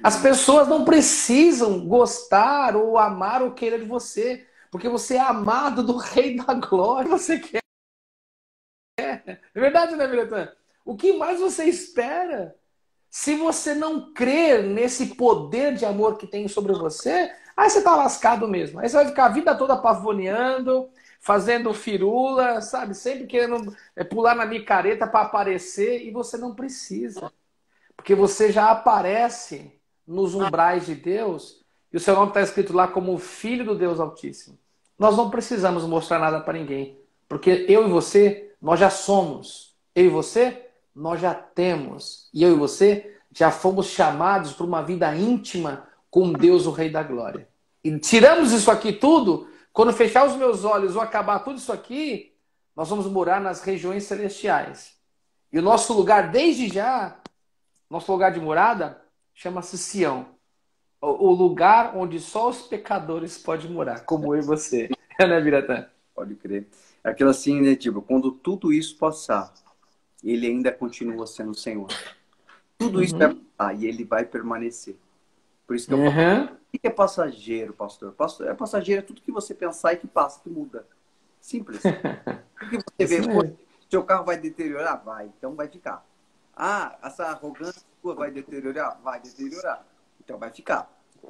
As 0.04 0.18
pessoas 0.18 0.68
não 0.68 0.84
precisam 0.86 1.88
gostar 1.88 2.76
ou 2.76 2.98
amar 2.98 3.42
ou 3.42 3.52
querer 3.52 3.80
de 3.80 3.86
você, 3.86 4.46
porque 4.72 4.88
você 4.88 5.16
é 5.16 5.20
amado 5.20 5.84
do 5.84 5.98
Rei 5.98 6.36
da 6.36 6.54
Glória. 6.54 7.10
Você 7.10 7.40
quer. 7.40 7.60
É 8.98 9.40
verdade, 9.54 9.96
né, 9.96 10.08
Miletan? 10.08 10.52
O 10.86 10.96
que 10.96 11.14
mais 11.14 11.40
você 11.40 11.66
espera? 11.66 12.56
Se 13.10 13.36
você 13.36 13.74
não 13.74 14.14
crer 14.14 14.64
nesse 14.64 15.16
poder 15.16 15.74
de 15.74 15.86
amor 15.86 16.18
que 16.18 16.28
tem 16.28 16.48
sobre 16.48 16.74
você, 16.74 17.34
aí 17.58 17.70
você 17.70 17.82
tá 17.82 17.96
lascado 17.96 18.48
mesmo. 18.48 18.80
Aí 18.80 18.88
você 18.88 18.98
vai 18.98 19.08
ficar 19.08 19.26
a 19.26 19.30
vida 19.30 19.56
toda 19.56 19.76
pavoneando, 19.78 20.90
fazendo 21.20 21.74
firula, 21.74 22.62
sabe? 22.62 22.94
Sempre 22.94 23.26
querendo 23.26 23.76
é, 23.96 24.04
pular 24.04 24.36
na 24.36 24.46
micareta 24.46 25.08
para 25.08 25.26
aparecer 25.26 26.06
e 26.06 26.12
você 26.12 26.38
não 26.38 26.54
precisa. 26.54 27.32
Porque 27.96 28.14
você 28.14 28.52
já 28.52 28.70
aparece 28.72 29.80
nos 30.06 30.36
umbrais 30.36 30.86
de 30.86 30.96
Deus 30.96 31.59
e 31.92 31.98
o 31.98 32.00
seu 32.00 32.16
nome 32.16 32.30
está 32.30 32.42
escrito 32.42 32.74
lá 32.74 32.88
como 32.88 33.18
filho 33.18 33.66
do 33.66 33.76
Deus 33.76 34.00
Altíssimo. 34.00 34.58
Nós 34.98 35.16
não 35.16 35.30
precisamos 35.30 35.84
mostrar 35.84 36.20
nada 36.20 36.40
para 36.42 36.58
ninguém, 36.58 36.98
porque 37.28 37.66
eu 37.68 37.88
e 37.88 37.90
você, 37.90 38.54
nós 38.62 38.80
já 38.80 38.90
somos. 38.90 39.76
Eu 39.96 40.06
e 40.06 40.10
você, 40.10 40.66
nós 40.94 41.20
já 41.20 41.34
temos. 41.34 42.30
E 42.34 42.44
eu 42.44 42.52
e 42.52 42.56
você 42.56 43.16
já 43.32 43.52
fomos 43.52 43.88
chamados 43.88 44.54
para 44.54 44.66
uma 44.66 44.82
vida 44.82 45.16
íntima 45.16 45.88
com 46.12 46.34
Deus, 46.34 46.66
o 46.66 46.72
Rei 46.72 46.90
da 46.90 47.04
Glória. 47.04 47.48
E 47.84 47.98
tiramos 48.00 48.52
isso 48.52 48.70
aqui 48.70 48.92
tudo 48.92 49.48
quando 49.72 49.94
fechar 49.94 50.28
os 50.28 50.36
meus 50.36 50.66
olhos 50.66 50.96
ou 50.96 51.02
acabar 51.02 51.40
tudo 51.40 51.58
isso 51.58 51.72
aqui, 51.72 52.36
nós 52.76 52.90
vamos 52.90 53.06
morar 53.08 53.40
nas 53.40 53.62
regiões 53.62 54.04
celestiais. 54.04 54.98
E 55.52 55.60
o 55.60 55.62
nosso 55.62 55.94
lugar, 55.94 56.32
desde 56.32 56.68
já, 56.68 57.18
nosso 57.90 58.12
lugar 58.12 58.32
de 58.32 58.40
morada, 58.40 59.02
chama-se 59.34 59.78
Sião. 59.78 60.28
O 61.02 61.32
lugar 61.32 61.96
onde 61.96 62.20
só 62.20 62.50
os 62.50 62.64
pecadores 62.64 63.38
podem 63.38 63.72
morar, 63.72 64.02
como 64.02 64.36
eu 64.36 64.42
e 64.42 64.46
você. 64.46 64.90
É, 65.18 65.26
né, 65.28 65.40
Biratã? 65.40 65.88
Pode 66.14 66.36
crer. 66.36 66.68
É 67.04 67.10
aquilo 67.10 67.30
assim, 67.30 67.62
né, 67.62 67.76
tipo, 67.76 68.02
quando 68.02 68.32
tudo 68.32 68.74
isso 68.74 68.98
passar, 68.98 69.54
ele 70.22 70.48
ainda 70.48 70.72
continua 70.72 71.26
sendo 71.26 71.52
o 71.52 71.56
Senhor. 71.56 71.88
Tudo 72.78 72.98
uhum. 72.98 73.04
isso 73.04 73.18
vai 73.18 73.34
passar 73.34 73.76
e 73.76 73.88
ele 73.88 74.04
vai 74.04 74.26
permanecer. 74.26 74.98
Por 75.66 75.76
isso 75.76 75.88
que 75.88 75.94
eu 75.94 76.00
uhum. 76.00 76.12
falo, 76.12 76.58
o 76.74 76.80
que 76.80 76.88
é 76.88 76.90
passageiro, 76.90 77.74
pastor? 77.74 78.14
É 78.48 78.54
passageiro 78.54 79.00
é 79.00 79.02
tudo 79.04 79.22
que 79.22 79.32
você 79.32 79.54
pensar 79.54 79.94
e 79.94 79.98
que 79.98 80.08
passa, 80.08 80.42
que 80.42 80.50
muda. 80.50 80.86
Simples. 81.40 81.82
O 82.62 82.70
que 82.70 83.08
você 83.08 83.22
vê, 83.22 83.22
pô, 83.26 83.56
seu 83.90 84.04
carro 84.04 84.26
vai 84.26 84.36
deteriorar? 84.36 85.02
Vai, 85.02 85.28
então 85.28 85.56
vai 85.56 85.70
ficar. 85.70 86.06
Ah, 86.54 86.98
essa 87.02 87.28
arrogância 87.28 87.82
sua 88.02 88.14
vai 88.14 88.30
deteriorar? 88.32 89.00
Vai 89.02 89.22
deteriorar. 89.22 89.88
Então 90.30 90.38
vai 90.38 90.52
ficar. 90.52 90.88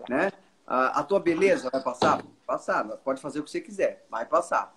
Né? 0.10 0.30
A, 0.68 1.00
a 1.00 1.04
tua 1.04 1.22
beleza 1.22 1.70
vai 1.72 1.82
passar? 1.82 2.22
passar, 2.45 2.84
pode 2.97 3.22
fazer 3.22 3.39
o 3.39 3.43
que 3.43 3.52
você 3.52 3.62
quiser, 3.62 4.06
vai 4.10 4.26
passar. 4.26 4.76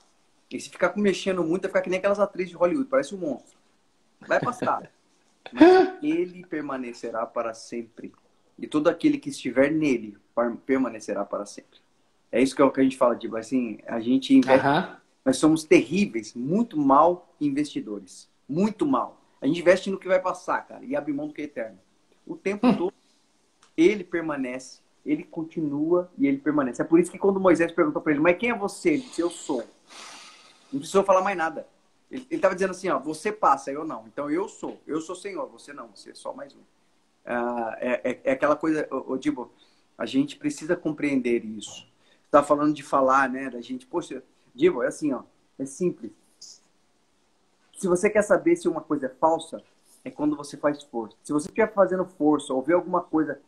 E 0.49 0.61
se 0.61 0.69
ficar 0.69 0.95
mexendo 0.97 1.43
muito, 1.43 1.63
vai 1.63 1.71
ficar 1.71 1.81
que 1.81 1.91
nem 1.91 1.99
aquelas 1.99 2.21
atrizes 2.21 2.51
de 2.51 2.57
Hollywood, 2.57 2.89
parece 2.89 3.15
um 3.15 3.19
monstro. 3.19 3.59
Vai 4.21 4.39
passar. 4.39 4.93
Mas 5.51 5.99
ele 6.03 6.47
permanecerá 6.47 7.27
para 7.27 7.53
sempre. 7.53 8.13
E 8.59 8.67
todo 8.69 8.89
aquele 8.89 9.19
que 9.19 9.31
estiver 9.31 9.73
nele 9.73 10.17
permanecerá 10.67 11.25
para 11.25 11.47
sempre. 11.47 11.81
É 12.31 12.41
isso 12.41 12.55
que 12.55 12.63
é 12.63 12.65
o 12.65 12.71
que 12.71 12.81
a 12.81 12.85
gente 12.85 12.97
fala, 12.97 13.17
tipo 13.17 13.37
assim, 13.37 13.79
a 13.87 13.99
gente 13.99 14.35
investe, 14.35 14.67
uhum. 14.67 14.97
nós 15.25 15.37
somos 15.39 15.65
terríveis, 15.65 16.35
muito 16.35 16.77
mal 16.77 17.35
investidores. 17.41 18.31
Muito 18.49 18.87
mal. 18.87 19.21
A 19.41 19.47
gente 19.47 19.61
investe 19.61 19.91
no 19.91 19.99
que 19.99 20.07
vai 20.07 20.21
passar, 20.21 20.67
cara, 20.67 20.85
e 20.85 20.95
abre 20.95 21.13
mão 21.13 21.27
do 21.27 21.35
que 21.35 21.41
é 21.41 21.45
eterno. 21.45 21.79
O 22.27 22.37
tempo 22.37 22.71
todo, 22.77 22.95
ele 23.77 24.05
permanece, 24.05 24.81
ele 25.05 25.25
continua 25.25 26.11
e 26.19 26.27
ele 26.27 26.39
permanece. 26.39 26.83
É 26.83 26.85
por 26.85 27.01
isso 27.01 27.11
que 27.11 27.19
quando 27.19 27.41
Moisés 27.41 27.73
perguntou 27.73 28.01
para 28.01 28.13
ele, 28.13 28.21
mas 28.21 28.39
quem 28.39 28.51
é 28.51 28.57
você? 28.57 28.91
Ele 28.91 29.03
disse, 29.03 29.21
eu 29.21 29.31
sou. 29.31 29.65
Não 30.73 30.81
precisou 30.81 31.05
falar 31.05 31.23
mais 31.23 31.37
nada. 31.37 31.67
Ele 32.11 32.27
estava 32.31 32.55
dizendo 32.55 32.73
assim, 32.73 32.89
ó, 32.89 32.99
você 32.99 33.33
passa, 33.33 33.71
eu 33.71 33.85
não. 33.85 34.07
Então 34.07 34.31
eu 34.31 34.49
sou, 34.49 34.81
eu 34.87 35.01
sou 35.01 35.17
Senhor, 35.17 35.49
você 35.49 35.73
não, 35.73 35.89
você 35.89 36.11
é 36.11 36.15
só 36.15 36.33
mais 36.33 36.55
um. 36.55 36.61
Ah, 37.25 37.77
é, 37.81 38.11
é, 38.11 38.21
é, 38.25 38.33
aquela 38.33 38.57
coisa, 38.57 38.87
ô, 38.91 39.17
Dibo, 39.17 39.51
a 39.97 40.05
gente 40.05 40.37
precisa 40.37 40.77
compreender 40.77 41.45
isso. 41.45 41.87
Está 42.27 42.43
falando 42.43 42.75
de 42.75 42.83
falar, 42.83 43.29
né, 43.31 43.49
da 43.49 43.61
gente, 43.61 43.87
poxa, 43.87 44.23
Dibo, 44.55 44.83
é 44.83 44.89
assim, 44.89 45.13
ó, 45.13 45.23
é 45.59 45.65
simples. 45.65 46.13
Se 47.79 47.89
você 47.89 48.11
quer 48.11 48.23
saber 48.23 48.57
se 48.57 48.69
uma 48.69 48.81
coisa 48.81 49.07
é 49.07 49.09
falsa, 49.09 49.63
é 50.05 50.11
quando 50.11 50.37
você 50.37 50.57
faz 50.57 50.83
força. 50.83 51.17
Se 51.23 51.33
você 51.33 51.49
estiver 51.49 51.73
fazendo 51.73 52.05
força 52.05 52.53
ou 52.53 52.63
ver 52.63 52.75
alguma 52.75 53.01
coisa 53.01 53.41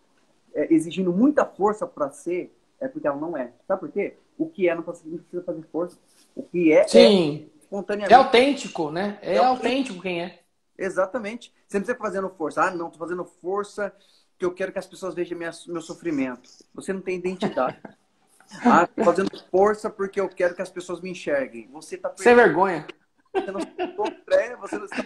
é, 0.54 0.72
exigindo 0.72 1.12
muita 1.12 1.44
força 1.44 1.86
para 1.86 2.10
ser, 2.10 2.56
é 2.80 2.88
porque 2.88 3.06
ela 3.06 3.16
não 3.16 3.36
é. 3.36 3.52
Sabe 3.66 3.80
por 3.80 3.90
quê? 3.90 4.16
O 4.38 4.48
que 4.48 4.68
é 4.68 4.74
não 4.74 4.82
precisa 4.82 5.42
fazer 5.44 5.62
força. 5.70 5.98
O 6.34 6.42
que 6.42 6.72
é, 6.72 6.80
é 6.80 6.88
Sim. 6.88 7.50
é 7.56 7.60
espontaneamente. 7.60 8.12
É 8.12 8.16
autêntico, 8.16 8.90
né? 8.90 9.18
É, 9.22 9.34
é 9.36 9.38
autêntico 9.38 10.00
quem 10.00 10.22
é. 10.22 10.40
Exatamente. 10.76 11.52
Você 11.66 11.78
não 11.78 11.84
precisa 11.84 11.98
fazendo 11.98 12.28
força. 12.30 12.62
Ah, 12.62 12.70
não, 12.70 12.90
tô 12.90 12.98
fazendo 12.98 13.24
força 13.24 13.94
que 14.38 14.44
eu 14.44 14.52
quero 14.52 14.72
que 14.72 14.78
as 14.78 14.86
pessoas 14.86 15.14
vejam 15.14 15.38
minha, 15.38 15.50
meu 15.68 15.80
sofrimento. 15.80 16.50
Você 16.74 16.92
não 16.92 17.00
tem 17.00 17.16
identidade. 17.16 17.78
ah, 18.64 18.86
tô 18.86 19.04
fazendo 19.04 19.30
força 19.50 19.88
porque 19.88 20.20
eu 20.20 20.28
quero 20.28 20.54
que 20.54 20.62
as 20.62 20.70
pessoas 20.70 21.00
me 21.00 21.10
enxerguem. 21.10 21.68
Você 21.72 21.96
tá 21.96 22.12
Sem 22.16 22.34
vergonha. 22.34 22.86
Você 23.32 23.50
não 23.50 23.60
é, 23.60 24.56
você 24.56 24.78
não 24.78 24.84
está 24.84 25.04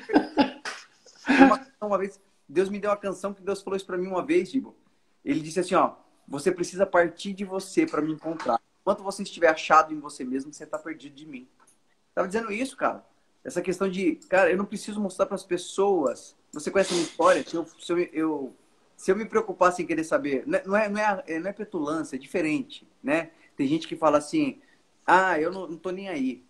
uma, 1.47 1.67
uma 1.89 1.99
vez, 1.99 2.21
Deus 2.47 2.69
me 2.69 2.79
deu 2.79 2.91
uma 2.91 2.97
canção 2.97 3.33
que 3.33 3.43
Deus 3.43 3.63
falou 3.63 3.77
isso 3.77 3.87
para 3.87 3.97
mim 3.97 4.09
uma 4.09 4.25
vez, 4.25 4.51
Dibo. 4.51 4.77
Ele 5.25 5.41
disse 5.41 5.61
assim, 5.61 5.75
ó, 5.75 5.95
você 6.27 6.51
precisa 6.53 6.87
partir 6.87 7.33
de 7.33 7.45
você 7.45 7.87
para 7.87 8.03
me 8.03 8.13
encontrar. 8.13 8.61
Enquanto 8.81 9.03
você 9.03 9.23
estiver 9.23 9.49
achado 9.49 9.93
em 9.93 10.01
você 10.01 10.25
mesmo, 10.25 10.53
você 10.53 10.65
está 10.65 10.79
perdido 10.79 11.15
de 11.15 11.27
mim. 11.27 11.47
Tava 12.15 12.27
dizendo 12.27 12.51
isso, 12.51 12.77
cara. 12.77 13.05
Essa 13.45 13.63
questão 13.63 13.89
de, 13.89 14.17
cara, 14.29 14.51
eu 14.51 14.57
não 14.57 14.65
preciso 14.65 15.01
mostrar 15.01 15.27
para 15.27 15.35
as 15.35 15.45
pessoas. 15.45 16.37
Você 16.53 16.71
conhece 16.71 16.93
a 16.93 16.97
minha 16.97 17.07
história? 17.07 17.45
Se 17.47 17.55
eu, 17.55 17.67
se 17.79 17.93
eu, 17.93 17.99
eu, 17.99 18.57
se 18.97 19.11
eu 19.11 19.17
me 19.17 19.25
preocupasse 19.25 19.83
em 19.83 19.87
querer 19.87 20.05
saber, 20.05 20.45
não 20.47 20.77
é, 20.77 20.89
não 20.89 20.99
é, 20.99 21.25
é 21.27 21.39
não 21.39 21.51
é 21.51 21.53
petulância, 21.53 22.17
é 22.17 22.19
diferente, 22.19 22.87
né? 23.03 23.31
Tem 23.57 23.67
gente 23.67 23.87
que 23.87 23.97
fala 23.97 24.19
assim, 24.19 24.61
ah, 25.07 25.39
eu 25.41 25.51
não, 25.53 25.67
não 25.69 25.77
tô 25.77 25.91
nem 25.91 26.09
aí 26.09 26.45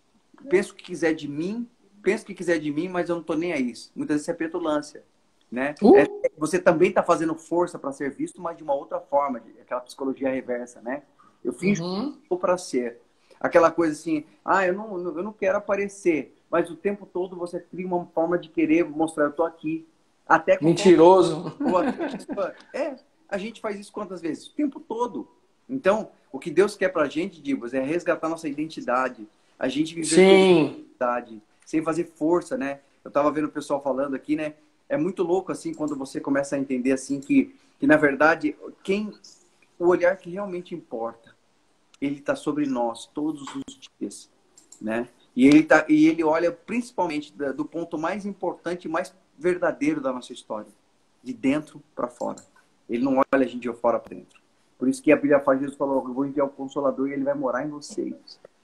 penso 0.47 0.73
o 0.73 0.75
que 0.75 0.83
quiser 0.83 1.13
de 1.13 1.27
mim, 1.27 1.67
penso 2.01 2.23
o 2.23 2.27
que 2.27 2.33
quiser 2.33 2.59
de 2.59 2.71
mim, 2.71 2.87
mas 2.87 3.09
eu 3.09 3.15
não 3.15 3.23
tô 3.23 3.33
nem 3.33 3.51
aí. 3.51 3.73
Muitas 3.95 4.17
vezes 4.17 4.29
é 4.29 4.33
petulância, 4.33 5.03
né? 5.51 5.75
Uh! 5.81 5.95
É, 5.97 6.07
você 6.37 6.59
também 6.59 6.89
está 6.89 7.03
fazendo 7.03 7.35
força 7.35 7.79
para 7.79 7.91
ser 7.91 8.11
visto, 8.11 8.41
mas 8.41 8.57
de 8.57 8.63
uma 8.63 8.73
outra 8.73 8.99
forma, 8.99 9.41
aquela 9.61 9.81
psicologia 9.81 10.29
reversa, 10.29 10.81
né? 10.81 11.03
Eu 11.43 11.53
finjo 11.53 11.83
uhum. 11.83 12.17
para 12.39 12.57
ser. 12.57 13.01
Aquela 13.39 13.71
coisa 13.71 13.93
assim, 13.93 14.25
ah, 14.43 14.67
eu 14.67 14.73
não, 14.73 14.97
eu 14.97 15.23
não 15.23 15.31
quero 15.31 15.57
aparecer, 15.57 16.35
mas 16.51 16.69
o 16.69 16.75
tempo 16.75 17.05
todo 17.05 17.37
você 17.37 17.59
cria 17.59 17.87
uma 17.87 18.05
forma 18.07 18.37
de 18.37 18.49
querer 18.49 18.83
mostrar, 18.83 19.25
eu 19.25 19.31
tô 19.31 19.43
aqui. 19.43 19.87
Até 20.27 20.59
Mentiroso. 20.61 21.57
É, 22.73 22.95
a 23.27 23.37
gente 23.37 23.61
faz 23.61 23.79
isso 23.79 23.91
quantas 23.91 24.21
vezes? 24.21 24.47
O 24.47 24.53
tempo 24.53 24.79
todo. 24.79 25.27
Então, 25.67 26.11
o 26.31 26.39
que 26.39 26.51
Deus 26.51 26.75
quer 26.75 26.89
pra 26.89 27.07
gente, 27.07 27.41
Divas, 27.41 27.73
é 27.73 27.81
resgatar 27.81 28.27
nossa 28.27 28.47
identidade, 28.47 29.27
a 29.57 29.67
gente 29.67 29.95
viver 29.95 30.07
Sim. 30.07 30.85
sem 31.65 31.83
fazer 31.83 32.05
força, 32.15 32.57
né? 32.57 32.79
Eu 33.03 33.11
tava 33.11 33.31
vendo 33.31 33.45
o 33.45 33.51
pessoal 33.51 33.81
falando 33.81 34.15
aqui, 34.15 34.35
né? 34.35 34.55
É 34.89 34.97
muito 34.97 35.23
louco, 35.23 35.51
assim, 35.51 35.73
quando 35.73 35.95
você 35.95 36.19
começa 36.19 36.55
a 36.55 36.59
entender, 36.59 36.91
assim, 36.91 37.21
que, 37.21 37.55
que 37.79 37.85
na 37.87 37.95
verdade, 37.95 38.55
quem 38.83 39.13
o 39.77 39.87
olhar 39.87 40.17
que 40.17 40.29
realmente 40.29 40.75
importa, 40.75 41.33
ele 42.01 42.19
está 42.19 42.35
sobre 42.35 42.65
nós 42.65 43.05
todos 43.05 43.43
os 43.55 43.79
dias, 43.99 44.29
né? 44.81 45.07
E 45.35 45.47
ele, 45.47 45.63
tá, 45.63 45.85
e 45.87 46.07
ele 46.07 46.23
olha 46.23 46.51
principalmente 46.51 47.33
do 47.55 47.63
ponto 47.63 47.97
mais 47.97 48.25
importante 48.25 48.89
mais 48.89 49.13
verdadeiro 49.37 50.01
da 50.01 50.11
nossa 50.11 50.33
história, 50.33 50.71
de 51.23 51.33
dentro 51.33 51.81
para 51.95 52.07
fora. 52.07 52.43
Ele 52.89 53.03
não 53.03 53.17
olha 53.17 53.45
a 53.45 53.47
gente 53.47 53.61
de 53.61 53.73
fora 53.73 53.99
para 53.99 54.15
dentro. 54.15 54.41
Por 54.77 54.87
isso 54.87 55.01
que 55.01 55.11
a 55.11 55.15
Bíblia 55.15 55.39
faz, 55.39 55.59
Jesus 55.59 55.77
falou, 55.77 56.03
eu 56.05 56.13
vou 56.13 56.25
enviar 56.25 56.47
o 56.47 56.49
Consolador 56.49 57.07
e 57.07 57.13
ele 57.13 57.23
vai 57.23 57.35
morar 57.35 57.65
em 57.65 57.69
vocês. 57.69 58.15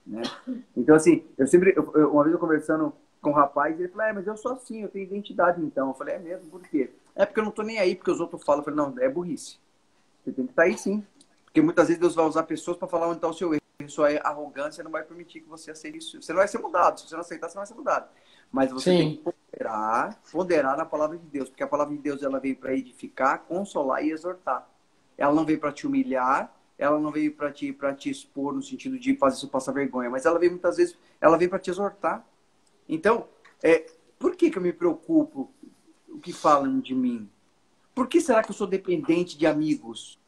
Né? 0.05 0.21
Então, 0.75 0.95
assim, 0.95 1.23
eu 1.37 1.47
sempre, 1.47 1.73
eu, 1.75 2.11
uma 2.11 2.23
vez 2.23 2.33
eu 2.33 2.39
conversando 2.39 2.93
com 3.25 3.31
um 3.31 3.33
rapaz, 3.33 3.79
ele 3.79 3.89
falou, 3.89 4.05
é, 4.05 4.13
mas 4.13 4.27
eu 4.27 4.37
sou 4.37 4.51
assim, 4.51 4.83
eu 4.83 4.87
tenho 4.87 5.05
identidade 5.05 5.59
então. 5.59 5.87
Eu 5.87 5.93
falei, 5.95 6.13
é 6.13 6.19
mesmo, 6.19 6.47
por 6.47 6.61
quê? 6.61 6.91
É 7.15 7.25
porque 7.25 7.39
eu 7.39 7.43
não 7.43 7.49
tô 7.49 7.63
nem 7.63 7.79
aí, 7.79 7.95
porque 7.95 8.11
os 8.11 8.19
outros 8.19 8.43
falam. 8.43 8.61
Eu 8.61 8.65
falei, 8.65 8.77
não, 8.77 8.93
é 9.03 9.09
burrice. 9.09 9.57
Você 10.23 10.31
tem 10.31 10.45
que 10.45 10.51
estar 10.51 10.61
tá 10.61 10.67
aí 10.67 10.77
sim. 10.77 11.03
Porque 11.43 11.59
muitas 11.59 11.87
vezes 11.87 11.99
Deus 11.99 12.13
vai 12.13 12.23
usar 12.23 12.43
pessoas 12.43 12.77
para 12.77 12.87
falar 12.87 13.07
onde 13.07 13.15
está 13.15 13.27
o 13.27 13.33
seu 13.33 13.51
erro. 13.51 13.61
Sua 13.87 14.09
arrogância 14.19 14.83
não 14.83 14.91
vai 14.91 15.03
permitir 15.03 15.41
que 15.41 15.49
você 15.49 15.71
aceite 15.71 15.97
isso. 15.97 16.21
Você 16.21 16.33
não 16.33 16.37
vai 16.37 16.47
ser 16.47 16.59
mudado. 16.59 16.99
Se 16.99 17.07
você 17.07 17.15
não 17.15 17.21
aceitar, 17.21 17.49
você 17.49 17.55
não 17.55 17.61
vai 17.61 17.67
ser 17.67 17.73
mudado. 17.73 18.09
Mas 18.51 18.71
você 18.71 18.91
sim. 18.91 18.97
tem 18.97 19.15
que 19.15 19.23
ponderar, 19.23 20.21
ponderar 20.31 20.77
na 20.77 20.85
palavra 20.85 21.17
de 21.17 21.25
Deus. 21.25 21.49
Porque 21.49 21.63
a 21.63 21.67
palavra 21.67 21.95
de 21.95 22.01
Deus 22.01 22.21
ela 22.21 22.39
veio 22.39 22.55
para 22.55 22.75
edificar, 22.75 23.39
consolar 23.47 24.05
e 24.05 24.11
exortar. 24.11 24.67
Ela 25.17 25.33
não 25.33 25.45
veio 25.45 25.59
para 25.59 25.71
te 25.71 25.87
humilhar, 25.87 26.53
ela 26.77 26.99
não 26.99 27.11
veio 27.11 27.33
para 27.33 27.51
te 27.51 27.73
para 27.73 27.93
te 27.93 28.09
expor 28.09 28.53
no 28.53 28.61
sentido 28.61 28.99
de 28.99 29.15
fazer 29.15 29.37
isso 29.37 29.47
passar 29.47 29.71
vergonha, 29.71 30.09
mas 30.09 30.25
ela 30.25 30.37
veio 30.37 30.51
muitas 30.51 30.77
vezes, 30.77 30.97
ela 31.21 31.37
veio 31.37 31.49
para 31.49 31.59
te 31.59 31.69
exortar. 31.69 32.23
Então, 32.87 33.27
é, 33.63 33.85
por 34.19 34.35
que 34.35 34.49
que 34.49 34.57
eu 34.57 34.61
me 34.61 34.73
preocupo 34.73 35.49
o 36.09 36.19
que 36.19 36.31
falam 36.31 36.79
de 36.79 36.93
mim? 36.93 37.29
Por 37.93 38.07
que 38.07 38.19
será 38.21 38.43
que 38.43 38.51
eu 38.51 38.55
sou 38.55 38.67
dependente 38.67 39.37
de 39.37 39.47
amigos? 39.47 40.19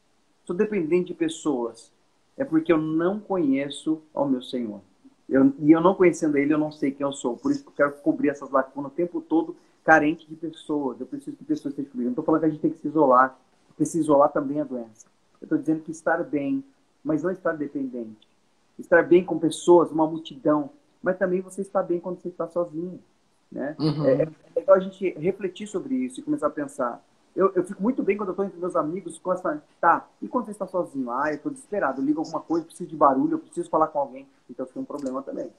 Sou 0.44 0.56
dependente 0.56 1.08
de 1.08 1.14
pessoas? 1.14 1.92
É 2.36 2.44
porque 2.44 2.72
eu 2.72 2.78
não 2.78 3.20
conheço 3.20 4.00
ao 4.14 4.28
meu 4.28 4.40
Senhor. 4.40 4.80
Eu, 5.28 5.52
e 5.58 5.70
eu 5.70 5.80
não 5.80 5.94
conhecendo 5.94 6.38
Ele, 6.38 6.54
eu 6.54 6.58
não 6.58 6.72
sei 6.72 6.90
quem 6.90 7.04
eu 7.04 7.12
sou. 7.12 7.36
Por 7.36 7.52
isso 7.52 7.62
que 7.62 7.68
eu 7.68 7.74
quero 7.74 7.92
cobrir 8.00 8.30
essas 8.30 8.50
lacunas 8.50 8.90
o 8.90 8.94
tempo 8.94 9.20
todo, 9.20 9.54
carente 9.84 10.26
de 10.26 10.34
pessoas. 10.34 10.98
Eu 11.00 11.06
preciso 11.06 11.36
que 11.36 11.44
pessoas 11.44 11.72
estejam 11.72 11.90
comigo. 11.90 12.08
Não 12.08 12.12
estou 12.12 12.24
falando 12.24 12.40
que 12.40 12.46
a 12.46 12.50
gente 12.50 12.60
tem 12.60 12.70
que 12.70 12.78
se 12.78 12.88
isolar. 12.88 13.38
Se 13.82 13.98
isolar 13.98 14.32
também 14.32 14.60
é 14.60 14.64
doença. 14.64 15.06
Eu 15.40 15.44
estou 15.44 15.58
dizendo 15.58 15.82
que 15.82 15.90
estar 15.90 16.22
bem, 16.24 16.64
mas 17.04 17.22
não 17.22 17.30
estar 17.30 17.52
dependente. 17.52 18.26
Estar 18.78 19.02
bem 19.02 19.24
com 19.24 19.38
pessoas, 19.38 19.90
uma 19.90 20.06
multidão, 20.06 20.70
mas 21.02 21.18
também 21.18 21.40
você 21.40 21.60
está 21.60 21.82
bem 21.82 22.00
quando 22.00 22.20
você 22.20 22.28
está 22.28 22.48
sozinho. 22.48 23.00
Né? 23.50 23.74
Uhum. 23.78 24.06
É, 24.06 24.22
é, 24.22 24.28
legal 24.56 24.76
a 24.76 24.80
gente 24.80 25.10
refletir 25.18 25.66
sobre 25.66 25.94
isso 25.94 26.20
e 26.20 26.22
começar 26.22 26.48
a 26.48 26.50
pensar. 26.50 27.02
Eu, 27.34 27.52
eu 27.54 27.64
fico 27.64 27.82
muito 27.82 28.02
bem 28.02 28.16
quando 28.16 28.30
eu 28.30 28.32
estou 28.32 28.44
entre 28.44 28.58
meus 28.58 28.74
amigos, 28.74 29.18
começa 29.18 29.62
tá, 29.80 30.08
e 30.20 30.26
quando 30.26 30.46
você 30.46 30.50
está 30.50 30.66
sozinho? 30.66 31.10
Ah, 31.10 31.30
eu 31.30 31.36
estou 31.36 31.52
desesperado, 31.52 32.00
eu 32.00 32.04
ligo 32.04 32.20
alguma 32.20 32.40
coisa, 32.40 32.66
preciso 32.66 32.90
de 32.90 32.96
barulho, 32.96 33.34
eu 33.34 33.38
preciso 33.38 33.70
falar 33.70 33.86
com 33.88 34.00
alguém. 34.00 34.26
Então 34.50 34.66
tem 34.66 34.82
um 34.82 34.84
problema 34.84 35.22
também. 35.22 35.52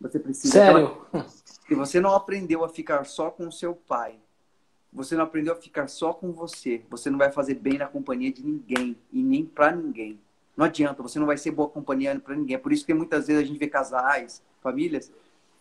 Você 0.00 0.18
precisa. 0.18 0.52
Sério? 0.52 0.96
Se 1.28 1.74
você 1.74 2.00
não 2.00 2.14
aprendeu 2.14 2.64
a 2.64 2.68
ficar 2.68 3.04
só 3.04 3.30
com 3.30 3.46
o 3.46 3.52
seu 3.52 3.74
pai, 3.74 4.18
você 4.92 5.16
não 5.16 5.24
aprendeu 5.24 5.54
a 5.54 5.56
ficar 5.56 5.88
só 5.88 6.12
com 6.12 6.32
você. 6.32 6.82
Você 6.90 7.08
não 7.08 7.18
vai 7.18 7.30
fazer 7.30 7.54
bem 7.54 7.78
na 7.78 7.86
companhia 7.86 8.32
de 8.32 8.44
ninguém 8.44 8.96
e 9.12 9.22
nem 9.22 9.44
para 9.46 9.74
ninguém. 9.74 10.20
Não 10.56 10.66
adianta, 10.66 11.02
você 11.02 11.18
não 11.18 11.26
vai 11.26 11.36
ser 11.36 11.50
boa 11.50 11.68
companhia 11.68 12.18
para 12.20 12.34
ninguém. 12.34 12.56
É 12.56 12.58
por 12.58 12.72
isso 12.72 12.84
que 12.84 12.92
muitas 12.92 13.26
vezes 13.26 13.42
a 13.42 13.46
gente 13.46 13.58
vê 13.58 13.66
casais, 13.66 14.42
famílias, 14.60 15.10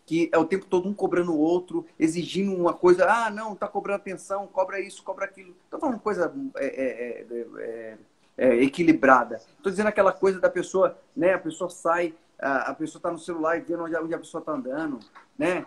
que 0.06 0.30
é 0.32 0.38
o 0.38 0.46
tempo 0.46 0.66
todo 0.66 0.90
um 0.90 0.94
cobrando 0.94 1.32
o 1.32 1.40
outro, 1.40 1.86
exigindo 1.98 2.54
uma 2.54 2.74
coisa. 2.74 3.06
Ah, 3.10 3.30
não, 3.30 3.56
tá 3.56 3.68
cobrando 3.68 3.98
atenção, 3.98 4.48
cobra 4.48 4.80
isso, 4.80 5.04
cobra 5.04 5.26
aquilo. 5.26 5.56
Tô 5.70 5.80
falando 5.80 6.00
coisa 6.00 6.34
é, 6.58 6.66
é, 6.66 7.26
é, 7.30 7.46
é, 7.58 7.98
é 8.38 8.64
equilibrada. 8.64 9.40
Tô 9.64 9.70
dizendo 9.70 9.88
aquela 9.88 10.12
coisa 10.12 10.40
da 10.40 10.50
pessoa, 10.50 10.98
né? 11.16 11.34
A 11.34 11.40
pessoa 11.40 11.70
sai, 11.70 12.14
a, 12.38 12.72
a 12.72 12.74
pessoa 12.74 13.02
tá 13.02 13.12
no 13.12 13.20
celular 13.20 13.58
e 13.58 13.62
vendo 13.62 13.84
onde 13.84 13.96
a, 13.96 14.02
onde 14.02 14.14
a 14.14 14.20
pessoa 14.20 14.44
tá 14.44 14.52
andando, 14.52 15.00
né? 15.38 15.66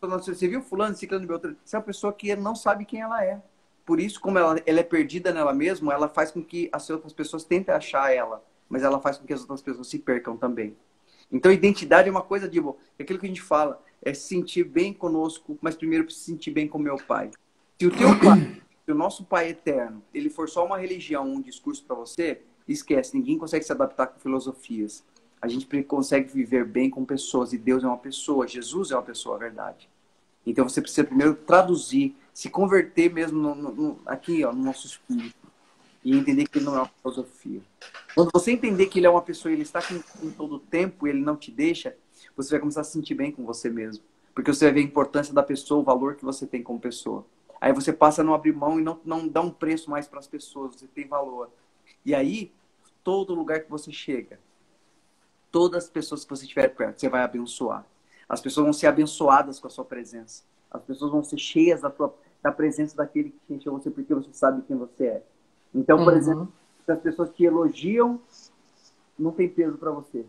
Você 0.00 0.48
viu 0.48 0.62
fulano, 0.62 0.94
ciclano, 0.94 1.26
beltrano? 1.26 1.56
Você 1.64 1.76
é 1.76 1.78
uma 1.78 1.84
pessoa 1.84 2.12
que 2.12 2.34
não 2.34 2.54
sabe 2.54 2.84
quem 2.84 3.00
ela 3.00 3.24
é. 3.24 3.40
Por 3.84 4.00
isso, 4.00 4.20
como 4.20 4.38
ela, 4.38 4.60
ela 4.64 4.80
é 4.80 4.84
perdida 4.84 5.32
nela 5.32 5.52
mesma, 5.52 5.92
ela 5.92 6.08
faz 6.08 6.30
com 6.30 6.42
que 6.42 6.70
as 6.72 6.88
outras 6.88 7.12
pessoas 7.12 7.44
tentem 7.44 7.74
achar 7.74 8.14
ela. 8.14 8.42
Mas 8.70 8.82
ela 8.82 9.00
faz 9.00 9.18
com 9.18 9.26
que 9.26 9.32
as 9.34 9.40
outras 9.40 9.60
pessoas 9.60 9.88
se 9.88 9.98
percam 9.98 10.36
também. 10.36 10.74
Então, 11.30 11.52
identidade 11.52 12.08
é 12.08 12.10
uma 12.10 12.22
coisa 12.22 12.48
de... 12.48 12.58
É 12.98 13.02
aquilo 13.02 13.18
que 13.18 13.26
a 13.26 13.28
gente 13.28 13.42
fala. 13.42 13.82
É 14.00 14.14
se 14.14 14.28
sentir 14.28 14.64
bem 14.64 14.94
conosco, 14.94 15.58
mas 15.60 15.76
primeiro 15.76 16.04
precisa 16.04 16.24
se 16.24 16.30
sentir 16.30 16.50
bem 16.52 16.66
com 16.66 16.78
meu 16.78 16.96
pai. 16.96 17.30
Se 17.78 17.86
o 17.86 17.90
teu 17.90 18.18
pai, 18.18 18.62
se 18.86 18.92
o 18.92 18.94
nosso 18.94 19.24
pai 19.24 19.50
eterno, 19.50 20.02
ele 20.14 20.30
for 20.30 20.48
só 20.48 20.64
uma 20.64 20.78
religião, 20.78 21.28
um 21.28 21.42
discurso 21.42 21.84
para 21.84 21.96
você, 21.96 22.40
esquece. 22.66 23.16
Ninguém 23.16 23.36
consegue 23.36 23.64
se 23.64 23.72
adaptar 23.72 24.06
com 24.06 24.20
filosofias. 24.20 25.04
a 25.42 25.48
gente 25.48 25.66
consegue 25.84 26.32
viver 26.32 26.64
bem 26.64 26.88
com 26.88 27.04
pessoas. 27.04 27.52
E 27.52 27.58
Deus 27.58 27.82
é 27.82 27.86
uma 27.86 27.98
pessoa, 27.98 28.46
Jesus 28.46 28.90
é 28.90 28.94
uma 28.94 29.02
pessoa, 29.02 29.36
a 29.36 29.38
verdade. 29.38 29.88
Então 30.46 30.68
você 30.68 30.80
precisa 30.80 31.04
primeiro 31.04 31.34
traduzir, 31.34 32.16
se 32.32 32.48
converter 32.48 33.12
mesmo 33.12 33.38
no, 33.38 33.54
no, 33.54 34.00
aqui, 34.06 34.44
ó, 34.44 34.52
no 34.52 34.64
nosso 34.64 34.86
espírito. 34.86 35.39
E 36.04 36.16
entender 36.16 36.46
que 36.46 36.58
ele 36.58 36.64
não 36.64 36.74
é 36.76 36.78
uma 36.78 36.90
filosofia. 37.02 37.60
Quando 38.14 38.30
você 38.32 38.52
entender 38.52 38.86
que 38.86 38.98
ele 38.98 39.06
é 39.06 39.10
uma 39.10 39.22
pessoa 39.22 39.52
e 39.52 39.54
ele 39.54 39.62
está 39.62 39.82
com, 39.82 40.00
com 40.00 40.30
todo 40.30 40.56
o 40.56 40.58
tempo 40.58 41.06
e 41.06 41.10
ele 41.10 41.20
não 41.20 41.36
te 41.36 41.50
deixa, 41.50 41.96
você 42.36 42.50
vai 42.50 42.60
começar 42.60 42.80
a 42.80 42.84
se 42.84 42.92
sentir 42.92 43.14
bem 43.14 43.30
com 43.30 43.44
você 43.44 43.68
mesmo. 43.68 44.02
Porque 44.34 44.52
você 44.52 44.64
vai 44.66 44.74
ver 44.74 44.80
a 44.80 44.84
importância 44.84 45.34
da 45.34 45.42
pessoa, 45.42 45.80
o 45.80 45.84
valor 45.84 46.14
que 46.14 46.24
você 46.24 46.46
tem 46.46 46.62
como 46.62 46.80
pessoa. 46.80 47.24
Aí 47.60 47.72
você 47.72 47.92
passa 47.92 48.22
a 48.22 48.24
não 48.24 48.32
abrir 48.32 48.54
mão 48.54 48.80
e 48.80 48.82
não, 48.82 48.98
não 49.04 49.28
dá 49.28 49.42
um 49.42 49.50
preço 49.50 49.90
mais 49.90 50.08
para 50.08 50.18
as 50.18 50.26
pessoas, 50.26 50.74
você 50.76 50.86
tem 50.86 51.06
valor. 51.06 51.50
E 52.04 52.14
aí, 52.14 52.50
todo 53.04 53.34
lugar 53.34 53.60
que 53.60 53.70
você 53.70 53.92
chega, 53.92 54.40
todas 55.50 55.84
as 55.84 55.90
pessoas 55.90 56.24
que 56.24 56.30
você 56.30 56.44
estiver 56.44 56.68
perto, 56.68 57.00
você 57.00 57.08
vai 57.08 57.22
abençoar. 57.22 57.84
As 58.26 58.40
pessoas 58.40 58.64
vão 58.64 58.72
ser 58.72 58.86
abençoadas 58.86 59.58
com 59.58 59.66
a 59.66 59.70
sua 59.70 59.84
presença. 59.84 60.44
As 60.70 60.82
pessoas 60.82 61.10
vão 61.10 61.22
ser 61.22 61.36
cheias 61.36 61.82
da, 61.82 61.90
tua, 61.90 62.14
da 62.42 62.52
presença 62.52 62.96
daquele 62.96 63.34
que 63.46 63.54
encheu 63.54 63.72
você, 63.72 63.90
porque 63.90 64.14
você 64.14 64.32
sabe 64.32 64.62
quem 64.62 64.76
você 64.76 65.06
é. 65.06 65.22
Então, 65.74 65.98
por 65.98 66.12
uhum. 66.12 66.18
exemplo, 66.18 66.52
se 66.84 66.92
as 66.92 67.00
pessoas 67.00 67.30
te 67.30 67.44
elogiam, 67.44 68.20
não 69.18 69.32
tem 69.32 69.48
peso 69.48 69.76
para 69.78 69.90
você. 69.90 70.24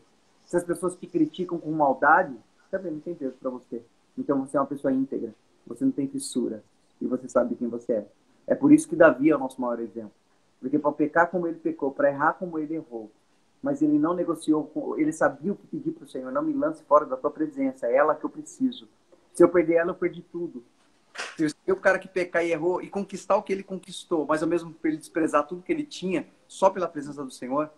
Se 0.46 0.58
as 0.58 0.64
pessoas 0.64 0.96
te 0.96 1.08
criticam 1.08 1.58
com 1.58 1.72
maldade, 1.72 2.36
também 2.70 2.92
não 2.92 3.00
tem 3.00 3.16
peso 3.16 3.36
para 3.39 3.50
você. 3.50 3.82
Então, 4.18 4.46
você 4.46 4.58
é 4.58 4.60
uma 4.60 4.68
pessoa 4.68 4.92
íntegra. 4.92 5.34
Você 5.66 5.86
não 5.86 5.92
tem 5.92 6.08
fissura. 6.08 6.64
E 7.00 7.08
você 7.08 7.28
sabe 7.28 7.56
quem 7.56 7.68
você 7.68 7.94
é. 7.94 8.08
É 8.48 8.56
por 8.56 8.72
isso 8.72 8.88
que 8.88 8.96
Davi 8.96 9.30
é 9.30 9.36
o 9.36 9.39
nosso 9.39 9.60
maior 9.62 9.80
exemplo. 9.80 10.12
Porque 10.60 10.78
para 10.78 10.92
pecar 10.92 11.30
como 11.32 11.48
ele 11.48 11.58
pecou, 11.58 11.92
para 11.92 12.10
errar 12.10 12.34
como 12.34 12.60
ele 12.60 12.76
errou, 12.76 13.10
mas 13.64 13.82
ele 13.82 13.98
não 13.98 14.14
negociou, 14.14 14.72
ele 14.98 15.12
sabia 15.12 15.52
o 15.52 15.56
que 15.56 15.68
pedir 15.68 15.92
para 15.92 16.06
o 16.06 16.08
Senhor, 16.08 16.32
não 16.32 16.44
me 16.44 16.54
lance 16.54 16.84
fora 16.84 17.06
da 17.06 17.18
tua 17.18 17.32
presença, 17.32 17.88
é 17.88 17.96
ela 17.96 18.16
que 18.16 18.24
eu 18.24 18.30
preciso. 18.30 18.88
Se 19.34 19.44
eu 19.44 19.50
perder 19.50 19.76
ela, 19.76 19.92
eu 19.92 19.96
perdi 19.96 20.22
tudo. 20.22 20.64
Se 21.38 21.55
eu 21.65 21.76
o 21.76 21.80
cara 21.80 21.97
que 21.97 22.07
pecar 22.07 22.45
e 22.45 22.51
errou 22.51 22.82
e 22.82 22.89
conquistar 22.89 23.36
o 23.36 23.43
que 23.43 23.51
ele 23.51 23.63
conquistou, 23.63 24.26
mas 24.26 24.43
ao 24.43 24.49
mesmo 24.49 24.72
tempo 24.72 24.88
ele 24.88 24.97
desprezar 24.97 25.47
tudo 25.47 25.63
que 25.63 25.72
ele 25.72 25.84
tinha, 25.84 26.28
só 26.47 26.69
pela 26.69 26.88
presença 26.88 27.24
do 27.24 27.32
Senhor, 27.32 27.72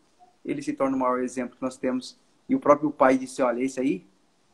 ele 0.44 0.62
se 0.62 0.74
torna 0.74 0.96
o 0.96 1.00
maior 1.00 1.22
exemplo 1.22 1.56
que 1.56 1.62
nós 1.62 1.78
temos. 1.78 2.18
E 2.48 2.56
o 2.56 2.60
próprio 2.60 2.92
pai 2.92 3.18
disse: 3.18 3.42
Olha, 3.42 3.64
esse 3.64 3.80
aí 3.80 4.06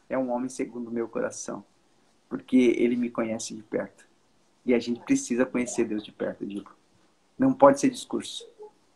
é 0.09 0.17
um 0.17 0.31
homem 0.31 0.49
segundo 0.49 0.89
o 0.89 0.91
meu 0.91 1.07
coração, 1.07 1.63
porque 2.27 2.75
ele 2.77 2.95
me 2.95 3.09
conhece 3.09 3.55
de 3.55 3.63
perto. 3.63 4.05
E 4.65 4.73
a 4.73 4.79
gente 4.79 4.99
precisa 4.99 5.45
conhecer 5.45 5.85
Deus 5.85 6.03
de 6.03 6.11
perto, 6.11 6.45
digo. 6.45 6.71
Não 7.37 7.53
pode 7.53 7.79
ser 7.79 7.89
discurso. 7.89 8.47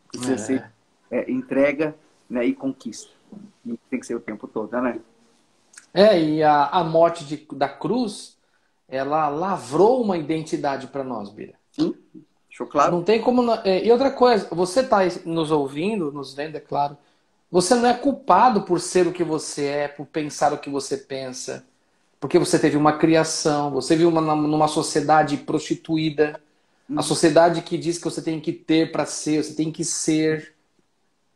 Precisa 0.08 0.34
é. 0.34 0.38
ser 0.38 0.72
é, 1.10 1.30
entrega 1.30 1.96
né, 2.28 2.44
e 2.44 2.54
conquista. 2.54 3.10
E 3.64 3.76
tem 3.90 3.98
que 3.98 4.06
ser 4.06 4.14
o 4.14 4.20
tempo 4.20 4.46
todo, 4.46 4.70
né? 4.80 5.00
É, 5.92 6.20
e 6.20 6.42
a, 6.42 6.66
a 6.66 6.84
morte 6.84 7.24
de, 7.24 7.46
da 7.52 7.68
cruz, 7.68 8.36
ela 8.88 9.28
lavrou 9.28 10.02
uma 10.02 10.16
identidade 10.16 10.86
para 10.86 11.02
nós, 11.02 11.30
Bira. 11.30 11.54
Sim, 11.72 11.94
deixou 12.48 12.66
claro. 12.66 12.92
Não 12.92 13.02
tem 13.02 13.20
como. 13.20 13.52
É, 13.64 13.84
e 13.84 13.90
outra 13.90 14.10
coisa, 14.10 14.46
você 14.50 14.80
está 14.80 14.98
nos 15.24 15.50
ouvindo, 15.50 16.12
nos 16.12 16.34
vendo, 16.34 16.56
é 16.56 16.60
claro. 16.60 16.96
Você 17.50 17.74
não 17.74 17.88
é 17.88 17.94
culpado 17.94 18.62
por 18.62 18.80
ser 18.80 19.06
o 19.06 19.12
que 19.12 19.22
você 19.22 19.66
é, 19.66 19.88
por 19.88 20.06
pensar 20.06 20.52
o 20.52 20.58
que 20.58 20.68
você 20.68 20.96
pensa. 20.96 21.64
Porque 22.18 22.38
você 22.38 22.58
teve 22.58 22.76
uma 22.76 22.94
criação, 22.94 23.70
você 23.70 23.94
viu 23.94 24.08
uma, 24.08 24.20
numa 24.20 24.68
sociedade 24.68 25.36
prostituída, 25.36 26.40
a 26.96 27.02
sociedade 27.02 27.62
que 27.62 27.76
diz 27.76 27.98
que 27.98 28.04
você 28.04 28.22
tem 28.22 28.40
que 28.40 28.52
ter 28.52 28.92
para 28.92 29.06
ser, 29.06 29.42
você 29.42 29.54
tem 29.54 29.70
que 29.70 29.84
ser. 29.84 30.54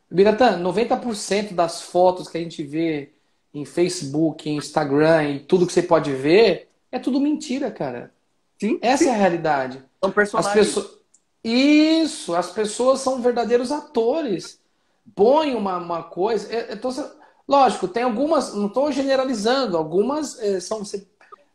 Biratã, 0.09 0.59
90% 0.59 1.53
das 1.53 1.81
fotos 1.81 2.27
que 2.27 2.37
a 2.37 2.41
gente 2.41 2.63
vê 2.63 3.11
em 3.53 3.65
Facebook, 3.65 4.49
em 4.49 4.57
Instagram 4.57 5.23
e 5.25 5.39
tudo 5.39 5.67
que 5.67 5.73
você 5.73 5.83
pode 5.83 6.11
ver 6.11 6.68
é 6.91 6.99
tudo 6.99 7.19
mentira, 7.19 7.71
cara. 7.71 8.13
Sim, 8.59 8.79
Essa 8.81 9.05
sim. 9.05 9.09
é 9.09 9.13
a 9.13 9.17
realidade. 9.17 9.83
São 10.03 10.11
personagens. 10.11 10.55
As 10.55 10.65
pessoas... 10.67 10.99
Isso, 11.43 12.35
as 12.35 12.51
pessoas 12.51 12.99
são 12.99 13.21
verdadeiros 13.21 13.71
atores. 13.71 14.59
Põe 15.15 15.55
uma, 15.55 15.77
uma 15.77 16.03
coisa. 16.03 16.51
Eu, 16.51 16.61
eu 16.61 16.81
tô... 16.81 16.89
Lógico, 17.47 17.87
tem 17.87 18.03
algumas, 18.03 18.53
não 18.53 18.67
estou 18.67 18.91
generalizando, 18.91 19.75
algumas 19.75 20.37
é, 20.39 20.59
são. 20.59 20.83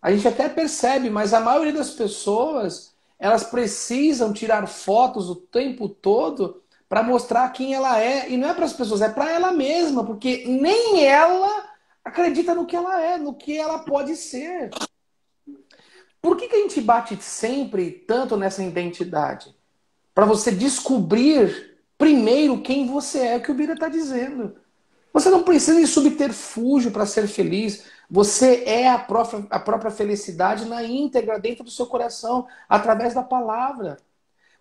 A 0.02 0.10
gente 0.10 0.26
até 0.26 0.48
percebe, 0.48 1.08
mas 1.08 1.32
a 1.32 1.38
maioria 1.38 1.72
das 1.72 1.90
pessoas 1.90 2.94
elas 3.18 3.44
precisam 3.44 4.32
tirar 4.32 4.66
fotos 4.66 5.30
o 5.30 5.36
tempo 5.36 5.88
todo 5.88 6.62
para 6.88 7.02
mostrar 7.02 7.48
quem 7.50 7.74
ela 7.74 8.00
é. 8.00 8.28
E 8.28 8.36
não 8.36 8.48
é 8.48 8.54
para 8.54 8.64
as 8.64 8.72
pessoas, 8.72 9.02
é 9.02 9.08
para 9.08 9.30
ela 9.30 9.52
mesma, 9.52 10.04
porque 10.04 10.44
nem 10.46 11.04
ela 11.04 11.70
acredita 12.04 12.54
no 12.54 12.66
que 12.66 12.76
ela 12.76 13.00
é, 13.00 13.16
no 13.16 13.34
que 13.34 13.56
ela 13.56 13.78
pode 13.78 14.16
ser. 14.16 14.70
Por 16.24 16.38
que, 16.38 16.48
que 16.48 16.56
a 16.56 16.60
gente 16.60 16.80
bate 16.80 17.22
sempre 17.22 17.90
tanto 17.90 18.34
nessa 18.34 18.64
identidade? 18.64 19.54
Para 20.14 20.24
você 20.24 20.50
descobrir 20.50 21.76
primeiro 21.98 22.62
quem 22.62 22.86
você 22.86 23.18
é, 23.18 23.36
o 23.36 23.42
que 23.42 23.50
o 23.50 23.54
Bira 23.54 23.74
está 23.74 23.90
dizendo. 23.90 24.56
Você 25.12 25.28
não 25.28 25.42
precisa 25.42 25.78
de 25.78 25.86
subterfúgio 25.86 26.90
para 26.90 27.04
ser 27.04 27.26
feliz. 27.28 27.84
Você 28.10 28.64
é 28.64 28.88
a 28.88 28.98
própria, 28.98 29.46
a 29.50 29.60
própria 29.60 29.90
felicidade 29.90 30.64
na 30.64 30.82
íntegra, 30.82 31.38
dentro 31.38 31.62
do 31.62 31.70
seu 31.70 31.84
coração, 31.84 32.46
através 32.70 33.12
da 33.12 33.22
palavra. 33.22 33.98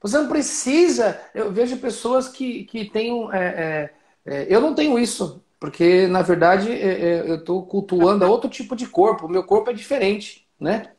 Você 0.01 0.17
não 0.17 0.27
precisa. 0.27 1.17
Eu 1.33 1.49
vejo 1.49 1.77
pessoas 1.77 2.27
que, 2.27 2.65
que 2.65 2.89
têm. 2.89 3.29
É, 3.31 3.37
é, 3.37 3.93
é, 4.25 4.47
eu 4.53 4.59
não 4.59 4.75
tenho 4.75 4.99
isso, 4.99 5.41
porque 5.61 6.07
na 6.07 6.21
verdade 6.21 6.69
é, 6.69 6.75
é, 6.75 7.19
eu 7.21 7.35
estou 7.35 7.65
cultuando 7.65 8.29
outro 8.29 8.49
tipo 8.49 8.75
de 8.75 8.85
corpo. 8.85 9.27
O 9.27 9.29
meu 9.29 9.45
corpo 9.45 9.69
é 9.69 9.73
diferente, 9.73 10.45
né? 10.59 10.92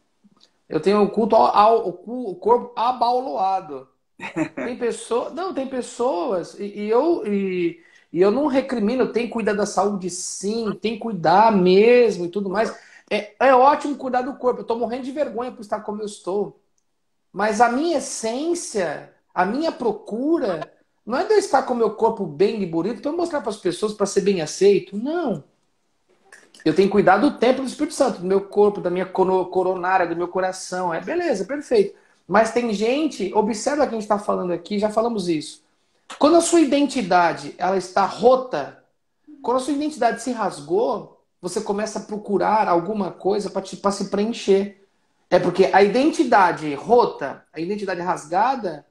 Eu 0.69 0.81
tenho 0.81 1.03
o 1.03 1.11
culto 1.11 1.37
ao, 1.37 1.47
ao, 1.55 1.87
ao 1.87 2.35
corpo 2.37 2.73
abauloado. 2.77 3.89
Tem 4.55 4.77
pessoas. 4.79 5.33
Não, 5.35 5.53
tem 5.53 5.67
pessoas. 5.67 6.59
E, 6.59 6.65
e 6.65 6.91
eu. 6.91 7.27
E, 7.27 7.83
e 8.13 8.21
eu 8.21 8.31
não 8.31 8.47
recrimino, 8.47 9.13
tem 9.13 9.27
que 9.27 9.33
cuidar 9.33 9.55
da 9.55 9.67
saúde 9.67 10.09
sim, 10.09 10.73
tem 10.81 10.93
que 10.93 11.01
cuidar 11.01 11.51
mesmo 11.51 12.27
e 12.27 12.29
tudo 12.29 12.49
mais. 12.49 12.73
É, 13.11 13.35
é 13.41 13.53
ótimo 13.53 13.97
cuidar 13.97 14.23
do 14.23 14.37
corpo. 14.37 14.61
Eu 14.61 14.63
estou 14.63 14.79
morrendo 14.79 15.03
de 15.03 15.11
vergonha 15.11 15.51
por 15.51 15.63
estar 15.63 15.81
como 15.81 16.01
eu 16.01 16.07
estou. 16.07 16.61
Mas 17.33 17.61
a 17.61 17.69
minha 17.69 17.99
essência, 17.99 19.13
a 19.35 19.45
minha 19.45 19.73
procura, 19.73 20.73
não 21.05 21.19
é 21.19 21.25
de 21.25 21.35
eu 21.35 21.39
estar 21.39 21.65
com 21.65 21.75
o 21.75 21.77
meu 21.77 21.91
corpo 21.97 22.25
bem 22.25 22.63
e 22.63 22.67
bonito 22.67 23.03
para 23.03 23.13
mostrar 23.13 23.41
para 23.41 23.51
as 23.51 23.57
pessoas 23.57 23.93
para 23.93 24.07
ser 24.07 24.21
bem 24.21 24.41
aceito. 24.41 24.97
Não. 24.97 25.43
Eu 26.65 26.75
tenho 26.75 26.89
que 26.89 26.93
cuidar 26.93 27.19
do 27.19 27.33
templo 27.33 27.63
do 27.63 27.69
Espírito 27.69 27.95
Santo, 27.95 28.21
do 28.21 28.27
meu 28.27 28.41
corpo, 28.41 28.81
da 28.81 28.89
minha 28.89 29.05
coronária, 29.05 30.07
do 30.07 30.17
meu 30.17 30.29
coração. 30.29 30.95
É 30.95 31.01
beleza, 31.01 31.45
perfeito. 31.45 31.95
Mas 32.27 32.53
tem 32.53 32.73
gente, 32.73 33.31
observa 33.35 33.87
que 33.87 33.91
a 33.91 33.99
gente 33.99 34.03
está 34.03 34.19
falando 34.19 34.53
aqui, 34.53 34.79
já 34.79 34.89
falamos 34.89 35.29
isso. 35.29 35.63
Quando 36.19 36.37
a 36.37 36.41
sua 36.41 36.61
identidade 36.61 37.55
ela 37.59 37.77
está 37.77 38.07
rota, 38.07 38.83
quando 39.43 39.59
a 39.59 39.61
sua 39.61 39.75
identidade 39.75 40.23
se 40.23 40.33
rasgou, 40.33 41.21
você 41.41 41.61
começa 41.61 41.99
a 41.99 42.03
procurar 42.03 42.67
alguma 42.67 43.11
coisa 43.11 43.51
para 43.51 43.93
se 43.93 44.07
preencher. 44.07 44.83
É 45.29 45.39
porque 45.39 45.69
a 45.73 45.83
identidade 45.83 46.73
rota, 46.75 47.45
a 47.53 47.61
identidade 47.61 48.01
rasgada, 48.01 48.87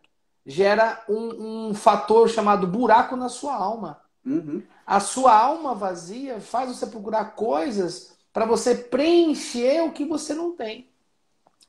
gera 0.46 1.04
um, 1.10 1.70
um 1.70 1.74
fator 1.74 2.30
chamado 2.30 2.68
buraco 2.68 3.16
na 3.16 3.30
sua 3.30 3.56
alma. 3.56 4.00
Uhum. 4.24 4.62
A 4.86 5.00
sua 5.00 5.36
alma 5.38 5.74
vazia 5.74 6.40
faz 6.40 6.70
você 6.70 6.86
procurar 6.86 7.36
coisas 7.36 8.14
para 8.34 8.46
você 8.46 8.76
preencher 8.76 9.82
o 9.84 9.92
que 9.92 10.06
você 10.06 10.34
não 10.34 10.52
tem. 10.52 10.88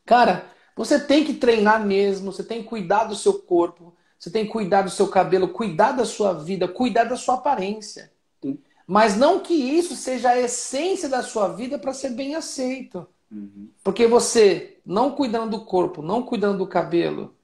Cara, 0.04 0.46
você 0.76 0.98
tem 0.98 1.24
que 1.24 1.34
treinar 1.34 1.84
mesmo, 1.84 2.32
você 2.32 2.42
tem 2.42 2.62
que 2.62 2.68
cuidar 2.68 3.04
do 3.04 3.14
seu 3.14 3.34
corpo, 3.34 3.94
você 4.18 4.30
tem 4.30 4.44
que 4.44 4.52
cuidar 4.52 4.82
do 4.82 4.90
seu 4.90 5.08
cabelo, 5.08 5.48
cuidar 5.48 5.92
da 5.92 6.04
sua 6.04 6.32
vida, 6.32 6.66
cuidar 6.66 7.04
da 7.04 7.16
sua 7.16 7.34
aparência. 7.34 8.10
Sim. 8.42 8.58
Mas 8.86 9.16
não 9.16 9.40
que 9.40 9.54
isso 9.54 9.94
seja 9.94 10.30
a 10.30 10.40
essência 10.40 11.08
da 11.08 11.22
sua 11.22 11.48
vida 11.48 11.78
para 11.78 11.92
ser 11.92 12.10
bem 12.10 12.34
aceito. 12.34 13.06
Uhum. 13.30 13.68
Porque 13.82 14.06
você, 14.06 14.78
não 14.84 15.10
cuidando 15.10 15.58
do 15.58 15.64
corpo, 15.64 16.02
não 16.02 16.22
cuidando 16.22 16.58
do 16.58 16.66
cabelo, 16.66 17.34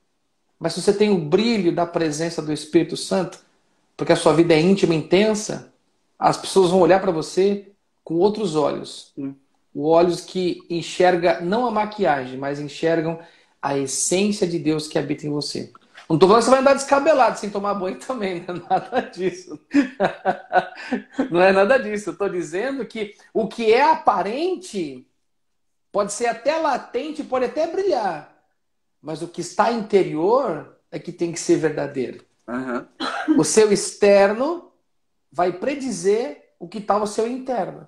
mas 0.58 0.74
se 0.74 0.82
você 0.82 0.92
tem 0.92 1.10
o 1.10 1.18
brilho 1.18 1.74
da 1.74 1.86
presença 1.86 2.42
do 2.42 2.52
Espírito 2.52 2.96
Santo, 2.96 3.42
porque 4.00 4.14
a 4.14 4.16
sua 4.16 4.32
vida 4.32 4.54
é 4.54 4.58
íntima, 4.58 4.94
intensa, 4.94 5.74
as 6.18 6.38
pessoas 6.38 6.70
vão 6.70 6.80
olhar 6.80 7.02
para 7.02 7.12
você 7.12 7.70
com 8.02 8.14
outros 8.14 8.56
olhos. 8.56 9.12
Uhum. 9.14 9.34
Olhos 9.76 10.22
que 10.22 10.58
enxergam 10.70 11.44
não 11.44 11.66
a 11.66 11.70
maquiagem, 11.70 12.38
mas 12.38 12.58
enxergam 12.58 13.20
a 13.60 13.76
essência 13.76 14.46
de 14.46 14.58
Deus 14.58 14.88
que 14.88 14.98
habita 14.98 15.26
em 15.26 15.30
você. 15.30 15.70
Não 16.08 16.18
tô 16.18 16.26
falando 16.26 16.40
que 16.40 16.44
você 16.46 16.50
vai 16.50 16.60
andar 16.60 16.72
descabelado 16.72 17.38
sem 17.38 17.50
tomar 17.50 17.74
banho 17.74 17.98
também, 18.00 18.42
não 18.48 18.54
é 18.54 18.60
nada 18.70 19.00
disso. 19.02 19.60
não 21.30 21.42
é 21.42 21.52
nada 21.52 21.76
disso. 21.76 22.08
Eu 22.08 22.16
tô 22.16 22.26
dizendo 22.26 22.86
que 22.86 23.14
o 23.34 23.48
que 23.48 23.70
é 23.70 23.82
aparente 23.82 25.06
pode 25.92 26.14
ser 26.14 26.28
até 26.28 26.56
latente, 26.56 27.22
pode 27.22 27.44
até 27.44 27.66
brilhar. 27.66 28.34
Mas 29.02 29.20
o 29.20 29.28
que 29.28 29.42
está 29.42 29.70
interior 29.70 30.74
é 30.90 30.98
que 30.98 31.12
tem 31.12 31.32
que 31.32 31.38
ser 31.38 31.56
verdadeiro. 31.56 32.29
Uhum. 32.50 33.38
O 33.38 33.44
seu 33.44 33.72
externo 33.72 34.72
vai 35.30 35.52
predizer 35.52 36.52
o 36.58 36.68
que 36.68 36.78
está 36.78 37.00
o 37.00 37.06
seu 37.06 37.26
interno. 37.26 37.86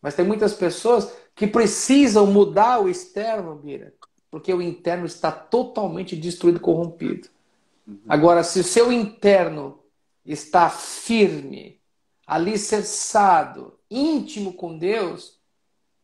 Mas 0.00 0.14
tem 0.14 0.26
muitas 0.26 0.52
pessoas 0.52 1.12
que 1.34 1.46
precisam 1.46 2.26
mudar 2.26 2.80
o 2.80 2.88
externo, 2.88 3.54
Bira, 3.54 3.94
porque 4.30 4.52
o 4.52 4.60
interno 4.60 5.06
está 5.06 5.32
totalmente 5.32 6.16
destruído, 6.16 6.60
corrompido. 6.60 7.28
Uhum. 7.86 8.00
Agora, 8.08 8.44
se 8.44 8.60
o 8.60 8.64
seu 8.64 8.92
interno 8.92 9.80
está 10.24 10.68
firme, 10.68 11.80
alicerçado, 12.26 13.78
íntimo 13.90 14.52
com 14.52 14.76
Deus, 14.76 15.38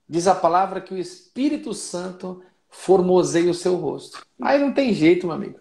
diz 0.09 0.26
a 0.26 0.34
palavra 0.34 0.80
que 0.80 0.94
o 0.94 0.98
Espírito 0.98 1.74
Santo 1.74 2.42
formoseia 2.68 3.50
o 3.50 3.54
seu 3.54 3.76
rosto. 3.76 4.26
Aí 4.40 4.59
não 4.59 4.72
tem 4.72 4.92
jeito, 4.92 5.26
meu 5.26 5.36
amigo. 5.36 5.61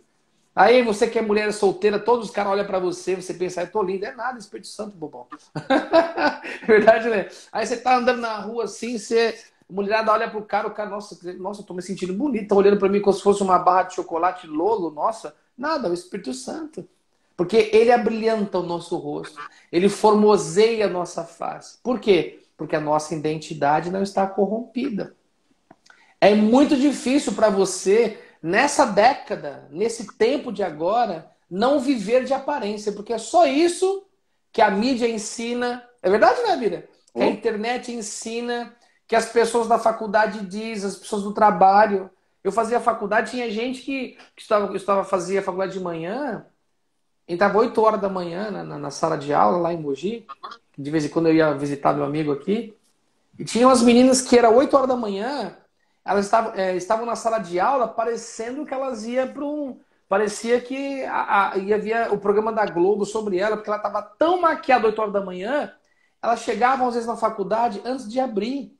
Aí 0.57 0.81
você 0.81 1.07
que 1.07 1.19
é 1.19 1.21
mulher 1.21 1.53
solteira, 1.53 1.99
todos 1.99 2.25
os 2.25 2.31
caras 2.31 2.53
olham 2.53 2.65
para 2.65 2.79
você, 2.79 3.15
você 3.15 3.31
pensa, 3.31 3.61
eu 3.61 3.71
tô 3.71 3.83
linda. 3.83 4.07
É 4.07 4.15
nada, 4.15 4.39
Espírito 4.39 4.67
Santo, 4.67 4.97
bobão. 4.97 5.27
verdade, 6.65 7.07
né? 7.09 7.29
Aí 7.51 7.65
você 7.65 7.77
tá 7.77 7.97
andando 7.97 8.21
na 8.21 8.39
rua 8.39 8.63
assim, 8.63 8.97
você... 8.97 9.37
A 9.69 9.73
mulherada 9.73 10.11
olha 10.13 10.29
pro 10.31 10.41
cara, 10.43 10.67
o 10.67 10.71
cara, 10.71 10.89
nossa, 10.89 11.15
nossa, 11.33 11.61
eu 11.61 11.65
tô 11.65 11.73
me 11.73 11.81
sentindo 11.81 12.13
bonito, 12.13 12.47
tá 12.47 12.55
olhando 12.55 12.79
para 12.79 12.89
mim 12.89 13.01
como 13.01 13.15
se 13.15 13.21
fosse 13.21 13.43
uma 13.43 13.59
barra 13.59 13.83
de 13.83 13.95
chocolate 13.95 14.47
Lolo, 14.47 14.89
nossa. 14.89 15.35
Nada, 15.57 15.87
é 15.87 15.91
o 15.91 15.93
Espírito 15.93 16.33
Santo. 16.33 16.87
Porque 17.35 17.69
ele 17.71 17.91
abrilhanta 17.91 18.57
o 18.57 18.63
nosso 18.63 18.97
rosto, 18.97 19.39
ele 19.71 19.89
formoseia 19.89 20.87
a 20.87 20.89
nossa 20.89 21.23
face. 21.23 21.77
Por 21.83 21.99
quê? 21.99 22.39
Porque 22.57 22.75
a 22.75 22.81
nossa 22.81 23.13
identidade 23.13 23.91
não 23.91 24.01
está 24.01 24.25
corrompida. 24.25 25.15
É 26.19 26.33
muito 26.33 26.75
difícil 26.75 27.33
para 27.33 27.49
você, 27.51 28.17
nessa 28.41 28.85
década, 28.85 29.67
nesse 29.71 30.17
tempo 30.17 30.51
de 30.51 30.63
agora, 30.63 31.29
não 31.49 31.79
viver 31.79 32.23
de 32.23 32.33
aparência, 32.33 32.91
porque 32.91 33.13
é 33.13 33.17
só 33.17 33.45
isso 33.45 34.05
que 34.51 34.61
a 34.61 34.69
mídia 34.69 35.07
ensina. 35.07 35.83
É 36.01 36.09
verdade, 36.09 36.41
né, 36.41 36.57
Vira? 36.57 36.87
Que 37.13 37.21
a 37.21 37.27
internet 37.27 37.91
ensina, 37.91 38.75
que 39.07 39.15
as 39.15 39.25
pessoas 39.25 39.67
da 39.67 39.79
faculdade 39.79 40.45
dizem, 40.45 40.89
as 40.89 40.97
pessoas 40.97 41.23
do 41.23 41.33
trabalho. 41.33 42.09
Eu 42.43 42.51
fazia 42.51 42.79
faculdade, 42.79 43.31
tinha 43.31 43.49
gente 43.49 43.81
que, 43.81 44.17
que 44.35 44.41
estava, 44.41 44.75
estava 44.75 45.03
fazia 45.03 45.41
faculdade 45.41 45.73
de 45.73 45.79
manhã, 45.79 46.45
entrava 47.27 47.57
8 47.57 47.81
horas 47.81 48.01
da 48.01 48.09
manhã 48.09 48.51
na, 48.51 48.63
na, 48.63 48.77
na, 48.77 48.91
sala 48.91 49.17
de 49.17 49.33
aula 49.33 49.57
lá 49.57 49.73
em 49.73 49.77
Mogi. 49.77 50.25
De 50.77 50.91
vez 50.91 51.05
em 51.05 51.09
quando 51.09 51.27
eu 51.27 51.35
ia 51.35 51.53
visitar 51.53 51.93
meu 51.93 52.05
amigo 52.05 52.31
aqui. 52.31 52.75
E 53.37 53.43
tinha 53.43 53.67
umas 53.67 53.81
meninas 53.81 54.21
que 54.21 54.37
era 54.37 54.49
8 54.49 54.75
horas 54.75 54.87
da 54.87 54.95
manhã, 54.95 55.57
elas 56.07 56.25
estavam, 56.25 56.53
é, 56.55 56.75
estavam 56.75 57.05
na 57.05 57.15
sala 57.15 57.39
de 57.39 57.59
aula 57.59 57.87
parecendo 57.87 58.65
que 58.65 58.73
elas 58.73 59.05
iam 59.05 59.27
para 59.27 59.45
um. 59.45 59.79
Parecia 60.07 60.61
que 60.61 61.03
a, 61.03 61.51
a, 61.51 61.57
ia 61.57 61.77
ver 61.77 62.13
o 62.13 62.17
programa 62.17 62.53
da 62.53 62.65
Globo 62.65 63.05
sobre 63.05 63.37
ela, 63.37 63.57
porque 63.57 63.69
ela 63.69 63.77
estava 63.77 64.01
tão 64.01 64.39
maquiada 64.39 64.87
8 64.87 65.01
horas 65.01 65.13
da 65.13 65.21
manhã, 65.21 65.73
elas 66.23 66.39
chegavam 66.39 66.87
às 66.87 66.93
vezes 66.93 67.07
na 67.07 67.17
faculdade 67.17 67.81
antes 67.83 68.09
de 68.09 68.19
abrir. 68.19 68.73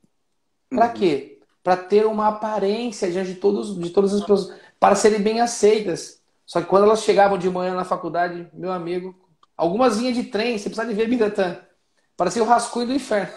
Para 0.70 0.86
uhum. 0.86 0.92
quê? 0.94 1.40
Para 1.62 1.76
ter 1.76 2.06
uma 2.06 2.28
aparência 2.28 3.10
diante 3.10 3.34
de, 3.34 3.40
todos, 3.40 3.78
de 3.78 3.90
todas 3.90 4.14
as 4.14 4.20
pessoas, 4.20 4.54
para 4.80 4.94
serem 4.94 5.20
bem 5.20 5.40
aceitas. 5.40 6.22
Só 6.46 6.62
que 6.62 6.66
quando 6.66 6.84
elas 6.84 7.02
chegavam 7.02 7.36
de 7.36 7.50
manhã 7.50 7.74
na 7.74 7.84
faculdade, 7.84 8.48
meu 8.54 8.72
amigo, 8.72 9.14
algumas 9.54 9.98
vinhas 9.98 10.16
de 10.16 10.24
trem, 10.24 10.56
você 10.56 10.70
precisa 10.70 10.88
de 10.88 10.94
ver, 10.94 11.08
Biratã, 11.08 11.58
parecia 12.16 12.42
o 12.42 12.46
rascunho 12.46 12.86
do 12.86 12.94
inferno. 12.94 13.32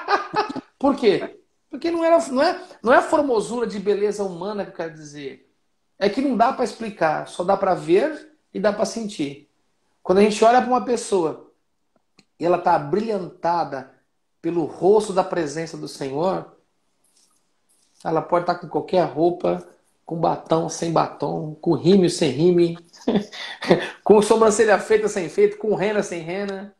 Por 0.78 0.94
quê? 0.96 1.35
Porque 1.76 1.90
não, 1.90 2.02
era, 2.02 2.18
não, 2.28 2.42
é, 2.42 2.62
não 2.82 2.90
é 2.90 2.96
a 2.96 3.02
formosura 3.02 3.66
de 3.66 3.78
beleza 3.78 4.24
humana 4.24 4.64
que 4.64 4.70
eu 4.70 4.76
quero 4.76 4.94
dizer. 4.94 5.46
É 5.98 6.08
que 6.08 6.22
não 6.22 6.34
dá 6.34 6.50
para 6.50 6.64
explicar, 6.64 7.28
só 7.28 7.44
dá 7.44 7.54
para 7.54 7.74
ver 7.74 8.32
e 8.52 8.58
dá 8.58 8.72
para 8.72 8.86
sentir. 8.86 9.50
Quando 10.02 10.18
a 10.18 10.22
gente 10.22 10.42
olha 10.42 10.62
para 10.62 10.70
uma 10.70 10.84
pessoa 10.86 11.52
e 12.40 12.46
ela 12.46 12.56
está 12.56 12.78
brilhantada 12.78 13.92
pelo 14.40 14.64
rosto 14.64 15.12
da 15.12 15.22
presença 15.22 15.76
do 15.76 15.86
Senhor, 15.86 16.56
ela 18.02 18.22
pode 18.22 18.44
estar 18.44 18.54
tá 18.54 18.60
com 18.60 18.68
qualquer 18.68 19.04
roupa, 19.04 19.62
com 20.06 20.16
batom, 20.16 20.70
sem 20.70 20.90
batom, 20.90 21.54
com 21.56 21.74
rime, 21.74 22.08
sem 22.08 22.30
rime, 22.30 22.78
com 24.02 24.22
sobrancelha 24.22 24.78
feita, 24.78 25.08
sem 25.08 25.28
feito, 25.28 25.58
com 25.58 25.74
rena, 25.74 26.02
sem 26.02 26.22
rena. 26.22 26.74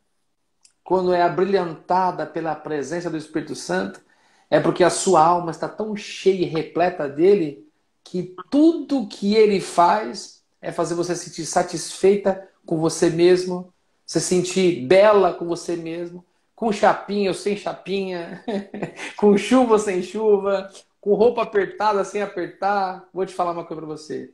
Quando 0.83 1.13
é 1.13 1.21
abrilhantada 1.21 2.25
pela 2.25 2.55
presença 2.55 3.11
do 3.11 3.19
Espírito 3.19 3.55
Santo, 3.55 4.06
é 4.51 4.61
porque 4.61 4.85
a 4.85 4.91
sua 4.91 5.25
alma 5.25 5.51
está 5.51 5.69
tão 5.69 5.97
cheia 5.97 6.43
e 6.43 6.49
repleta 6.49 7.09
dele 7.09 7.67
que 8.05 8.35
tudo 8.51 9.07
que 9.09 9.35
ele 9.35 9.61
faz 9.61 10.43
é 10.61 10.71
fazer 10.71 10.95
você 10.95 11.15
se 11.15 11.27
sentir 11.27 11.47
satisfeita 11.47 12.49
com 12.65 12.79
você 12.79 13.11
mesmo, 13.11 13.73
se 14.05 14.21
sentir 14.21 14.87
bela 14.87 15.33
com 15.33 15.47
você 15.47 15.77
mesmo, 15.77 16.25
com 16.55 16.73
chapinha 16.73 17.31
ou 17.31 17.35
sem 17.35 17.57
chapinha, 17.57 18.45
com 19.17 19.37
chuva 19.37 19.75
ou 19.75 19.79
sem 19.79 20.03
chuva, 20.03 20.71
com 21.01 21.15
roupa 21.15 21.43
apertada 21.43 22.05
sem 22.05 22.23
apertar. 22.23 23.09
Vou 23.13 23.27
te 23.27 23.35
falar 23.35 23.53
uma 23.53 23.65
coisa 23.65 23.83
para 23.83 23.91
você. 23.97 24.31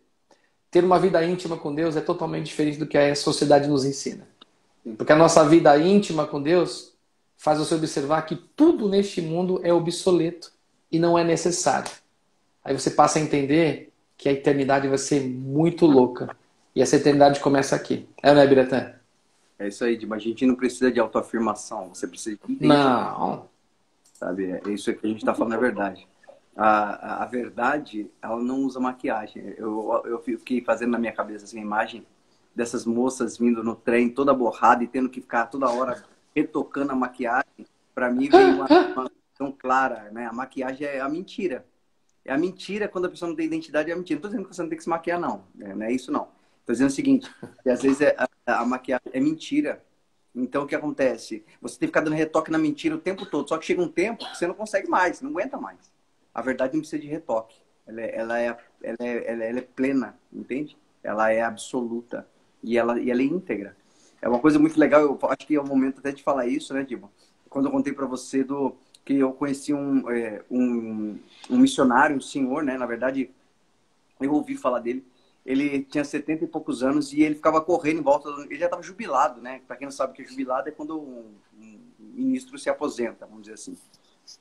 Ter 0.71 0.85
uma 0.85 0.99
vida 0.99 1.23
íntima 1.25 1.57
com 1.57 1.75
Deus 1.75 1.97
é 1.97 2.01
totalmente 2.01 2.47
diferente 2.47 2.79
do 2.79 2.87
que 2.87 2.97
a 2.97 3.15
sociedade 3.15 3.69
nos 3.69 3.85
ensina. 3.85 4.27
Porque 4.97 5.13
a 5.13 5.17
nossa 5.17 5.47
vida 5.47 5.77
íntima 5.79 6.27
com 6.27 6.41
Deus 6.41 6.92
faz 7.43 7.59
você 7.59 7.75
observar 7.75 8.23
que 8.23 8.37
tudo 8.37 8.89
neste 8.89 9.21
mundo 9.21 9.61
é 9.65 9.73
obsoleto 9.73 10.53
e 10.93 10.97
não 10.97 11.19
é 11.19 11.25
necessário. 11.25 11.91
Aí 12.65 12.73
você 12.73 12.89
passa 12.89 13.19
a 13.19 13.23
entender 13.23 13.93
que 14.17 14.29
a 14.29 14.33
eternidade 14.33 14.87
vai 14.87 14.97
ser 14.97 15.29
muito 15.29 15.85
louca. 15.85 16.37
E 16.73 16.81
essa 16.81 16.95
eternidade 16.95 17.41
começa 17.41 17.75
aqui. 17.75 18.09
É, 18.23 18.33
né, 18.33 18.47
Biratã? 18.47 18.95
É 19.59 19.67
isso 19.67 19.85
aí, 19.85 19.97
Dima. 19.97 20.15
A 20.15 20.19
gente 20.21 20.47
não 20.47 20.55
precisa 20.55 20.93
de 20.93 21.01
autoafirmação. 21.01 21.89
Você 21.93 22.07
precisa 22.07 22.37
de 22.37 22.53
entender. 22.53 22.69
Não. 22.69 23.49
Sabe? 24.15 24.61
É 24.65 24.71
isso 24.71 24.95
que 24.95 25.05
a 25.05 25.09
gente 25.09 25.19
está 25.19 25.35
falando 25.35 25.55
é 25.55 25.59
verdade. 25.59 26.07
A, 26.57 26.69
a, 26.69 27.23
a, 27.25 27.27
verdade, 27.27 28.09
ela 28.23 28.41
não 28.41 28.61
usa 28.61 28.79
maquiagem. 28.79 29.53
Eu, 29.59 30.01
eu 30.05 30.21
fiquei 30.21 30.61
fazendo 30.61 30.93
na 30.93 30.99
minha 30.99 31.13
cabeça 31.13 31.45
assim, 31.45 31.59
a 31.59 31.63
imagem 31.63 32.07
dessas 32.55 32.87
moças 32.87 33.37
vindo 33.37 33.65
no 33.65 33.75
trem 33.75 34.11
toda 34.11 34.33
borrada 34.33 34.85
e 34.85 34.87
tendo 34.87 35.09
que 35.09 35.21
ficar 35.21 35.47
toda 35.47 35.69
hora 35.69 36.05
retocando 36.35 36.93
a 36.93 36.97
maquiagem, 36.97 37.67
para 37.95 38.11
mim 38.11 38.29
veio 38.29 38.55
uma, 38.55 38.67
uma 38.67 39.11
tão 39.37 39.53
clara, 39.53 40.11
né? 40.11 40.27
A 40.27 40.33
maquiagem 40.33 40.87
é 40.87 41.01
a 41.01 41.09
mentira. 41.09 41.67
É 42.25 42.33
a 42.33 42.39
mentira 42.39 42.89
quando 42.89 43.07
a 43.07 43.09
pessoa 43.09 43.29
não 43.29 43.37
tem 43.37 43.47
identidade, 43.47 43.91
é 43.91 43.95
a 43.95 43.97
mentira. 43.97 44.17
Não 44.17 44.23
tô 44.23 44.29
dizendo 44.29 44.49
que 44.49 44.55
você 44.55 44.63
não 44.63 44.69
tem 44.69 44.79
que 44.79 44.85
se 44.85 44.91
maquiar, 44.91 45.21
não. 45.21 45.45
É, 45.61 45.75
não 45.75 45.87
é 45.87 45.93
isso, 45.93 46.13
não. 46.13 46.29
Tô 46.65 46.73
dizendo 46.73 46.89
o 46.89 46.93
seguinte, 46.93 47.29
que 47.63 47.69
às 47.69 47.83
vezes 47.83 48.01
é, 48.01 48.17
a, 48.47 48.61
a 48.61 48.65
maquiagem 48.65 49.11
é 49.13 49.21
mentira. 49.21 49.85
Então, 50.35 50.63
o 50.63 50.67
que 50.67 50.75
acontece? 50.75 51.45
Você 51.61 51.79
tem 51.79 51.89
que 51.89 51.93
ficar 51.93 52.01
dando 52.01 52.15
retoque 52.15 52.51
na 52.51 52.59
mentira 52.59 52.95
o 52.95 52.99
tempo 52.99 53.27
todo. 53.27 53.49
Só 53.49 53.59
que 53.59 53.67
chega 53.67 53.83
um 53.83 53.89
tempo 53.89 54.25
que 54.31 54.39
você 54.39 54.47
não 54.47 54.55
consegue 54.55 54.89
mais, 54.89 55.21
não 55.21 55.31
aguenta 55.31 55.59
mais. 55.59 55.93
A 56.33 56.41
verdade 56.41 56.75
não 56.75 56.81
precisa 56.81 57.03
de 57.03 57.09
retoque. 57.09 57.57
Ela 57.87 58.01
é, 58.01 58.17
ela 58.17 58.41
é, 58.41 58.57
ela 58.83 58.97
é, 59.01 59.31
ela 59.31 59.45
é, 59.45 59.51
ela 59.51 59.59
é 59.59 59.63
plena, 59.63 60.19
entende? 60.33 60.79
Ela 61.03 61.33
é 61.33 61.43
absoluta. 61.43 62.27
E 62.63 62.79
ela, 62.79 62.99
e 62.99 63.11
ela 63.11 63.21
é 63.21 63.25
íntegra. 63.25 63.77
É 64.23 64.29
uma 64.29 64.39
coisa 64.39 64.57
muito 64.57 64.79
legal, 64.79 65.03
eu 65.03 65.19
acho 65.29 65.45
que 65.45 65.57
é 65.57 65.61
o 65.61 65.67
momento 65.67 65.99
até 65.99 66.13
de 66.13 66.23
falar 66.23 66.47
isso, 66.47 66.73
né, 66.73 66.85
Diba? 66.85 67.11
Quando 67.51 67.67
eu 67.67 67.73
contei 67.73 67.93
para 67.93 68.07
você 68.07 68.45
do 68.45 68.77
que 69.05 69.19
eu 69.19 69.33
conheci 69.33 69.75
um, 69.75 70.09
é, 70.09 70.43
um, 70.49 71.19
um, 71.51 71.59
missionário, 71.59 72.17
um 72.17 72.21
senhor, 72.21 72.63
né? 72.63 72.79
Na 72.79 72.87
verdade, 72.87 73.31
eu 74.21 74.33
ouvi 74.33 74.57
falar 74.57 74.79
dele. 74.79 75.05
Ele 75.45 75.83
tinha 75.83 76.05
70 76.05 76.45
e 76.45 76.47
poucos 76.47 76.85
anos 76.85 77.13
e 77.13 77.21
ele 77.21 77.35
ficava 77.35 77.61
correndo 77.61 77.99
em 77.99 78.03
volta. 78.03 78.31
Do... 78.31 78.45
Ele 78.45 78.59
já 78.59 78.67
estava 78.67 78.83
jubilado, 78.83 79.41
né? 79.41 79.61
Para 79.67 79.77
quem 79.77 79.87
não 79.87 79.93
sabe 79.93 80.13
o 80.13 80.15
que 80.17 80.23
é 80.23 80.25
jubilado, 80.25 80.69
é 80.69 80.73
quando 80.73 80.99
um, 80.99 81.35
um, 81.61 81.81
ministro 81.99 82.57
se 82.57 82.71
aposenta, 82.71 83.27
vamos 83.27 83.43
dizer 83.43 83.55
assim. 83.55 83.77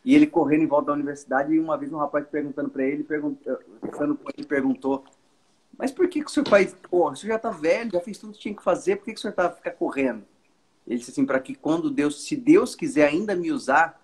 E 0.05 0.15
ele 0.15 0.27
correndo 0.27 0.61
em 0.61 0.67
volta 0.67 0.88
da 0.88 0.93
universidade 0.93 1.51
e 1.51 1.59
uma 1.59 1.75
vez 1.75 1.91
um 1.91 1.97
rapaz 1.97 2.25
perguntando 2.27 2.69
para 2.69 2.84
ele, 2.84 3.03
perguntando, 3.03 3.57
ele 4.38 4.45
perguntou 4.45 5.03
mas 5.78 5.91
por 5.91 6.07
que, 6.07 6.22
que 6.22 6.28
o 6.28 6.30
senhor 6.30 6.47
faz? 6.47 6.76
Pô, 6.89 7.09
o 7.09 7.15
senhor 7.15 7.34
já 7.34 7.38
está 7.38 7.49
velho, 7.49 7.91
já 7.91 7.99
fez 7.99 8.17
tudo 8.17 8.34
que 8.34 8.39
tinha 8.39 8.55
que 8.55 8.63
fazer, 8.63 8.97
por 8.97 9.05
que, 9.05 9.13
que 9.13 9.17
o 9.19 9.22
senhor 9.22 9.32
está 9.32 9.49
ficar 9.49 9.72
correndo? 9.72 10.24
Ele 10.88 10.97
disse 10.99 11.11
assim, 11.11 11.26
para 11.26 11.39
que 11.39 11.55
quando 11.55 11.89
Deus, 11.89 12.24
se 12.24 12.36
Deus 12.36 12.76
quiser 12.76 13.07
ainda 13.07 13.36
me 13.36 13.51
usar, 13.51 14.01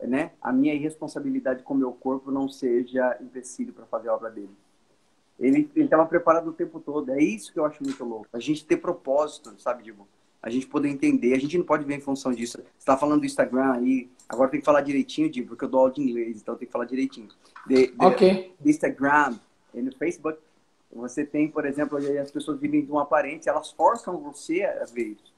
né, 0.00 0.32
a 0.42 0.52
minha 0.52 0.74
irresponsabilidade 0.74 1.62
com 1.62 1.74
o 1.74 1.76
meu 1.76 1.92
corpo 1.92 2.30
não 2.30 2.48
seja 2.48 3.16
empecilho 3.20 3.72
para 3.72 3.86
fazer 3.86 4.08
a 4.08 4.14
obra 4.14 4.30
dele. 4.30 4.50
Ele 5.38 5.70
estava 5.76 6.06
preparado 6.06 6.48
o 6.48 6.52
tempo 6.52 6.80
todo. 6.80 7.10
É 7.12 7.22
isso 7.22 7.52
que 7.52 7.58
eu 7.58 7.64
acho 7.64 7.82
muito 7.82 8.02
louco. 8.04 8.26
A 8.32 8.40
gente 8.40 8.64
ter 8.64 8.78
propósito, 8.78 9.54
sabe, 9.58 9.82
Diego? 9.82 10.08
A 10.42 10.48
gente 10.48 10.66
poder 10.66 10.88
entender. 10.88 11.34
A 11.34 11.38
gente 11.38 11.58
não 11.58 11.64
pode 11.64 11.84
ver 11.84 11.96
em 11.96 12.00
função 12.00 12.32
disso. 12.32 12.58
Você 12.58 12.64
está 12.78 12.96
falando 12.96 13.20
do 13.20 13.26
Instagram 13.26 13.72
aí. 13.72 14.10
Agora 14.28 14.50
tem 14.50 14.60
que 14.60 14.66
falar 14.66 14.80
direitinho, 14.80 15.30
Diego, 15.30 15.48
porque 15.48 15.64
eu 15.64 15.68
dou 15.68 15.80
aula 15.80 15.92
de 15.92 16.00
inglês, 16.00 16.40
então 16.40 16.56
tem 16.56 16.66
que 16.66 16.72
falar 16.72 16.86
direitinho. 16.86 17.28
De, 17.66 17.88
de, 17.88 18.04
ok. 18.04 18.54
Instagram 18.64 19.38
e 19.74 19.82
no 19.82 19.94
Facebook 19.94 20.38
você 20.92 21.24
tem, 21.24 21.50
por 21.50 21.66
exemplo, 21.66 21.98
as 21.98 22.30
pessoas 22.30 22.58
vivem 22.58 22.84
de 22.84 22.90
uma 22.90 23.02
aparência, 23.02 23.50
elas 23.50 23.70
forçam 23.72 24.18
você 24.18 24.64
a 24.64 24.84
ver 24.84 25.08
isso. 25.08 25.34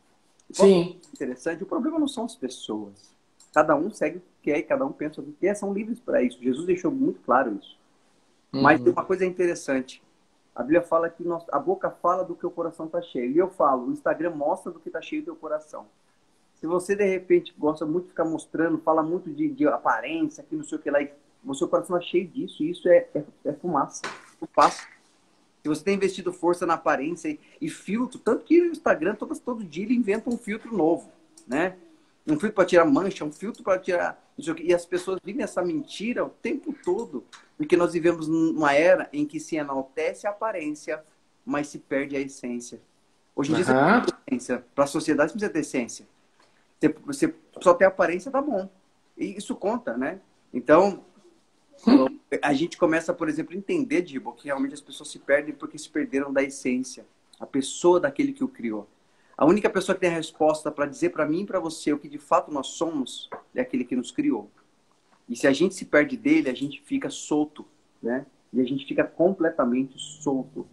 Sim. 0.53 1.01
Interessante. 1.13 1.63
O 1.63 1.67
problema 1.67 1.99
não 1.99 2.09
são 2.09 2.25
as 2.25 2.37
pessoas. 2.37 3.15
Cada 3.53 3.75
um 3.75 3.91
segue 3.91 4.19
o 4.19 4.21
que 4.21 4.53
quer, 4.53 4.63
cada 4.63 4.85
um 4.85 4.93
pensa 4.93 5.21
o 5.21 5.25
que 5.25 5.33
quer, 5.33 5.55
são 5.55 5.73
livres 5.73 5.99
para 5.99 6.23
isso. 6.23 6.43
Jesus 6.43 6.67
deixou 6.67 6.91
muito 6.91 7.21
claro 7.21 7.59
isso. 7.61 7.77
Uhum. 8.53 8.63
Mas 8.63 8.81
tem 8.81 8.93
uma 8.93 9.05
coisa 9.05 9.27
interessante. 9.27 10.03
A 10.55 10.63
Bíblia 10.63 10.83
fala 10.83 11.09
que 11.09 11.25
a 11.53 11.59
boca 11.59 11.91
fala 11.91 12.25
do 12.25 12.35
que 12.35 12.47
o 12.47 12.51
coração 12.51 12.87
está 12.87 13.01
cheio. 13.01 13.31
E 13.31 13.39
eu 13.39 13.49
falo, 13.49 13.87
o 13.87 13.93
Instagram 13.93 14.31
mostra 14.31 14.73
do 14.73 14.81
que 14.81 14.89
está 14.89 15.01
cheio 15.01 15.23
do 15.23 15.27
teu 15.27 15.37
coração. 15.37 15.87
Se 16.55 16.67
você, 16.67 16.97
de 16.97 17.05
repente, 17.05 17.55
gosta 17.57 17.87
muito 17.87 18.05
de 18.05 18.11
ficar 18.11 18.25
mostrando, 18.25 18.79
fala 18.79 19.03
muito 19.03 19.31
de, 19.31 19.49
de 19.49 19.67
aparência, 19.69 20.43
que 20.43 20.57
não 20.57 20.65
sei 20.65 20.79
o 20.79 20.81
que 20.81 20.91
lá, 20.91 21.01
e 21.01 21.13
o 21.45 21.55
seu 21.55 21.69
coração 21.69 21.97
é 21.97 22.01
cheio 22.01 22.27
disso, 22.27 22.65
e 22.65 22.71
isso 22.71 22.89
é, 22.89 23.07
é, 23.15 23.25
é 23.45 23.53
fumaça. 23.53 24.03
Fumaça. 24.41 24.98
Se 25.69 25.81
você 25.81 25.85
tem 25.85 25.97
investido 25.97 26.33
força 26.33 26.65
na 26.65 26.75
aparência 26.75 27.29
e, 27.29 27.39
e 27.61 27.69
filtro, 27.69 28.19
tanto 28.19 28.45
que 28.45 28.61
o 28.61 28.73
Instagram, 28.73 29.15
todo, 29.15 29.39
todo 29.39 29.63
dia, 29.63 29.85
ele 29.85 29.95
inventa 29.95 30.31
um 30.31 30.39
filtro 30.39 30.75
novo, 30.75 31.13
né? 31.47 31.77
Um 32.27 32.39
filtro 32.39 32.53
para 32.53 32.65
tirar 32.65 32.85
mancha, 32.87 33.25
um 33.25 33.33
filtro 33.33 33.63
para 33.63 33.79
tirar. 33.79 34.23
E 34.63 34.73
as 34.73 34.87
pessoas 34.87 35.21
vivem 35.23 35.43
essa 35.43 35.63
mentira 35.63 36.25
o 36.25 36.31
tempo 36.31 36.75
todo, 36.85 37.25
porque 37.57 37.77
nós 37.77 37.93
vivemos 37.93 38.29
numa 38.29 38.73
era 38.73 39.09
em 39.13 39.27
que 39.27 39.39
se 39.39 39.57
enaltece 39.57 40.27
a 40.27 40.31
aparência, 40.31 41.03
mas 41.45 41.69
se 41.69 41.79
perde 41.79 42.17
a 42.17 42.21
essência. 42.21 42.81
Hoje 43.37 43.53
em 43.53 43.57
dia, 43.57 43.67
uhum. 43.67 44.01
você 44.01 44.13
tem 44.27 44.37
essência. 44.39 44.65
Para 44.75 44.85
a 44.85 44.87
sociedade, 44.87 45.33
você 45.33 45.39
precisa 45.39 45.53
ter 45.53 45.61
essência. 45.61 46.07
Você, 46.81 46.89
você 47.05 47.35
só 47.61 47.75
tem 47.75 47.87
aparência, 47.87 48.31
tá 48.31 48.41
bom. 48.41 48.69
E 49.17 49.37
isso 49.37 49.55
conta, 49.55 49.97
né? 49.97 50.21
Então, 50.53 51.05
a 52.43 52.53
gente 52.53 52.77
começa, 52.77 53.13
por 53.15 53.29
exemplo, 53.29 53.55
a 53.55 53.57
entender, 53.57 54.03
Dibo, 54.03 54.33
que 54.33 54.47
realmente 54.47 54.75
as 54.75 54.81
pessoas 54.81 55.11
se 55.11 55.19
perdem 55.19 55.55
porque 55.55 55.79
se 55.79 55.89
perderam 55.89 56.33
da 56.33 56.43
essência, 56.43 57.07
a 57.39 57.47
pessoa 57.47 58.01
daquele 58.01 58.33
que 58.33 58.45
o 58.45 58.49
criou. 58.49 58.89
A 59.37 59.47
única 59.47 59.71
pessoa 59.71 59.95
que 59.95 60.01
tem 60.01 60.11
a 60.11 60.15
resposta 60.15 60.71
para 60.71 60.87
dizer 60.87 61.11
para 61.11 61.25
mim 61.25 61.43
e 61.43 61.47
para 61.47 61.61
você 61.61 61.93
o 61.93 61.99
que 61.99 62.09
de 62.09 62.19
fato 62.19 62.51
nós 62.51 62.69
somos 62.69 63.31
é 63.55 63.61
aquele 63.61 63.85
que 63.85 63.95
nos 63.95 64.11
criou. 64.11 64.51
E 65.29 65.37
se 65.37 65.47
a 65.47 65.53
gente 65.53 65.75
se 65.75 65.85
perde 65.85 66.17
dele, 66.17 66.51
a 66.51 66.55
gente 66.55 66.83
fica 66.83 67.09
solto, 67.09 67.65
né? 68.03 68.27
E 68.53 68.61
a 68.61 68.65
gente 68.65 68.85
fica 68.87 69.05
completamente 69.05 69.99
solto 69.99 70.67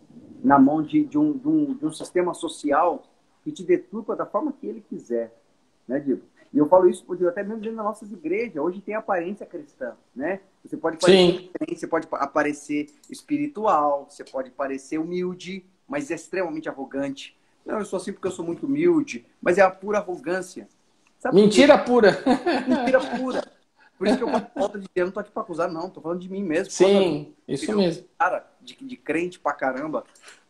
na 0.44 0.58
mão 0.58 0.82
de, 0.82 1.04
de, 1.04 1.18
um, 1.18 1.38
de, 1.38 1.48
um, 1.48 1.74
de 1.74 1.86
um 1.86 1.92
sistema 1.92 2.34
social 2.34 3.04
que 3.44 3.52
te 3.52 3.64
deturpa 3.64 4.16
da 4.16 4.26
forma 4.26 4.54
que 4.54 4.66
ele 4.66 4.82
quiser, 4.82 5.32
né, 5.88 6.00
Diego? 6.00 6.24
E 6.54 6.58
eu 6.58 6.68
falo 6.68 6.90
isso 6.90 7.06
até 7.28 7.44
mesmo 7.44 7.62
dentro 7.62 7.76
das 7.78 7.86
nossas 7.86 8.12
igrejas. 8.12 8.56
Hoje 8.58 8.82
tem 8.82 8.96
aparência 8.96 9.46
cristã, 9.46 9.94
né? 10.16 10.40
Você 10.64 10.78
pode 10.78 10.98
parecer, 10.98 11.52
você 11.68 11.88
pode 11.88 12.08
aparecer 12.12 12.88
espiritual, 13.10 14.08
você 14.10 14.24
pode 14.24 14.52
parecer 14.52 14.98
humilde, 14.98 15.66
mas 15.88 16.10
é 16.10 16.16
extremamente 16.16 16.70
arrogante. 16.70 17.38
Não, 17.66 17.80
eu 17.80 17.86
sou 17.86 17.98
assim 17.98 18.14
porque 18.14 18.28
eu 18.28 18.32
sou 18.32 18.46
muito 18.46 18.66
humilde, 18.66 19.26
mas 19.42 19.58
é 19.58 19.62
a 19.62 19.70
pura 19.70 19.98
arrogância. 19.98 20.68
Sabe 21.20 21.36
Mentira 21.36 21.78
pura. 21.78 22.24
Mentira 22.68 23.00
pura. 23.18 23.44
Por 23.98 24.08
isso 24.08 24.18
que 24.18 24.24
eu 24.24 24.30
falta 24.54 24.78
de 24.78 24.88
Deus, 24.94 25.08
não 25.08 25.14
tô 25.14 25.20
aqui 25.22 25.32
para 25.32 25.42
acusar, 25.42 25.72
não. 25.72 25.90
Tô 25.90 26.02
falando 26.02 26.20
de 26.20 26.30
mim 26.30 26.44
mesmo. 26.44 26.72
Sim, 26.72 27.34
isso 27.48 27.72
eu, 27.72 27.78
mesmo. 27.78 28.06
Cara, 28.18 28.46
de, 28.62 28.76
de 28.76 28.98
crente 28.98 29.40
pra 29.40 29.54
caramba. 29.54 30.04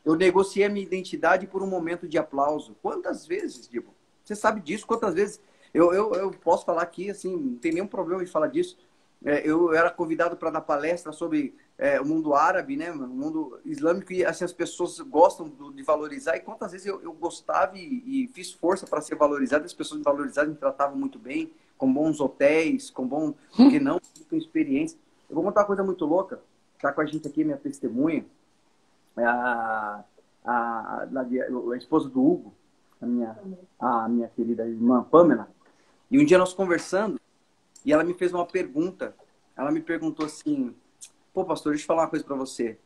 Eu 0.03 0.15
negociei 0.15 0.65
a 0.65 0.69
minha 0.69 0.85
identidade 0.85 1.47
por 1.47 1.61
um 1.63 1.67
momento 1.67 2.07
de 2.07 2.17
aplauso. 2.17 2.75
Quantas 2.81 3.25
vezes, 3.25 3.67
Dibo? 3.67 3.93
Você 4.23 4.35
sabe 4.35 4.61
disso? 4.61 4.85
Quantas 4.85 5.13
vezes? 5.13 5.39
Eu, 5.75 5.93
eu, 5.93 6.13
eu 6.13 6.31
posso 6.31 6.63
falar 6.63 6.83
aqui, 6.83 7.09
assim, 7.09 7.35
não 7.35 7.57
tem 7.57 7.73
nenhum 7.73 7.85
problema 7.85 8.23
em 8.23 8.25
falar 8.25 8.47
disso. 8.47 8.77
É, 9.25 9.45
eu 9.45 9.73
era 9.73 9.91
convidado 9.91 10.37
para 10.37 10.49
dar 10.49 10.61
palestra 10.61 11.11
sobre 11.11 11.53
é, 11.77 11.99
o 11.99 12.05
mundo 12.05 12.33
árabe, 12.33 12.77
né, 12.77 12.89
o 12.93 12.95
mundo 12.95 13.59
islâmico, 13.65 14.13
e 14.13 14.23
assim, 14.23 14.45
as 14.45 14.53
pessoas 14.53 14.97
gostam 15.01 15.51
de 15.75 15.83
valorizar. 15.83 16.37
E 16.37 16.39
quantas 16.39 16.71
vezes 16.71 16.87
eu, 16.87 17.01
eu 17.01 17.11
gostava 17.11 17.77
e, 17.77 18.03
e 18.05 18.27
fiz 18.29 18.53
força 18.53 18.87
para 18.87 19.01
ser 19.01 19.15
valorizado, 19.15 19.65
as 19.65 19.73
pessoas 19.73 19.97
me 19.97 20.05
valorizavam, 20.05 20.51
me 20.51 20.55
tratavam 20.55 20.97
muito 20.97 21.19
bem, 21.19 21.51
com 21.77 21.91
bons 21.91 22.21
hotéis, 22.21 22.89
com 22.89 23.05
bom. 23.05 23.33
Por 23.53 23.69
que 23.69 23.77
não? 23.77 23.99
Com 24.29 24.37
experiência. 24.37 24.97
Eu 25.29 25.35
vou 25.35 25.43
contar 25.43 25.61
uma 25.61 25.67
coisa 25.67 25.83
muito 25.83 26.05
louca. 26.05 26.39
Está 26.77 26.93
com 26.93 27.01
a 27.01 27.05
gente 27.05 27.27
aqui, 27.27 27.43
minha 27.43 27.57
testemunha, 27.57 28.25
a, 29.17 30.03
a, 30.45 30.53
a, 30.53 31.07
a 31.73 31.77
esposa 31.77 32.07
do 32.07 32.25
Hugo, 32.25 32.53
a 33.01 33.05
minha, 33.05 33.37
a 33.77 34.07
minha 34.07 34.29
querida 34.29 34.65
irmã 34.65 35.03
Pamela. 35.03 35.53
E 36.09 36.19
um 36.19 36.25
dia 36.25 36.37
nós 36.37 36.53
conversando, 36.53 37.19
e 37.83 37.93
ela 37.93 38.03
me 38.03 38.13
fez 38.13 38.33
uma 38.33 38.45
pergunta. 38.45 39.15
Ela 39.55 39.71
me 39.71 39.81
perguntou 39.81 40.25
assim: 40.25 40.75
Pô, 41.33 41.45
pastor, 41.45 41.73
deixa 41.73 41.83
eu 41.83 41.87
falar 41.87 42.03
uma 42.03 42.09
coisa 42.09 42.25
para 42.25 42.35
você. 42.35 42.77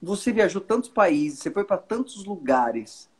Você 0.00 0.32
viajou 0.32 0.60
tantos 0.60 0.88
países, 0.88 1.40
você 1.40 1.50
foi 1.50 1.64
para 1.64 1.78
tantos 1.78 2.24
lugares. 2.24 3.10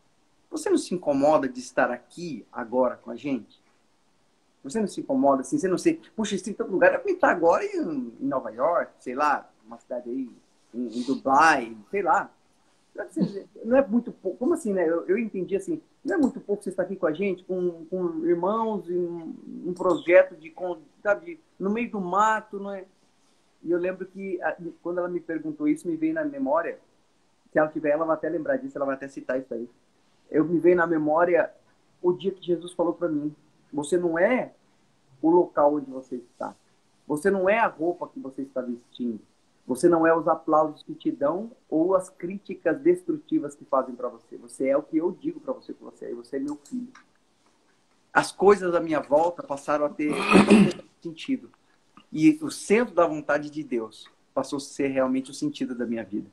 Você 0.51 0.70
não 0.70 0.78
se 0.78 0.95
incomoda 0.95 1.49
de 1.49 1.59
estar 1.61 1.91
aqui 1.91 2.47
agora 2.53 2.97
com 2.97 3.11
a 3.11 3.16
gente? 3.16 3.61
Você 4.62 4.80
não 4.80 4.86
se 4.86 5.01
incomoda 5.01 5.43
assim? 5.43 5.59
Você 5.59 5.68
não 5.68 5.78
sei, 5.78 6.01
puxa, 6.16 6.34
esse 6.34 6.55
tanto 6.55 6.70
lugar. 6.70 6.95
Eu 6.95 7.12
estar 7.12 7.30
agora 7.30 7.64
em, 7.64 8.12
em, 8.20 8.26
Nova 8.26 8.51
York, 8.51 8.93
sei 8.99 9.14
lá, 9.14 9.51
uma 9.66 9.78
cidade 9.78 10.09
aí, 10.09 10.30
em, 10.74 10.99
em 10.99 11.03
Dubai, 11.03 11.76
sei 11.91 12.03
lá. 12.03 12.30
Não 13.64 13.76
é 13.76 13.86
muito 13.86 14.12
pouco. 14.12 14.39
Como 14.39 14.55
assim, 14.55 14.72
né? 14.72 14.89
Eu, 14.89 15.07
eu 15.07 15.18
entendi 15.18 15.57
assim, 15.57 15.80
não 16.05 16.14
é 16.14 16.18
muito 16.18 16.40
pouco 16.40 16.62
você 16.62 16.70
estar 16.70 16.82
aqui 16.82 16.96
com 16.96 17.07
a 17.07 17.12
gente, 17.12 17.44
com, 17.44 17.84
com 17.86 18.24
irmãos, 18.24 18.88
um, 18.88 19.34
um 19.66 19.74
projeto 19.74 20.36
de, 20.36 20.55
sabe, 21.03 21.40
no 21.59 21.70
meio 21.70 21.90
do 21.90 22.01
mato, 22.01 22.59
não 22.59 22.72
é? 22.72 22.84
E 23.62 23.70
eu 23.70 23.78
lembro 23.78 24.07
que 24.07 24.38
quando 24.82 24.99
ela 24.99 25.09
me 25.09 25.20
perguntou 25.20 25.68
isso, 25.68 25.88
me 25.88 25.96
veio 25.96 26.14
na 26.14 26.24
memória, 26.24 26.78
se 27.53 27.59
ela 27.59 27.68
tiver, 27.68 27.90
ela 27.90 28.05
vai 28.05 28.16
até 28.16 28.28
lembrar 28.28 28.57
disso, 28.57 28.76
ela 28.76 28.86
vai 28.86 28.94
até 28.94 29.09
citar 29.09 29.38
isso 29.38 29.53
aí. 29.53 29.68
Eu 30.30 30.44
me 30.44 30.59
veio 30.59 30.76
na 30.76 30.86
memória 30.86 31.53
o 32.01 32.12
dia 32.12 32.30
que 32.30 32.44
Jesus 32.44 32.72
falou 32.72 32.94
para 32.94 33.09
mim: 33.09 33.34
você 33.72 33.96
não 33.96 34.18
é 34.18 34.53
o 35.20 35.30
local 35.30 35.74
onde 35.74 35.90
você 35.90 36.16
está. 36.16 36.55
Você 37.07 37.30
não 37.30 37.49
é 37.49 37.59
a 37.59 37.66
roupa 37.66 38.09
que 38.09 38.20
você 38.20 38.42
está 38.42 38.61
vestindo. 38.61 39.20
Você 39.68 39.86
não 39.86 40.06
é 40.06 40.16
os 40.16 40.26
aplausos 40.26 40.82
que 40.82 40.94
te 40.94 41.12
dão 41.12 41.52
ou 41.68 41.94
as 41.94 42.08
críticas 42.08 42.80
destrutivas 42.80 43.54
que 43.54 43.66
fazem 43.66 43.94
para 43.94 44.08
você. 44.08 44.38
Você 44.38 44.68
é 44.68 44.76
o 44.76 44.82
que 44.82 44.96
eu 44.96 45.12
digo 45.12 45.38
para 45.40 45.52
você 45.52 45.74
que 45.74 45.84
você 45.84 46.06
é. 46.06 46.14
Você 46.14 46.36
é 46.36 46.40
meu 46.40 46.56
filho. 46.56 46.88
As 48.10 48.32
coisas 48.32 48.74
à 48.74 48.80
minha 48.80 48.98
volta 48.98 49.42
passaram 49.42 49.84
a 49.84 49.90
ter 49.90 50.10
sentido. 51.02 51.50
E 52.10 52.38
o 52.40 52.50
centro 52.50 52.94
da 52.94 53.06
vontade 53.06 53.50
de 53.50 53.62
Deus 53.62 54.08
passou 54.32 54.56
a 54.56 54.60
ser 54.60 54.88
realmente 54.88 55.30
o 55.30 55.34
sentido 55.34 55.74
da 55.74 55.84
minha 55.84 56.02
vida. 56.02 56.30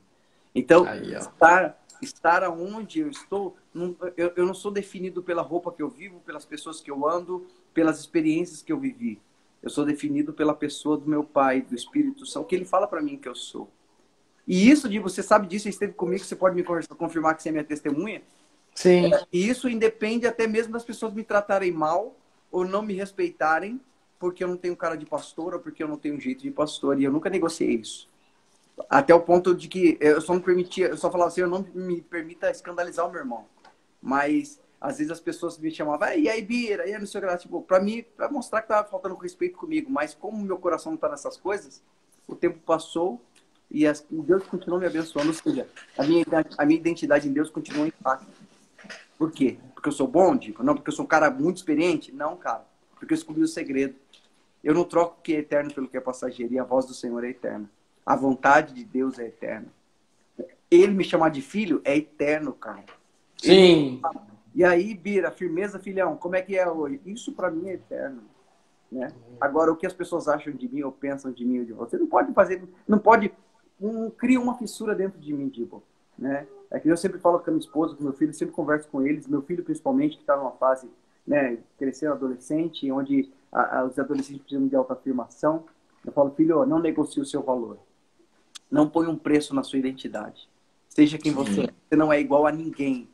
Então, 0.54 0.86
Aí, 0.86 1.14
estar, 1.14 1.78
estar 2.00 2.42
aonde 2.42 3.00
eu 3.00 3.10
estou, 3.10 3.54
não, 3.74 3.94
eu, 4.16 4.32
eu 4.34 4.46
não 4.46 4.54
sou 4.54 4.70
definido 4.70 5.22
pela 5.22 5.42
roupa 5.42 5.70
que 5.70 5.82
eu 5.82 5.90
vivo, 5.90 6.20
pelas 6.20 6.46
pessoas 6.46 6.80
que 6.80 6.90
eu 6.90 7.06
ando, 7.06 7.46
pelas 7.74 8.00
experiências 8.00 8.62
que 8.62 8.72
eu 8.72 8.80
vivi. 8.80 9.20
Eu 9.66 9.70
sou 9.70 9.84
definido 9.84 10.32
pela 10.32 10.54
pessoa 10.54 10.96
do 10.96 11.10
meu 11.10 11.24
Pai, 11.24 11.60
do 11.60 11.74
Espírito 11.74 12.24
Santo, 12.24 12.46
que 12.46 12.54
ele 12.54 12.64
fala 12.64 12.86
para 12.86 13.02
mim 13.02 13.16
que 13.16 13.28
eu 13.28 13.34
sou. 13.34 13.68
E 14.46 14.70
isso 14.70 14.88
de 14.88 15.00
você 15.00 15.24
sabe 15.24 15.48
disso, 15.48 15.64
você 15.64 15.70
esteve 15.70 15.92
comigo, 15.92 16.22
você 16.22 16.36
pode 16.36 16.54
me 16.54 16.62
confirmar 16.62 17.34
que 17.34 17.42
você 17.42 17.48
é 17.48 17.52
minha 17.52 17.64
testemunha? 17.64 18.22
Sim. 18.72 19.10
E 19.32 19.48
isso 19.48 19.68
independe 19.68 20.24
até 20.24 20.46
mesmo 20.46 20.72
das 20.72 20.84
pessoas 20.84 21.12
me 21.12 21.24
tratarem 21.24 21.72
mal 21.72 22.14
ou 22.48 22.64
não 22.64 22.80
me 22.80 22.94
respeitarem, 22.94 23.80
porque 24.20 24.44
eu 24.44 24.46
não 24.46 24.56
tenho 24.56 24.76
cara 24.76 24.94
de 24.94 25.04
pastor 25.04 25.54
ou 25.54 25.58
porque 25.58 25.82
eu 25.82 25.88
não 25.88 25.96
tenho 25.96 26.20
jeito 26.20 26.42
de 26.42 26.50
pastor. 26.52 27.00
E 27.00 27.02
eu 27.02 27.10
nunca 27.10 27.28
negociei 27.28 27.74
isso. 27.74 28.08
Até 28.88 29.12
o 29.12 29.20
ponto 29.20 29.52
de 29.52 29.66
que 29.66 29.98
eu 30.00 30.20
só 30.20 30.32
não 30.32 30.40
permitia, 30.40 30.86
eu 30.86 30.96
só 30.96 31.10
falava 31.10 31.26
assim, 31.26 31.40
eu 31.40 31.48
não 31.48 31.66
me 31.74 32.02
permita 32.02 32.52
escandalizar 32.52 33.04
o 33.04 33.10
meu 33.10 33.18
irmão. 33.18 33.46
Mas 34.00 34.60
às 34.80 34.98
vezes 34.98 35.10
as 35.10 35.20
pessoas 35.20 35.58
me 35.58 35.70
chamavam, 35.70 36.12
e 36.16 36.28
aí, 36.28 36.42
Bira, 36.42 36.86
e 36.86 36.94
aí, 36.94 37.00
não 37.00 37.06
sei 37.06 37.18
o 37.18 37.24
que 37.24 37.30
lá. 37.30 37.36
Tipo, 37.36 37.62
pra 37.62 37.80
mim, 37.80 38.04
pra 38.16 38.30
mostrar 38.30 38.62
que 38.62 38.68
tava 38.68 38.88
faltando 38.88 39.14
respeito 39.16 39.56
comigo. 39.56 39.90
Mas 39.90 40.14
como 40.14 40.36
meu 40.44 40.58
coração 40.58 40.92
não 40.92 40.98
tá 40.98 41.08
nessas 41.08 41.36
coisas, 41.36 41.82
o 42.28 42.34
tempo 42.34 42.58
passou 42.58 43.20
e 43.70 43.86
as, 43.86 44.04
Deus 44.10 44.44
continuou 44.46 44.78
me 44.78 44.86
abençoando. 44.86 45.28
Ou 45.28 45.34
seja, 45.34 45.68
a 45.96 46.04
minha, 46.04 46.24
a 46.58 46.66
minha 46.66 46.78
identidade 46.78 47.28
em 47.28 47.32
Deus 47.32 47.50
continuou 47.50 47.86
intacta. 47.86 48.26
Por 49.18 49.32
quê? 49.32 49.56
Porque 49.74 49.88
eu 49.88 49.92
sou 49.92 50.06
bom, 50.06 50.36
digo? 50.36 50.62
Não, 50.62 50.74
porque 50.74 50.90
eu 50.90 50.94
sou 50.94 51.04
um 51.04 51.08
cara 51.08 51.30
muito 51.30 51.56
experiente? 51.56 52.12
Não, 52.12 52.36
cara. 52.36 52.64
Porque 52.92 53.14
eu 53.14 53.16
descobri 53.16 53.42
o 53.42 53.48
segredo. 53.48 53.94
Eu 54.62 54.74
não 54.74 54.84
troco 54.84 55.16
o 55.18 55.22
que 55.22 55.34
é 55.34 55.38
eterno 55.38 55.72
pelo 55.72 55.88
que 55.88 55.96
é 55.96 56.00
passageiro. 56.00 56.52
E 56.52 56.58
a 56.58 56.64
voz 56.64 56.86
do 56.86 56.94
Senhor 56.94 57.24
é 57.24 57.30
eterna. 57.30 57.70
A 58.04 58.14
vontade 58.14 58.74
de 58.74 58.84
Deus 58.84 59.18
é 59.18 59.26
eterna. 59.26 59.68
Ele 60.70 60.92
me 60.92 61.04
chamar 61.04 61.30
de 61.30 61.40
filho 61.40 61.80
é 61.84 61.96
eterno, 61.96 62.52
cara. 62.52 62.84
Sim. 63.36 64.00
Ele, 64.02 64.35
e 64.56 64.64
aí, 64.64 64.94
Bira, 64.94 65.30
firmeza, 65.30 65.78
filhão, 65.78 66.16
como 66.16 66.34
é 66.34 66.40
que 66.40 66.56
é 66.56 66.66
hoje? 66.66 66.98
Isso 67.04 67.30
para 67.30 67.50
mim 67.50 67.68
é 67.68 67.74
eterno. 67.74 68.22
Né? 68.90 69.12
Agora, 69.38 69.70
o 69.70 69.76
que 69.76 69.86
as 69.86 69.92
pessoas 69.92 70.28
acham 70.28 70.50
de 70.50 70.66
mim 70.66 70.80
ou 70.80 70.90
pensam 70.90 71.30
de 71.30 71.44
mim 71.44 71.58
ou 71.58 71.64
de 71.66 71.74
você, 71.74 71.98
não 71.98 72.06
pode 72.06 72.32
fazer, 72.32 72.62
não 72.88 72.98
pode, 72.98 73.30
um, 73.78 74.08
cria 74.08 74.40
uma 74.40 74.56
fissura 74.56 74.94
dentro 74.94 75.20
de 75.20 75.30
mim, 75.34 75.50
tipo, 75.50 75.82
né? 76.18 76.46
É 76.70 76.80
que 76.80 76.88
eu 76.88 76.96
sempre 76.96 77.18
falo 77.18 77.38
com 77.38 77.50
a 77.50 77.52
minha 77.52 77.60
esposa, 77.60 77.94
com 77.94 78.02
meu 78.02 78.14
filho, 78.14 78.32
sempre 78.32 78.54
converso 78.54 78.88
com 78.88 79.06
eles, 79.06 79.28
meu 79.28 79.42
filho 79.42 79.62
principalmente, 79.62 80.16
que 80.16 80.22
está 80.22 80.34
numa 80.34 80.52
fase, 80.52 80.88
né, 81.26 81.58
crescendo 81.78 82.14
adolescente, 82.14 82.90
onde 82.90 83.30
a, 83.52 83.80
a, 83.80 83.84
os 83.84 83.98
adolescentes 83.98 84.40
precisam 84.40 84.66
de 84.66 84.74
autoafirmação. 84.74 85.66
Eu 86.04 86.12
falo, 86.12 86.30
filho, 86.30 86.64
não 86.64 86.78
negocie 86.78 87.20
o 87.20 87.26
seu 87.26 87.42
valor. 87.42 87.78
Não 88.70 88.88
põe 88.88 89.06
um 89.06 89.16
preço 89.16 89.54
na 89.54 89.62
sua 89.62 89.78
identidade. 89.78 90.48
Seja 90.88 91.18
quem 91.18 91.30
você 91.30 91.64
é. 91.64 91.68
Você 91.88 91.94
não 91.94 92.10
é 92.10 92.18
igual 92.18 92.46
a 92.46 92.52
ninguém 92.52 93.06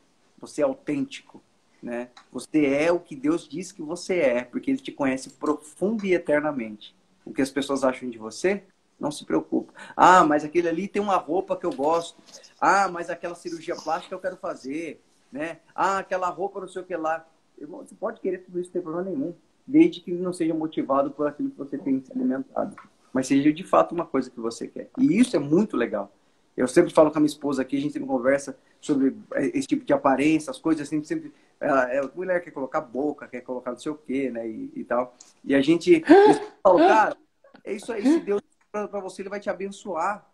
você 0.43 0.61
é 0.61 0.65
autêntico, 0.65 1.41
né? 1.81 2.09
Você 2.31 2.65
é 2.65 2.91
o 2.91 2.99
que 2.99 3.15
Deus 3.15 3.47
diz 3.47 3.71
que 3.71 3.81
você 3.81 4.15
é, 4.19 4.43
porque 4.43 4.69
Ele 4.69 4.77
te 4.77 4.91
conhece 4.91 5.29
profundo 5.31 6.05
e 6.05 6.13
eternamente. 6.13 6.95
O 7.25 7.33
que 7.33 7.41
as 7.41 7.49
pessoas 7.49 7.83
acham 7.83 8.09
de 8.09 8.17
você, 8.17 8.63
não 8.99 9.09
se 9.09 9.25
preocupa. 9.25 9.73
Ah, 9.95 10.23
mas 10.25 10.43
aquele 10.43 10.67
ali 10.67 10.87
tem 10.87 11.01
uma 11.01 11.15
roupa 11.15 11.55
que 11.55 11.65
eu 11.65 11.73
gosto. 11.73 12.21
Ah, 12.59 12.89
mas 12.89 13.09
aquela 13.09 13.35
cirurgia 13.35 13.75
plástica 13.75 14.13
eu 14.13 14.19
quero 14.19 14.35
fazer, 14.35 15.01
né? 15.31 15.59
Ah, 15.73 15.99
aquela 15.99 16.29
roupa 16.29 16.59
não 16.59 16.67
sei 16.67 16.81
o 16.81 16.85
que 16.85 16.95
lá. 16.95 17.25
você 17.57 17.95
pode 17.95 18.19
querer 18.19 18.39
tudo 18.39 18.59
isso, 18.59 18.69
não 18.69 18.73
tem 18.73 18.81
problema 18.81 19.09
nenhum. 19.09 19.33
Desde 19.65 20.01
que 20.01 20.11
não 20.11 20.33
seja 20.33 20.53
motivado 20.53 21.11
por 21.11 21.25
aquilo 21.25 21.51
que 21.51 21.57
você 21.57 21.77
tem 21.77 22.03
se 22.03 22.11
alimentado. 22.11 22.75
Mas 23.13 23.27
seja 23.27 23.53
de 23.53 23.63
fato 23.63 23.93
uma 23.93 24.05
coisa 24.05 24.29
que 24.29 24.39
você 24.39 24.67
quer. 24.67 24.89
E 24.97 25.17
isso 25.17 25.35
é 25.37 25.39
muito 25.39 25.77
legal. 25.77 26.11
Eu 26.55 26.67
sempre 26.67 26.93
falo 26.93 27.09
com 27.11 27.17
a 27.17 27.21
minha 27.21 27.27
esposa 27.27 27.61
aqui, 27.61 27.77
a 27.77 27.79
gente 27.79 27.93
sempre 27.93 28.07
conversa 28.07 28.57
sobre 28.83 29.15
esse 29.35 29.65
tipo 29.65 29.85
de 29.85 29.93
aparência, 29.93 30.51
as 30.51 30.59
coisas, 30.59 30.87
sempre, 30.89 31.07
sempre 31.07 31.33
ela, 31.57 31.85
a 31.85 32.11
mulher 32.13 32.43
quer 32.43 32.51
colocar 32.51 32.81
boca, 32.81 33.25
quer 33.27 33.39
colocar 33.39 33.71
não 33.71 33.79
sei 33.79 33.91
o 33.93 33.95
quê, 33.95 34.29
né, 34.29 34.45
e, 34.45 34.71
e 34.75 34.83
tal. 34.83 35.15
E 35.41 35.55
a 35.55 35.61
gente 35.61 36.03
fala, 36.61 36.79
cara, 36.79 37.17
é 37.63 37.73
isso 37.73 37.93
aí, 37.93 38.03
se 38.03 38.19
Deus 38.19 38.41
para 38.69 38.99
você, 38.99 39.21
ele 39.21 39.29
vai 39.29 39.39
te 39.39 39.49
abençoar, 39.49 40.27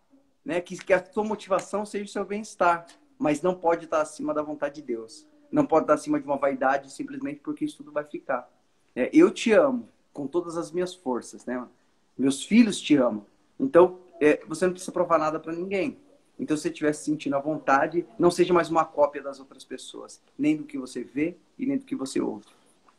né, 0.44 0.60
que, 0.60 0.76
que 0.78 0.92
a 0.92 1.06
sua 1.06 1.24
motivação 1.24 1.86
seja 1.86 2.06
o 2.06 2.08
seu 2.08 2.26
bem-estar, 2.26 2.88
mas 3.20 3.44
não 3.44 3.54
pode 3.54 3.86
estar 3.86 4.02
acima 4.02 4.34
da 4.34 4.42
vontade 4.42 4.76
de 4.76 4.82
Deus. 4.82 5.28
Não 5.52 5.66
pode 5.66 5.84
estar 5.84 5.94
acima 5.94 6.20
de 6.20 6.26
uma 6.26 6.38
vaidade 6.38 6.92
simplesmente 6.92 7.42
porque 7.42 7.66
isso 7.66 7.78
tudo 7.78 7.92
vai 7.92 8.04
ficar. 8.04 8.50
É, 8.96 9.12
eu 9.14 9.30
te 9.30 9.52
amo 9.52 9.88
com 10.12 10.26
todas 10.26 10.58
as 10.58 10.72
minhas 10.72 10.96
forças, 10.96 11.46
né? 11.46 11.64
Meus 12.18 12.44
filhos 12.44 12.82
te 12.82 12.96
amam. 12.96 13.26
Então, 13.60 14.00
é, 14.20 14.42
você 14.48 14.66
não 14.66 14.74
precisa 14.74 14.92
provar 14.92 15.20
nada 15.20 15.40
para 15.40 15.54
ninguém. 15.54 16.00
Então, 16.40 16.56
se 16.56 16.64
você 16.64 16.70
estiver 16.70 16.94
se 16.94 17.04
sentindo 17.04 17.36
à 17.36 17.40
vontade, 17.40 18.06
não 18.18 18.32
seja 18.32 18.54
mais 18.54 18.70
uma 18.70 18.86
cópia 18.86 19.22
das 19.22 19.40
outras 19.40 19.66
pessoas, 19.66 20.22
nem 20.38 20.56
do 20.56 20.64
que 20.64 20.78
você 20.78 21.04
vê 21.04 21.36
e 21.58 21.66
nem 21.66 21.78
do 21.78 21.84
que 21.84 21.96
você 21.96 22.22
ouve. 22.22 22.46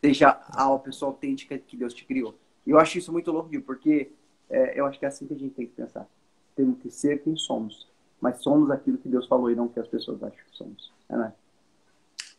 Seja 0.05 0.29
a 0.29 0.79
pessoa 0.79 1.11
autêntica 1.11 1.59
que 1.59 1.77
Deus 1.77 1.95
te 1.95 2.05
criou. 2.05 2.35
E 2.67 2.71
eu 2.71 2.79
acho 2.79 2.99
isso 2.99 3.11
muito 3.11 3.33
louco, 3.33 3.49
porque 3.63 4.11
é, 4.49 4.79
eu 4.79 4.85
acho 4.85 4.99
que 4.99 5.05
é 5.05 5.09
assim 5.09 5.27
que 5.27 5.35
a 5.35 5.39
gente 5.39 5.55
tem 5.55 5.67
que 5.67 5.73
pensar. 5.73 6.07
Temos 6.55 6.79
que 6.81 6.91
ser 6.91 7.23
quem 7.23 7.37
somos, 7.37 7.87
mas 8.21 8.43
somos 8.43 8.71
aquilo 8.71 8.99
que 8.99 9.09
Deus 9.09 9.27
falou 9.27 9.51
e 9.51 9.55
não 9.55 9.67
o 9.67 9.69
que 9.71 9.81
as 9.81 9.89
pessoas 9.89 10.23
acham 10.23 10.39
que 10.51 10.57
somos. 10.57 10.93
É, 11.09 11.17
né? 11.17 11.33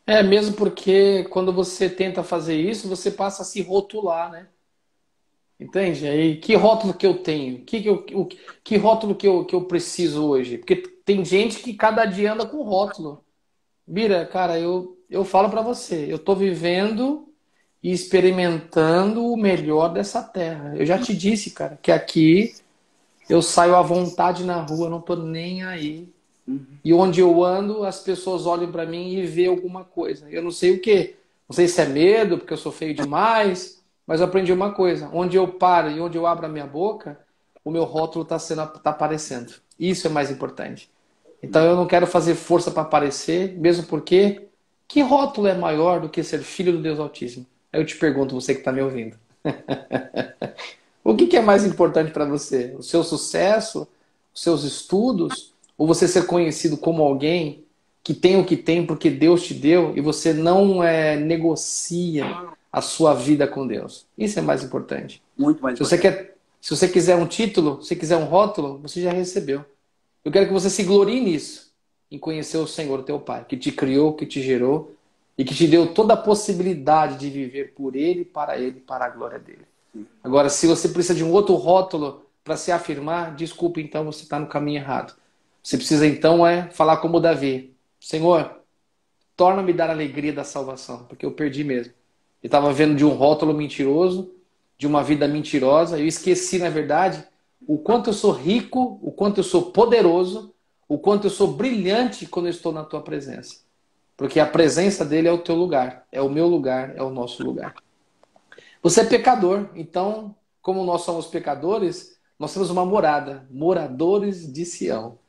é 0.05 0.21
mesmo 0.21 0.55
porque 0.55 1.23
quando 1.25 1.51
você 1.51 1.89
tenta 1.89 2.23
fazer 2.23 2.55
isso, 2.55 2.87
você 2.87 3.09
passa 3.09 3.41
a 3.41 3.45
se 3.45 3.61
rotular, 3.61 4.31
né? 4.31 4.47
Entende? 5.61 6.07
Aí, 6.07 6.37
que 6.37 6.55
rótulo 6.55 6.91
que 6.91 7.05
eu 7.05 7.19
tenho? 7.19 7.59
Que, 7.59 7.83
que, 7.83 7.87
eu, 7.87 8.03
o, 8.13 8.25
que 8.63 8.77
rótulo 8.77 9.13
que 9.13 9.27
eu, 9.27 9.45
que 9.45 9.53
eu 9.53 9.65
preciso 9.65 10.25
hoje? 10.25 10.57
Porque 10.57 10.75
tem 10.75 11.23
gente 11.23 11.59
que 11.59 11.75
cada 11.75 12.03
dia 12.03 12.33
anda 12.33 12.47
com 12.47 12.63
rótulo. 12.63 13.23
Bira, 13.85 14.25
cara, 14.25 14.59
eu, 14.59 14.97
eu 15.07 15.23
falo 15.23 15.51
para 15.51 15.61
você, 15.61 16.07
eu 16.09 16.17
tô 16.17 16.33
vivendo 16.33 17.27
e 17.83 17.91
experimentando 17.91 19.23
o 19.23 19.37
melhor 19.37 19.89
dessa 19.89 20.23
terra. 20.23 20.75
Eu 20.75 20.85
já 20.85 20.97
te 20.97 21.15
disse, 21.15 21.51
cara, 21.51 21.77
que 21.79 21.91
aqui 21.91 22.55
eu 23.29 23.39
saio 23.39 23.75
à 23.75 23.83
vontade 23.83 24.43
na 24.43 24.59
rua, 24.61 24.89
não 24.89 24.99
tô 24.99 25.15
nem 25.15 25.63
aí. 25.63 26.09
Uhum. 26.47 26.65
E 26.83 26.91
onde 26.91 27.19
eu 27.19 27.43
ando, 27.43 27.83
as 27.83 27.99
pessoas 27.99 28.47
olham 28.47 28.71
para 28.71 28.87
mim 28.87 29.13
e 29.13 29.27
vê 29.27 29.45
alguma 29.45 29.83
coisa. 29.83 30.27
Eu 30.27 30.41
não 30.41 30.51
sei 30.51 30.71
o 30.71 30.81
que. 30.81 31.13
Não 31.47 31.55
sei 31.55 31.67
se 31.67 31.79
é 31.81 31.85
medo, 31.85 32.39
porque 32.39 32.53
eu 32.53 32.57
sou 32.57 32.71
feio 32.71 32.95
demais 32.95 33.80
mas 34.05 34.19
eu 34.19 34.25
aprendi 34.27 34.51
uma 34.51 34.71
coisa: 34.73 35.09
onde 35.13 35.37
eu 35.37 35.47
paro 35.47 35.89
e 35.89 35.99
onde 35.99 36.17
eu 36.17 36.27
abro 36.27 36.45
a 36.45 36.49
minha 36.49 36.65
boca, 36.65 37.19
o 37.63 37.71
meu 37.71 37.83
rótulo 37.83 38.23
está 38.23 38.39
sendo 38.39 38.65
tá 38.67 38.89
aparecendo. 38.89 39.53
Isso 39.79 40.07
é 40.07 40.09
mais 40.09 40.29
importante. 40.29 40.89
Então 41.41 41.63
eu 41.63 41.75
não 41.75 41.87
quero 41.87 42.05
fazer 42.05 42.35
força 42.35 42.69
para 42.69 42.83
aparecer, 42.83 43.57
mesmo 43.57 43.85
porque 43.85 44.47
que 44.87 45.01
rótulo 45.01 45.47
é 45.47 45.55
maior 45.55 46.01
do 46.01 46.09
que 46.09 46.23
ser 46.23 46.39
filho 46.39 46.73
do 46.73 46.81
Deus 46.81 46.99
Altíssimo? 46.99 47.45
Aí 47.71 47.79
eu 47.79 47.85
te 47.85 47.95
pergunto, 47.95 48.35
você 48.35 48.53
que 48.53 48.59
está 48.59 48.71
me 48.71 48.81
ouvindo. 48.81 49.17
o 51.03 51.15
que, 51.15 51.27
que 51.27 51.37
é 51.37 51.41
mais 51.41 51.65
importante 51.65 52.11
para 52.11 52.25
você? 52.25 52.75
O 52.77 52.83
seu 52.83 53.03
sucesso, 53.03 53.87
os 54.33 54.41
seus 54.41 54.63
estudos, 54.63 55.53
ou 55.77 55.87
você 55.87 56.07
ser 56.07 56.27
conhecido 56.27 56.77
como 56.77 57.01
alguém 57.01 57.63
que 58.03 58.13
tem 58.13 58.37
o 58.37 58.45
que 58.45 58.57
tem 58.57 58.85
porque 58.85 59.09
Deus 59.09 59.43
te 59.43 59.53
deu 59.53 59.93
e 59.95 60.01
você 60.01 60.33
não 60.33 60.83
é, 60.83 61.15
negocia 61.15 62.25
a 62.71 62.81
sua 62.81 63.13
vida 63.13 63.47
com 63.47 63.67
Deus. 63.67 64.07
Isso 64.17 64.39
é 64.39 64.41
mais 64.41 64.63
importante. 64.63 65.21
Muito 65.37 65.61
mais 65.61 65.77
se 65.77 65.83
importante. 65.83 65.89
Você 65.89 65.97
quer, 65.97 66.37
se 66.59 66.69
você 66.69 66.87
quiser 66.87 67.15
um 67.15 67.27
título, 67.27 67.81
se 67.81 67.95
quiser 67.95 68.17
um 68.17 68.25
rótulo, 68.25 68.79
você 68.79 69.01
já 69.01 69.11
recebeu. 69.11 69.65
Eu 70.23 70.31
quero 70.31 70.47
que 70.47 70.53
você 70.53 70.69
se 70.69 70.83
glorie 70.83 71.19
nisso, 71.19 71.71
em 72.09 72.17
conhecer 72.17 72.57
o 72.57 72.67
Senhor, 72.67 73.03
teu 73.03 73.19
Pai, 73.19 73.43
que 73.45 73.57
te 73.57 73.71
criou, 73.71 74.13
que 74.13 74.25
te 74.25 74.41
gerou 74.41 74.95
e 75.37 75.43
que 75.43 75.55
te 75.55 75.67
deu 75.67 75.93
toda 75.93 76.13
a 76.13 76.17
possibilidade 76.17 77.17
de 77.17 77.29
viver 77.29 77.73
por 77.73 77.95
Ele, 77.95 78.23
para 78.23 78.57
Ele, 78.57 78.79
para 78.79 79.05
a 79.05 79.09
glória 79.09 79.39
dele. 79.39 79.65
Agora, 80.23 80.49
se 80.49 80.67
você 80.67 80.87
precisa 80.89 81.15
de 81.15 81.23
um 81.23 81.31
outro 81.31 81.55
rótulo 81.55 82.25
para 82.43 82.55
se 82.55 82.71
afirmar, 82.71 83.35
desculpe, 83.35 83.81
então 83.81 84.05
você 84.05 84.23
está 84.23 84.39
no 84.39 84.47
caminho 84.47 84.77
errado. 84.77 85.15
Você 85.61 85.77
precisa 85.77 86.07
então 86.07 86.45
é 86.45 86.69
falar 86.69 86.97
como 86.97 87.19
Davi: 87.19 87.75
Senhor, 87.99 88.61
torna-me 89.35 89.73
dar 89.73 89.89
a 89.89 89.93
alegria 89.93 90.33
da 90.33 90.43
salvação, 90.43 91.05
porque 91.05 91.25
eu 91.25 91.31
perdi 91.31 91.63
mesmo. 91.63 91.93
Eu 92.41 92.47
estava 92.47 92.73
vendo 92.73 92.95
de 92.95 93.05
um 93.05 93.13
rótulo 93.13 93.53
mentiroso, 93.53 94.33
de 94.77 94.87
uma 94.87 95.03
vida 95.03 95.27
mentirosa. 95.27 95.99
Eu 95.99 96.07
esqueci, 96.07 96.57
na 96.57 96.69
verdade, 96.69 97.23
o 97.67 97.77
quanto 97.77 98.09
eu 98.09 98.13
sou 98.13 98.31
rico, 98.31 98.99
o 99.01 99.11
quanto 99.11 99.39
eu 99.39 99.43
sou 99.43 99.71
poderoso, 99.71 100.53
o 100.87 100.97
quanto 100.97 101.27
eu 101.27 101.31
sou 101.31 101.47
brilhante 101.47 102.25
quando 102.25 102.47
eu 102.47 102.51
estou 102.51 102.71
na 102.71 102.83
tua 102.83 103.01
presença. 103.01 103.57
Porque 104.17 104.39
a 104.39 104.45
presença 104.45 105.05
dele 105.05 105.27
é 105.27 105.31
o 105.31 105.37
teu 105.37 105.55
lugar, 105.55 106.05
é 106.11 106.21
o 106.21 106.29
meu 106.29 106.47
lugar, 106.47 106.95
é 106.95 107.01
o 107.01 107.09
nosso 107.09 107.43
lugar. 107.43 107.75
Você 108.83 109.01
é 109.01 109.05
pecador, 109.05 109.69
então, 109.75 110.35
como 110.61 110.83
nós 110.83 111.01
somos 111.01 111.27
pecadores, 111.27 112.19
nós 112.37 112.53
temos 112.53 112.71
uma 112.71 112.85
morada, 112.85 113.47
moradores 113.51 114.51
de 114.51 114.65
Sião. 114.65 115.19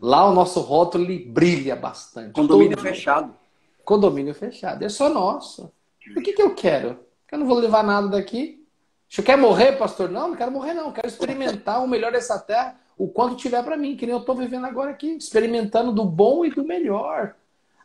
Lá 0.00 0.28
o 0.30 0.34
nosso 0.34 0.60
rótulo 0.60 1.06
brilha 1.26 1.76
bastante. 1.76 2.32
Condomínio 2.32 2.76
Todo... 2.76 2.86
fechado. 2.86 3.34
Condomínio 3.84 4.34
fechado. 4.34 4.84
É 4.84 4.88
só 4.88 5.08
nosso. 5.08 5.70
O 6.16 6.20
que, 6.20 6.32
que 6.32 6.42
eu 6.42 6.54
quero? 6.54 7.00
Eu 7.30 7.38
não 7.38 7.46
vou 7.46 7.58
levar 7.58 7.82
nada 7.82 8.08
daqui. 8.08 8.66
Você 9.08 9.22
quer 9.22 9.36
morrer, 9.36 9.72
pastor? 9.72 10.10
Não, 10.10 10.28
não 10.28 10.36
quero 10.36 10.50
morrer, 10.50 10.74
não. 10.74 10.92
quero 10.92 11.06
experimentar 11.06 11.82
o 11.82 11.88
melhor 11.88 12.12
dessa 12.12 12.38
terra, 12.38 12.78
o 12.96 13.08
quanto 13.08 13.36
tiver 13.36 13.62
para 13.62 13.76
mim, 13.76 13.96
que 13.96 14.06
nem 14.06 14.14
eu 14.14 14.20
estou 14.20 14.34
vivendo 14.34 14.66
agora 14.66 14.90
aqui, 14.90 15.16
experimentando 15.16 15.92
do 15.92 16.04
bom 16.04 16.44
e 16.44 16.50
do 16.50 16.64
melhor. 16.64 17.34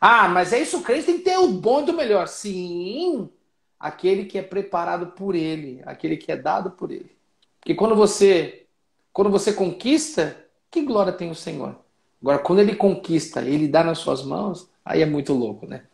Ah, 0.00 0.28
mas 0.28 0.52
é 0.52 0.60
isso, 0.60 0.82
crente 0.82 1.06
tem 1.06 1.18
que 1.18 1.24
ter 1.24 1.38
o 1.38 1.48
bom 1.48 1.82
e 1.82 1.84
do 1.86 1.92
melhor. 1.92 2.28
Sim, 2.28 3.28
aquele 3.78 4.24
que 4.24 4.38
é 4.38 4.42
preparado 4.42 5.08
por 5.08 5.34
ele, 5.34 5.82
aquele 5.84 6.16
que 6.16 6.32
é 6.32 6.36
dado 6.36 6.70
por 6.70 6.90
ele. 6.90 7.10
Porque 7.60 7.74
quando 7.74 7.94
você, 7.94 8.66
quando 9.12 9.30
você 9.30 9.52
conquista, 9.52 10.36
que 10.70 10.82
glória 10.82 11.12
tem 11.12 11.30
o 11.30 11.34
Senhor? 11.34 11.76
Agora, 12.20 12.38
quando 12.38 12.60
ele 12.60 12.74
conquista, 12.74 13.42
ele 13.42 13.68
dá 13.68 13.84
nas 13.84 13.98
suas 13.98 14.24
mãos, 14.24 14.68
aí 14.84 15.02
é 15.02 15.06
muito 15.06 15.32
louco, 15.32 15.66
né? 15.66 15.84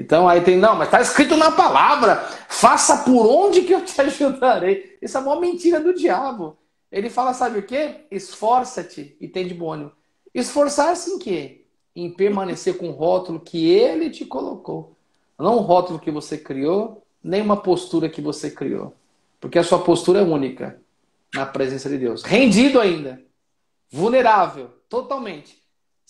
Então 0.00 0.26
aí 0.26 0.40
tem, 0.40 0.56
não, 0.56 0.74
mas 0.76 0.88
está 0.88 1.00
escrito 1.00 1.36
na 1.36 1.50
palavra, 1.52 2.16
faça 2.48 3.04
por 3.04 3.26
onde 3.26 3.62
que 3.62 3.72
eu 3.72 3.84
te 3.84 3.98
ajudarei. 4.00 4.96
Isso 5.00 5.16
é 5.18 5.20
uma 5.20 5.38
mentira 5.38 5.78
do 5.78 5.94
diabo. 5.94 6.56
Ele 6.90 7.10
fala, 7.10 7.34
sabe 7.34 7.58
o 7.58 7.62
quê? 7.62 8.06
Esforça-te 8.10 9.16
e 9.20 9.28
tem 9.28 9.46
de 9.46 9.54
bônus. 9.54 9.92
Esforçar-se 10.34 11.10
em 11.10 11.18
quê? 11.18 11.66
Em 11.94 12.10
permanecer 12.10 12.78
com 12.78 12.88
o 12.88 12.92
rótulo 12.92 13.40
que 13.40 13.68
ele 13.68 14.08
te 14.08 14.24
colocou. 14.24 14.96
Não 15.38 15.58
um 15.58 15.62
rótulo 15.62 15.98
que 15.98 16.10
você 16.10 16.38
criou, 16.38 17.04
nem 17.22 17.42
uma 17.42 17.56
postura 17.56 18.08
que 18.08 18.22
você 18.22 18.50
criou. 18.50 18.94
Porque 19.38 19.58
a 19.58 19.64
sua 19.64 19.80
postura 19.80 20.20
é 20.20 20.22
única 20.22 20.80
na 21.34 21.44
presença 21.44 21.88
de 21.88 21.98
Deus. 21.98 22.22
Rendido 22.22 22.80
ainda. 22.80 23.22
Vulnerável, 23.90 24.70
totalmente 24.88 25.59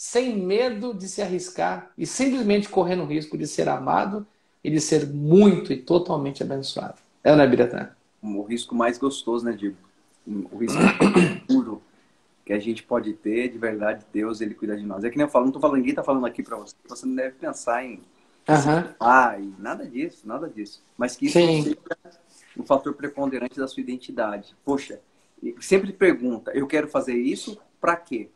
sem 0.00 0.34
medo 0.34 0.94
de 0.94 1.06
se 1.06 1.20
arriscar 1.20 1.90
e 1.96 2.06
simplesmente 2.06 2.70
correndo 2.70 3.02
o 3.02 3.06
risco 3.06 3.36
de 3.36 3.46
ser 3.46 3.68
amado 3.68 4.26
e 4.64 4.70
de 4.70 4.80
ser 4.80 5.06
muito 5.06 5.74
e 5.74 5.76
totalmente 5.76 6.42
abençoado. 6.42 6.94
É, 7.22 7.36
né, 7.36 7.46
Biratã? 7.46 7.90
O 8.22 8.42
risco 8.42 8.74
mais 8.74 8.96
gostoso, 8.96 9.44
né, 9.44 9.52
Diego? 9.52 9.76
O 10.26 10.56
risco 10.56 10.80
puro 11.46 11.82
que 12.46 12.54
a 12.54 12.58
gente 12.58 12.82
pode 12.82 13.12
ter, 13.12 13.50
de 13.50 13.58
verdade, 13.58 14.06
Deus, 14.10 14.40
Ele 14.40 14.54
cuida 14.54 14.74
de 14.74 14.86
nós. 14.86 15.04
É 15.04 15.10
que 15.10 15.18
nem 15.18 15.26
eu 15.26 15.30
falo, 15.30 15.44
não 15.44 15.52
tô 15.52 15.60
falando, 15.60 15.76
ninguém 15.76 15.94
tá 15.94 16.02
falando 16.02 16.24
aqui 16.24 16.42
para 16.42 16.56
você, 16.56 16.74
você 16.88 17.04
não 17.04 17.14
deve 17.14 17.34
pensar 17.34 17.84
em 17.84 17.96
uhum. 18.48 18.94
ah, 18.98 19.36
nada 19.58 19.86
disso, 19.86 20.26
nada 20.26 20.48
disso. 20.48 20.82
Mas 20.96 21.14
que 21.14 21.26
isso 21.26 21.38
Sim. 21.38 21.62
seja 21.62 21.78
um 22.56 22.64
fator 22.64 22.94
preponderante 22.94 23.58
da 23.58 23.68
sua 23.68 23.82
identidade. 23.82 24.56
Poxa, 24.64 24.98
sempre 25.60 25.92
pergunta, 25.92 26.52
eu 26.52 26.66
quero 26.66 26.88
fazer 26.88 27.16
isso 27.16 27.60
para 27.78 27.96
quê? 27.96 28.30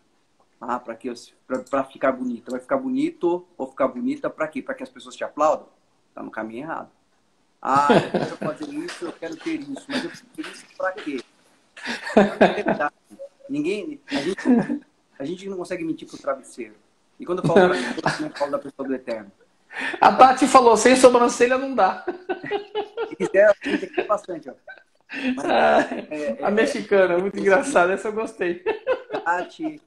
Ah, 0.66 0.80
para 0.80 0.94
que 0.96 1.12
para 1.46 1.84
ficar 1.84 2.12
bonita, 2.12 2.50
vai 2.50 2.58
ficar 2.58 2.78
bonito 2.78 3.46
ou 3.58 3.66
ficar 3.66 3.86
bonita 3.86 4.30
para 4.30 4.48
quê? 4.48 4.62
Para 4.62 4.74
que 4.74 4.82
as 4.82 4.88
pessoas 4.88 5.14
te 5.14 5.22
aplaudam? 5.22 5.68
Tá 6.14 6.22
no 6.22 6.30
caminho 6.30 6.64
errado. 6.64 6.90
Ah, 7.60 7.88
eu 7.92 8.10
quero 8.10 8.36
fazer 8.38 8.70
isso, 8.72 9.04
eu 9.04 9.12
quero 9.12 9.36
ter 9.36 9.60
isso, 9.60 9.84
mas 9.86 10.04
eu 10.04 10.08
preciso 10.10 10.30
ter 10.34 10.46
isso 10.46 10.64
para 10.78 10.92
quê? 10.92 11.20
Ninguém, 13.48 14.00
a 14.06 14.14
gente, 14.14 14.40
a 15.18 15.24
gente 15.24 15.48
não 15.50 15.58
consegue 15.58 15.84
mentir 15.84 16.08
pro 16.08 16.16
travesseiro. 16.16 16.74
E 17.20 17.26
quando 17.26 17.42
eu 17.42 17.46
falo 17.46 17.68
pra 17.68 18.26
eu 18.26 18.30
falo 18.30 18.50
da 18.50 18.58
pessoa 18.58 18.88
do 18.88 18.94
eterno. 18.94 19.30
A 20.00 20.14
Tati 20.14 20.46
falou, 20.46 20.78
sem 20.78 20.96
sobrancelha 20.96 21.58
não 21.58 21.74
dá. 21.74 22.06
Se 23.08 23.16
quiser, 23.16 23.50
a 23.50 23.68
gente 23.68 23.86
tem 23.88 24.06
bastante, 24.06 24.48
ó. 24.48 24.54
Mas, 25.36 25.44
ah, 25.44 25.88
é, 26.10 26.38
é, 26.40 26.44
a 26.44 26.50
mexicana, 26.50 27.18
muito 27.18 27.36
é, 27.36 27.40
engraçada, 27.40 27.92
essa 27.92 28.08
eu 28.08 28.12
gostei. 28.12 28.64
Tati, 29.24 29.80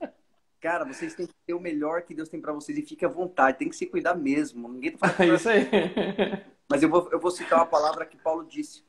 Cara, 0.59 0.85
vocês 0.85 1.13
têm 1.13 1.27
que 1.27 1.33
ter 1.45 1.53
o 1.53 1.59
melhor 1.59 2.01
que 2.01 2.13
Deus 2.13 2.29
tem 2.29 2.41
para 2.41 2.53
vocês 2.53 2.77
e 2.77 2.81
fique 2.81 3.05
à 3.05 3.07
vontade. 3.07 3.59
Tem 3.59 3.69
que 3.69 3.75
se 3.75 3.85
cuidar 3.85 4.15
mesmo. 4.15 4.67
Ninguém 4.67 4.91
tá 4.91 5.07
falando. 5.07 5.35
Isso 5.37 5.49
aí. 5.49 5.67
Mas 6.69 6.83
eu 6.83 6.89
vou, 6.89 7.07
eu 7.11 7.19
vou 7.19 7.31
citar 7.31 7.59
uma 7.59 7.65
palavra 7.65 8.05
que 8.05 8.17
Paulo 8.17 8.43
disse. 8.43 8.83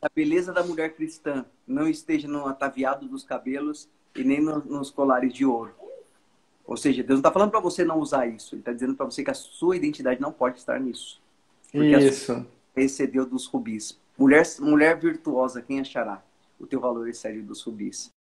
A 0.00 0.08
beleza 0.14 0.52
da 0.52 0.62
mulher 0.62 0.94
cristã 0.94 1.46
não 1.66 1.88
esteja 1.88 2.28
no 2.28 2.46
ataviado 2.46 3.08
dos 3.08 3.24
cabelos 3.24 3.88
e 4.14 4.22
nem 4.22 4.40
no, 4.40 4.58
nos 4.58 4.90
colares 4.90 5.32
de 5.32 5.46
ouro. 5.46 5.74
Ou 6.66 6.76
seja, 6.76 7.02
Deus 7.02 7.16
não 7.16 7.20
está 7.20 7.32
falando 7.32 7.50
para 7.50 7.60
você 7.60 7.84
não 7.84 7.98
usar 7.98 8.26
isso. 8.26 8.54
Ele 8.54 8.60
está 8.60 8.72
dizendo 8.72 8.94
para 8.94 9.06
você 9.06 9.24
que 9.24 9.30
a 9.30 9.34
sua 9.34 9.76
identidade 9.76 10.20
não 10.20 10.32
pode 10.32 10.58
estar 10.58 10.78
nisso. 10.78 11.20
Porque 11.72 11.96
isso. 11.96 12.46
excedeu 12.76 13.26
dos 13.26 13.46
rubis. 13.46 13.98
Mulher, 14.16 14.44
mulher 14.60 14.98
virtuosa, 14.98 15.60
quem 15.60 15.80
achará? 15.80 16.22
O 16.58 16.66
teu 16.66 16.80
valor 16.80 17.08
excede 17.08 17.42
dos 17.42 17.62
rubis. 17.62 18.14